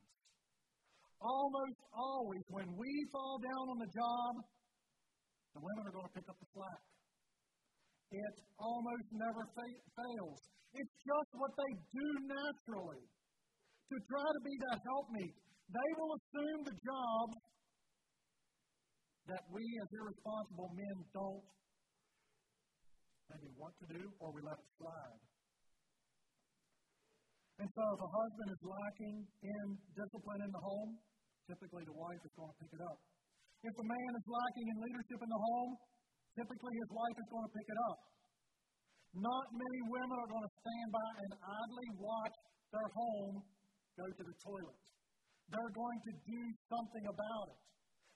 almost 1.22 1.80
always, 1.92 2.44
when 2.48 2.70
we 2.80 2.92
fall 3.12 3.38
down 3.44 3.66
on 3.76 3.80
the 3.80 3.92
job, 3.92 4.32
the 5.56 5.62
women 5.62 5.84
are 5.92 5.96
going 5.96 6.08
to 6.08 6.16
pick 6.16 6.28
up 6.32 6.38
the 6.40 6.50
slack. 6.56 6.82
It 8.10 8.36
almost 8.58 9.08
never 9.14 9.44
fa- 9.54 9.84
fails. 9.94 10.40
It's 10.74 10.96
just 11.04 11.30
what 11.36 11.54
they 11.60 11.72
do 11.94 12.08
naturally. 12.26 13.04
To 13.90 13.96
try 14.06 14.28
to 14.30 14.42
be 14.46 14.54
that 14.70 14.80
helpmeet, 14.86 15.34
they 15.70 15.90
will 15.98 16.14
assume 16.14 16.62
the 16.62 16.78
job 16.78 17.26
that 19.34 19.44
we 19.50 19.62
as 19.62 19.90
irresponsible 19.94 20.70
men 20.74 20.98
don't 21.14 21.46
maybe 23.30 23.50
want 23.58 23.74
to 23.82 23.88
do 23.94 24.02
or 24.22 24.34
we 24.34 24.42
let 24.42 24.58
it 24.58 24.70
slide. 24.78 25.29
And 27.60 27.68
so 27.76 27.84
if 27.92 28.00
a 28.00 28.12
husband 28.16 28.50
is 28.56 28.62
lacking 28.64 29.16
in 29.44 29.66
discipline 29.92 30.42
in 30.48 30.52
the 30.56 30.64
home, 30.64 30.92
typically 31.44 31.84
the 31.84 31.98
wife 32.00 32.22
is 32.24 32.34
going 32.40 32.52
to 32.56 32.58
pick 32.64 32.72
it 32.72 32.84
up. 32.88 33.00
If 33.68 33.76
a 33.76 33.86
man 33.86 34.12
is 34.16 34.26
lacking 34.32 34.68
in 34.72 34.76
leadership 34.80 35.20
in 35.20 35.28
the 35.28 35.42
home, 35.44 35.72
typically 36.40 36.76
his 36.80 36.92
wife 36.96 37.18
is 37.20 37.28
going 37.28 37.46
to 37.46 37.54
pick 37.54 37.68
it 37.68 37.80
up. 37.92 38.00
Not 39.20 39.46
many 39.52 39.82
women 39.92 40.16
are 40.16 40.32
going 40.32 40.48
to 40.48 40.54
stand 40.64 40.90
by 40.96 41.12
and 41.20 41.32
idly 41.36 41.90
watch 42.00 42.38
their 42.72 42.90
home 42.96 43.36
go 44.00 44.06
to 44.08 44.24
the 44.24 44.36
toilet. 44.40 44.80
they're 45.52 45.76
going 45.76 46.00
to 46.08 46.14
do 46.24 46.42
something 46.72 47.06
about 47.10 47.46
it. 47.52 47.60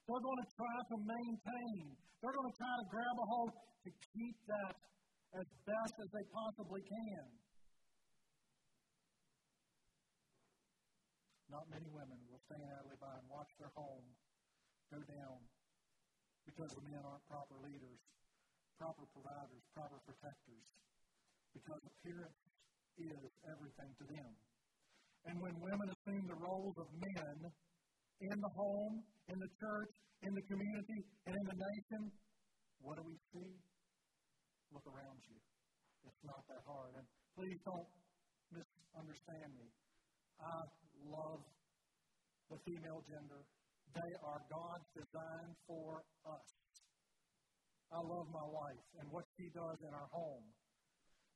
They're 0.07 0.23
going 0.23 0.41
to 0.45 0.49
try 0.55 0.77
to 0.79 0.97
maintain. 1.03 1.83
They're 2.21 2.31
going 2.31 2.51
to 2.53 2.57
try 2.61 2.73
to 2.79 2.85
grab 2.87 3.15
a 3.19 3.27
hold 3.27 3.51
to 3.83 3.89
keep 3.91 4.37
that 4.47 4.75
as 5.35 5.47
best 5.67 5.95
as 5.99 6.09
they 6.13 6.25
possibly 6.31 6.83
can. 6.87 7.42
Not 11.53 11.69
many 11.69 11.85
women 11.93 12.17
will 12.33 12.41
stand 12.49 12.65
idly 12.65 12.97
by 12.97 13.13
and 13.13 13.29
watch 13.29 13.53
their 13.61 13.69
home 13.77 14.01
go 14.89 14.97
down 15.05 15.37
because 16.49 16.73
the 16.73 16.81
men 16.89 16.97
aren't 17.05 17.21
proper 17.29 17.61
leaders, 17.61 18.01
proper 18.81 19.05
providers, 19.13 19.61
proper 19.77 20.01
protectors, 20.01 20.65
because 21.53 21.77
appearance 21.85 22.41
is 22.97 23.29
everything 23.45 23.91
to 24.01 24.05
them. 24.17 24.31
And 25.29 25.37
when 25.45 25.53
women 25.61 25.87
assume 25.93 26.25
the 26.25 26.41
roles 26.41 26.73
of 26.81 26.89
men 26.97 27.37
in 28.17 28.37
the 28.41 28.53
home, 28.57 29.05
in 29.29 29.37
the 29.37 29.51
church, 29.61 29.93
in 30.25 30.33
the 30.33 30.45
community, 30.49 30.99
and 31.29 31.37
in 31.37 31.45
the 31.53 31.57
nation, 31.69 32.01
what 32.81 32.97
do 32.97 33.05
we 33.05 33.13
see? 33.29 33.53
Look 34.73 34.89
around 34.89 35.21
you. 35.29 35.37
It's 36.01 36.23
not 36.25 36.41
that 36.49 36.65
hard. 36.65 36.97
And 36.97 37.05
please 37.37 37.61
don't 37.61 37.87
misunderstand 38.49 39.53
me. 39.53 39.69
I 40.39 40.59
love 41.09 41.41
the 42.49 42.57
female 42.65 43.01
gender. 43.05 43.41
They 43.93 44.11
are 44.25 44.41
God's 44.49 44.87
design 44.97 45.49
for 45.69 46.01
us. 46.25 46.47
I 47.93 48.01
love 48.01 48.27
my 48.33 48.47
wife 48.49 48.85
and 48.97 49.05
what 49.13 49.25
she 49.37 49.45
does 49.53 49.77
in 49.85 49.93
our 49.93 50.09
home. 50.09 50.45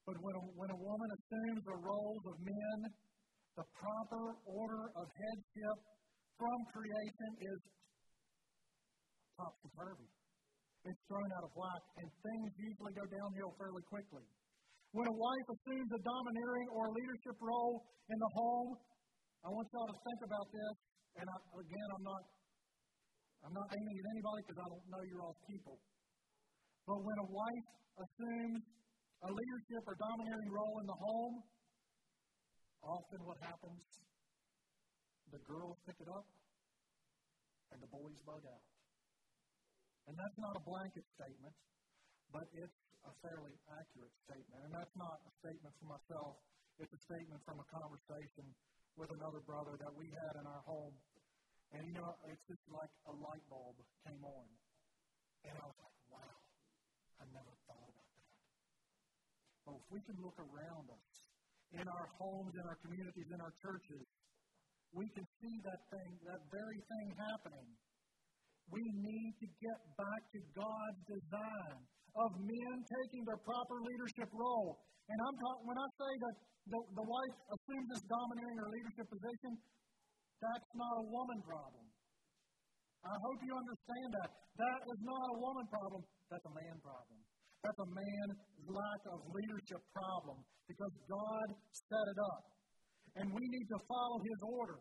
But 0.10 0.18
when 0.24 0.34
a, 0.34 0.44
when 0.58 0.72
a 0.74 0.80
woman 0.80 1.10
assumes 1.14 1.62
the 1.68 1.78
roles 1.78 2.24
of 2.32 2.36
men, 2.42 2.80
the 3.60 3.66
proper 3.78 4.24
order 4.48 4.86
of 4.98 5.06
headship 5.06 5.78
from 6.38 6.58
creation 6.74 7.32
is 7.42 7.60
topsy 9.38 9.70
turvy. 9.78 10.10
It's 10.86 11.02
thrown 11.10 11.30
out 11.38 11.46
of 11.46 11.54
whack, 11.54 11.84
and 12.00 12.08
things 12.10 12.50
usually 12.58 12.94
go 12.96 13.06
downhill 13.06 13.52
fairly 13.60 13.84
quickly. 13.86 14.26
When 14.96 15.08
a 15.08 15.16
wife 15.16 15.48
assumes 15.52 15.90
a 15.92 16.02
domineering 16.02 16.68
or 16.72 16.84
leadership 16.96 17.38
role 17.44 17.84
in 18.08 18.18
the 18.18 18.32
home, 18.36 18.72
I 19.44 19.50
want 19.52 19.68
y'all 19.72 19.90
to 19.92 20.00
think 20.00 20.20
about 20.24 20.48
this. 20.52 20.76
And 21.18 21.26
I, 21.28 21.38
again, 21.60 21.88
I'm 21.92 22.06
not, 22.06 22.24
I'm 23.44 23.56
not 23.56 23.68
aiming 23.74 23.96
at 24.00 24.08
anybody 24.16 24.42
because 24.48 24.60
I 24.64 24.68
don't 24.70 24.88
know 24.88 25.02
you're 25.12 25.24
all 25.24 25.38
people. 25.50 25.76
But 26.88 27.00
when 27.04 27.18
a 27.20 27.28
wife 27.28 27.68
assumes 28.00 28.62
a 29.24 29.30
leadership 29.34 29.82
or 29.84 29.96
domineering 29.98 30.52
role 30.54 30.76
in 30.80 30.88
the 30.88 31.00
home, 31.04 31.36
often 32.86 33.20
what 33.26 33.38
happens, 33.44 33.84
the 35.34 35.42
girls 35.44 35.76
pick 35.84 35.98
it 36.00 36.08
up 36.08 36.28
and 37.76 37.78
the 37.84 37.90
boys 37.92 38.16
bug 38.24 38.44
out. 38.48 38.64
And 40.08 40.16
that's 40.16 40.38
not 40.40 40.54
a 40.56 40.64
blanket 40.64 41.04
statement, 41.20 41.56
but 42.32 42.46
it's 42.56 42.80
a 43.08 43.14
fairly 43.24 43.56
accurate 43.72 44.16
statement. 44.28 44.60
And 44.68 44.72
that's 44.76 44.96
not 45.00 45.20
a 45.24 45.32
statement 45.40 45.74
from 45.80 45.90
myself, 45.96 46.40
it's 46.78 46.94
a 46.94 47.02
statement 47.08 47.42
from 47.48 47.58
a 47.58 47.68
conversation 47.72 48.46
with 49.00 49.10
another 49.14 49.42
brother 49.46 49.78
that 49.80 49.94
we 49.94 50.10
had 50.12 50.34
in 50.38 50.46
our 50.46 50.64
home. 50.66 50.96
And 51.74 51.84
you 51.84 51.94
know, 51.96 52.16
it's 52.28 52.44
just 52.48 52.64
like 52.72 52.92
a 53.08 53.14
light 53.18 53.46
bulb 53.52 53.76
came 54.08 54.24
on. 54.24 54.48
And 55.48 55.54
I 55.56 55.64
was 55.64 55.78
like, 55.80 55.98
wow, 56.12 56.38
I 57.22 57.24
never 57.32 57.54
thought 57.68 57.88
about 57.88 58.10
that. 58.18 58.34
But 59.68 59.74
if 59.80 59.86
we 59.92 60.00
can 60.08 60.18
look 60.24 60.38
around 60.40 60.88
us, 60.92 61.08
in 61.76 61.84
our 61.84 62.08
homes, 62.16 62.54
in 62.56 62.64
our 62.64 62.80
communities, 62.80 63.28
in 63.28 63.40
our 63.44 63.52
churches, 63.60 64.06
we 64.96 65.04
can 65.12 65.28
see 65.44 65.56
that 65.68 65.82
thing, 65.92 66.12
that 66.24 66.40
very 66.48 66.80
thing 66.80 67.08
happening. 67.20 67.68
We 68.72 68.84
need 68.84 69.34
to 69.44 69.48
get 69.60 69.80
back 70.00 70.22
to 70.32 70.40
God's 70.56 71.02
design 71.12 71.80
of 72.16 72.30
men 72.40 72.76
taking 72.86 73.24
their 73.28 73.42
proper 73.44 73.78
leadership 73.84 74.30
role. 74.32 74.80
And 75.08 75.18
I'm 75.20 75.36
talking, 75.40 75.64
when 75.68 75.80
I 75.80 75.88
say 75.98 76.12
that 76.24 76.36
the, 76.68 76.80
the 77.00 77.06
wife 77.08 77.36
assumes 77.52 77.88
this 77.96 78.04
domineering 78.08 78.58
or 78.60 78.68
leadership 78.72 79.08
position, 79.08 79.52
that's 80.40 80.72
not 80.76 80.94
a 81.02 81.06
woman 81.08 81.40
problem. 81.44 81.86
I 83.08 83.16
hope 83.24 83.40
you 83.40 83.54
understand 83.56 84.10
that. 84.20 84.30
That 84.58 84.80
is 84.84 85.00
not 85.06 85.22
a 85.22 85.36
woman 85.40 85.66
problem, 85.70 86.02
that's 86.28 86.44
a 86.44 86.54
man 86.54 86.76
problem. 86.84 87.18
That's 87.64 87.80
a 87.84 87.90
man's 87.90 88.38
lack 88.68 89.02
of 89.12 89.18
leadership 89.34 89.82
problem 89.96 90.38
because 90.68 90.94
God 91.08 91.48
set 91.72 92.06
it 92.06 92.20
up. 92.20 92.44
And 93.18 93.26
we 93.34 93.42
need 93.42 93.68
to 93.74 93.80
follow 93.90 94.18
his 94.22 94.40
order. 94.46 94.80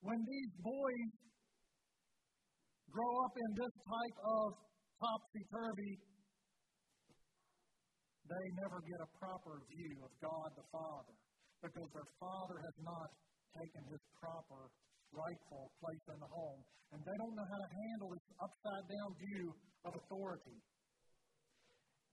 When 0.00 0.16
these 0.16 0.52
boys 0.62 1.10
grow 2.88 3.12
up 3.26 3.34
in 3.36 3.50
this 3.52 3.74
type 3.84 4.18
of 4.24 4.46
topsy 5.00 5.42
turvy, 5.52 5.94
they 8.26 8.46
never 8.58 8.78
get 8.82 8.98
a 8.98 9.10
proper 9.22 9.62
view 9.70 9.94
of 10.02 10.10
God 10.18 10.48
the 10.58 10.66
Father 10.74 11.14
because 11.62 11.88
their 11.94 12.10
father 12.18 12.58
has 12.58 12.76
not 12.82 13.08
taken 13.54 13.82
his 13.88 14.02
proper, 14.18 14.68
rightful 15.14 15.72
place 15.80 16.04
in 16.10 16.18
the 16.20 16.30
home. 16.30 16.60
And 16.92 17.00
they 17.02 17.16
don't 17.16 17.34
know 17.34 17.48
how 17.48 17.60
to 17.60 17.70
handle 17.70 18.08
this 18.14 18.26
upside 18.38 18.84
down 18.90 19.08
view 19.18 19.44
of 19.86 19.92
authority. 19.96 20.58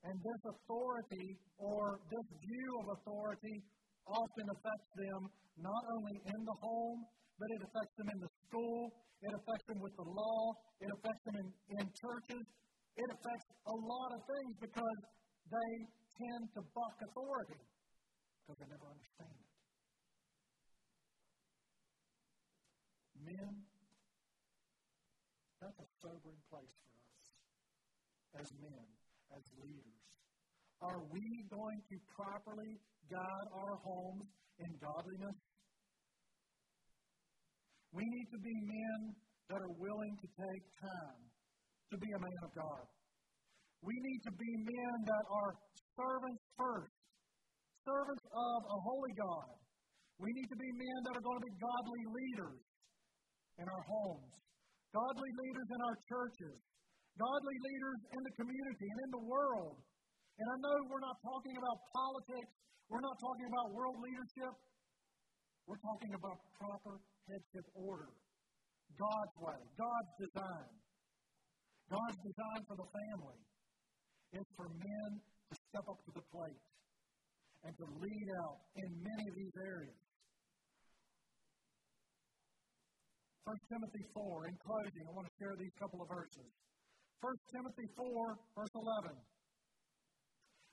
And 0.04 0.16
this 0.20 0.42
authority 0.52 1.28
or 1.60 2.00
this 2.12 2.28
view 2.44 2.70
of 2.84 2.86
authority 3.00 3.58
often 4.04 4.46
affects 4.52 4.90
them 5.00 5.20
not 5.64 5.84
only 5.96 6.16
in 6.28 6.40
the 6.44 6.58
home, 6.60 7.00
but 7.40 7.48
it 7.56 7.62
affects 7.64 7.96
them 7.98 8.10
in 8.12 8.20
the 8.20 8.32
school, 8.48 8.80
it 9.24 9.32
affects 9.32 9.66
them 9.72 9.80
with 9.80 9.96
the 9.96 10.08
law, 10.08 10.42
it 10.84 10.90
affects 10.92 11.24
them 11.24 11.36
in, 11.40 11.48
in 11.80 11.86
churches, 11.96 12.44
it 12.96 13.10
affects 13.10 13.48
a 13.66 13.76
lot 13.76 14.10
of 14.14 14.22
things 14.22 14.54
because 14.62 15.00
they 15.50 15.72
tend 16.14 16.44
to 16.54 16.62
buck 16.78 16.96
authority 17.10 17.62
because 18.44 18.58
they 18.62 18.70
never 18.70 18.86
understand 18.86 19.34
it. 19.34 19.50
Men, 23.24 23.52
that's 25.64 25.80
a 25.80 25.88
sobering 26.04 26.44
place 26.52 26.76
for 26.84 26.94
us 27.08 27.26
as 28.44 28.48
men, 28.62 28.86
as 29.32 29.44
leaders. 29.58 30.04
Are 30.84 31.02
we 31.08 31.24
going 31.50 31.80
to 31.88 31.96
properly 32.12 32.74
guide 33.10 33.48
our 33.56 33.80
homes 33.80 34.28
in 34.60 34.70
godliness? 34.84 35.40
We 37.96 38.04
need 38.04 38.28
to 38.36 38.40
be 38.44 38.56
men 38.68 39.00
that 39.48 39.62
are 39.64 39.76
willing 39.80 40.18
to 40.20 40.28
take 40.28 40.66
time 40.84 41.33
to 41.92 41.98
be 41.98 42.10
a 42.12 42.22
man 42.22 42.40
of 42.46 42.52
God. 42.56 42.84
We 43.84 43.96
need 43.96 44.22
to 44.30 44.34
be 44.40 44.52
men 44.64 44.96
that 45.04 45.26
are 45.28 45.52
servants 46.00 46.44
first, 46.56 46.96
servants 47.84 48.26
of 48.32 48.60
a 48.64 48.78
holy 48.80 49.14
God. 49.20 49.52
We 50.22 50.32
need 50.32 50.48
to 50.48 50.60
be 50.60 50.70
men 50.72 50.98
that 51.10 51.14
are 51.20 51.26
going 51.26 51.40
to 51.42 51.48
be 51.50 51.56
godly 51.60 52.04
leaders 52.08 52.62
in 53.60 53.66
our 53.68 53.84
homes, 53.84 54.34
godly 54.96 55.32
leaders 55.36 55.68
in 55.68 55.80
our 55.84 55.98
churches, 56.08 56.58
godly 57.20 57.58
leaders 57.60 58.00
in 58.16 58.22
the 58.24 58.34
community 58.40 58.88
and 58.88 59.00
in 59.04 59.12
the 59.20 59.24
world. 59.28 59.78
And 60.40 60.48
I 60.48 60.58
know 60.64 60.76
we're 60.88 61.06
not 61.06 61.20
talking 61.22 61.56
about 61.60 61.78
politics, 61.92 62.54
we're 62.88 63.04
not 63.04 63.18
talking 63.20 63.48
about 63.52 63.66
world 63.76 64.00
leadership. 64.00 64.54
We're 65.64 65.80
talking 65.80 66.12
about 66.12 66.44
proper 66.60 67.00
headship 67.24 67.64
order, 67.72 68.12
God's 69.00 69.36
way, 69.40 69.60
God's 69.80 70.12
design. 70.20 70.72
God's 71.94 72.20
design 72.26 72.62
for 72.66 72.78
the 72.82 72.90
family 72.90 73.40
is 74.34 74.46
for 74.58 74.66
men 74.66 75.10
to 75.22 75.54
step 75.70 75.86
up 75.86 76.00
to 76.10 76.12
the 76.18 76.26
plate 76.34 76.64
and 77.70 77.74
to 77.78 77.86
lead 78.02 78.28
out 78.42 78.58
in 78.82 78.90
many 78.98 79.24
of 79.30 79.36
these 79.38 79.56
areas. 79.62 80.02
1 83.46 83.54
Timothy 83.70 84.04
4, 84.10 84.50
in 84.50 84.56
closing, 84.66 85.04
I 85.06 85.12
want 85.14 85.28
to 85.30 85.36
share 85.38 85.54
these 85.60 85.76
couple 85.78 86.02
of 86.02 86.10
verses. 86.10 86.50
1 87.22 87.30
Timothy 87.54 87.88
4, 87.94 88.58
verse 88.58 88.74
11. 88.74 89.14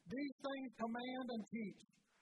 These 0.09 0.35
things 0.41 0.69
command 0.81 1.27
and 1.37 1.43
teach. 1.53 1.81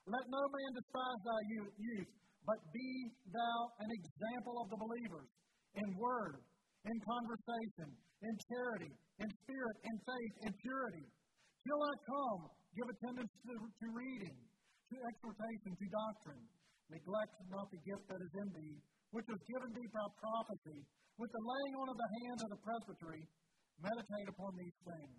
Let 0.09 0.25
no 0.27 0.43
man 0.43 0.71
despise 0.75 1.21
thy 1.23 1.41
youth, 1.53 2.11
but 2.49 2.59
be 2.73 2.91
thou 3.31 3.57
an 3.79 3.91
example 3.93 4.57
of 4.59 4.67
the 4.73 4.79
believers 4.81 5.29
in 5.77 5.87
word, 6.01 6.48
in 6.89 6.97
conversation, 7.05 7.89
in 8.24 8.34
charity, 8.49 8.93
in 9.20 9.28
spirit, 9.45 9.76
in 9.84 9.97
faith, 10.01 10.34
in 10.49 10.53
purity. 10.64 11.07
Till 11.68 11.80
I 11.84 11.95
come, 12.09 12.43
give 12.72 12.89
attendance 12.89 13.32
to, 13.45 13.55
to 13.61 13.86
reading, 13.93 14.39
to 14.89 14.97
exhortation, 14.97 15.72
to 15.76 15.86
doctrine. 15.93 16.45
Neglect 16.89 17.34
not 17.53 17.68
the 17.68 17.80
gift 17.84 18.05
that 18.09 18.20
is 18.24 18.32
in 18.41 18.49
thee, 18.57 18.76
which 19.12 19.28
was 19.28 19.41
given 19.45 19.68
thee 19.76 19.91
by 19.93 20.07
prophecy, 20.16 20.80
with 21.20 21.28
the 21.28 21.45
laying 21.45 21.74
on 21.76 21.89
of 21.93 21.99
the 22.01 22.11
hands 22.24 22.41
of 22.41 22.51
the 22.57 22.61
presbytery. 22.64 23.22
Meditate 23.84 24.28
upon 24.32 24.53
these 24.57 24.78
things. 24.89 25.18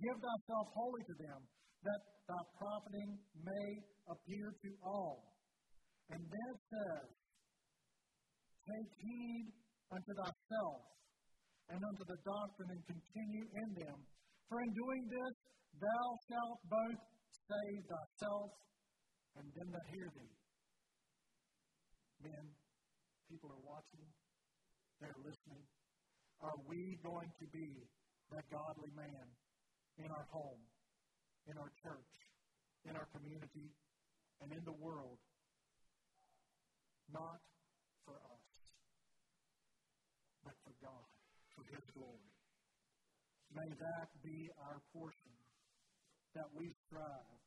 Give 0.00 0.16
thyself 0.16 0.66
wholly 0.72 1.04
to 1.04 1.14
them, 1.20 1.40
that 1.84 2.00
thy 2.24 2.42
profiting 2.56 3.10
may 3.44 3.68
appear 4.08 4.46
to 4.56 4.70
all. 4.80 5.28
And 6.08 6.22
then 6.24 6.52
says, 6.72 7.06
take 8.64 8.90
heed 8.98 9.46
unto 9.92 10.12
thyself 10.16 10.90
and 11.70 11.80
unto 11.86 12.04
the 12.04 12.18
doctrine 12.26 12.70
and 12.74 12.82
continue 12.86 13.46
in 13.46 13.68
them. 13.78 13.98
For 14.50 14.58
in 14.58 14.70
doing 14.74 15.02
this, 15.06 15.34
thou 15.78 16.06
shalt 16.26 16.60
both 16.66 17.00
save 17.30 17.82
thyself 17.86 18.50
and 19.38 19.46
them 19.54 19.68
that 19.70 19.86
hear 19.94 20.10
thee. 20.18 20.34
Men, 22.26 22.44
people 23.30 23.54
are 23.54 23.62
watching, 23.62 24.06
they're 24.98 25.22
listening. 25.22 25.64
Are 26.42 26.58
we 26.66 26.98
going 27.06 27.30
to 27.38 27.46
be 27.54 27.68
that 28.34 28.44
godly 28.50 28.90
man 28.96 29.26
in 30.02 30.10
our 30.10 30.26
home, 30.34 30.62
in 31.46 31.54
our 31.56 31.70
church, 31.78 32.14
in 32.84 32.96
our 32.96 33.06
community, 33.14 33.70
and 34.42 34.50
in 34.50 34.62
the 34.66 34.76
world? 34.82 35.18
Not 37.12 37.40
for 38.04 38.14
us, 38.18 38.44
but 40.42 40.54
for 40.64 40.74
God, 40.82 41.08
His 41.70 41.86
glory. 41.94 42.30
May 43.54 43.70
that 43.78 44.08
be 44.22 44.50
our 44.58 44.78
portion, 44.92 45.34
that 46.34 46.46
we 46.54 46.70
strive 46.86 47.40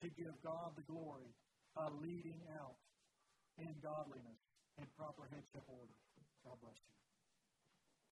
to 0.00 0.08
give 0.16 0.32
God 0.42 0.72
the 0.76 0.84
glory 0.88 1.32
by 1.74 1.88
leading 2.00 2.40
out 2.56 2.76
in 3.58 3.72
godliness 3.82 4.40
and 4.78 4.86
proper 4.96 5.28
headship 5.28 5.64
order. 5.68 5.98
God 6.44 6.56
bless 6.60 6.76
you. 6.76 7.01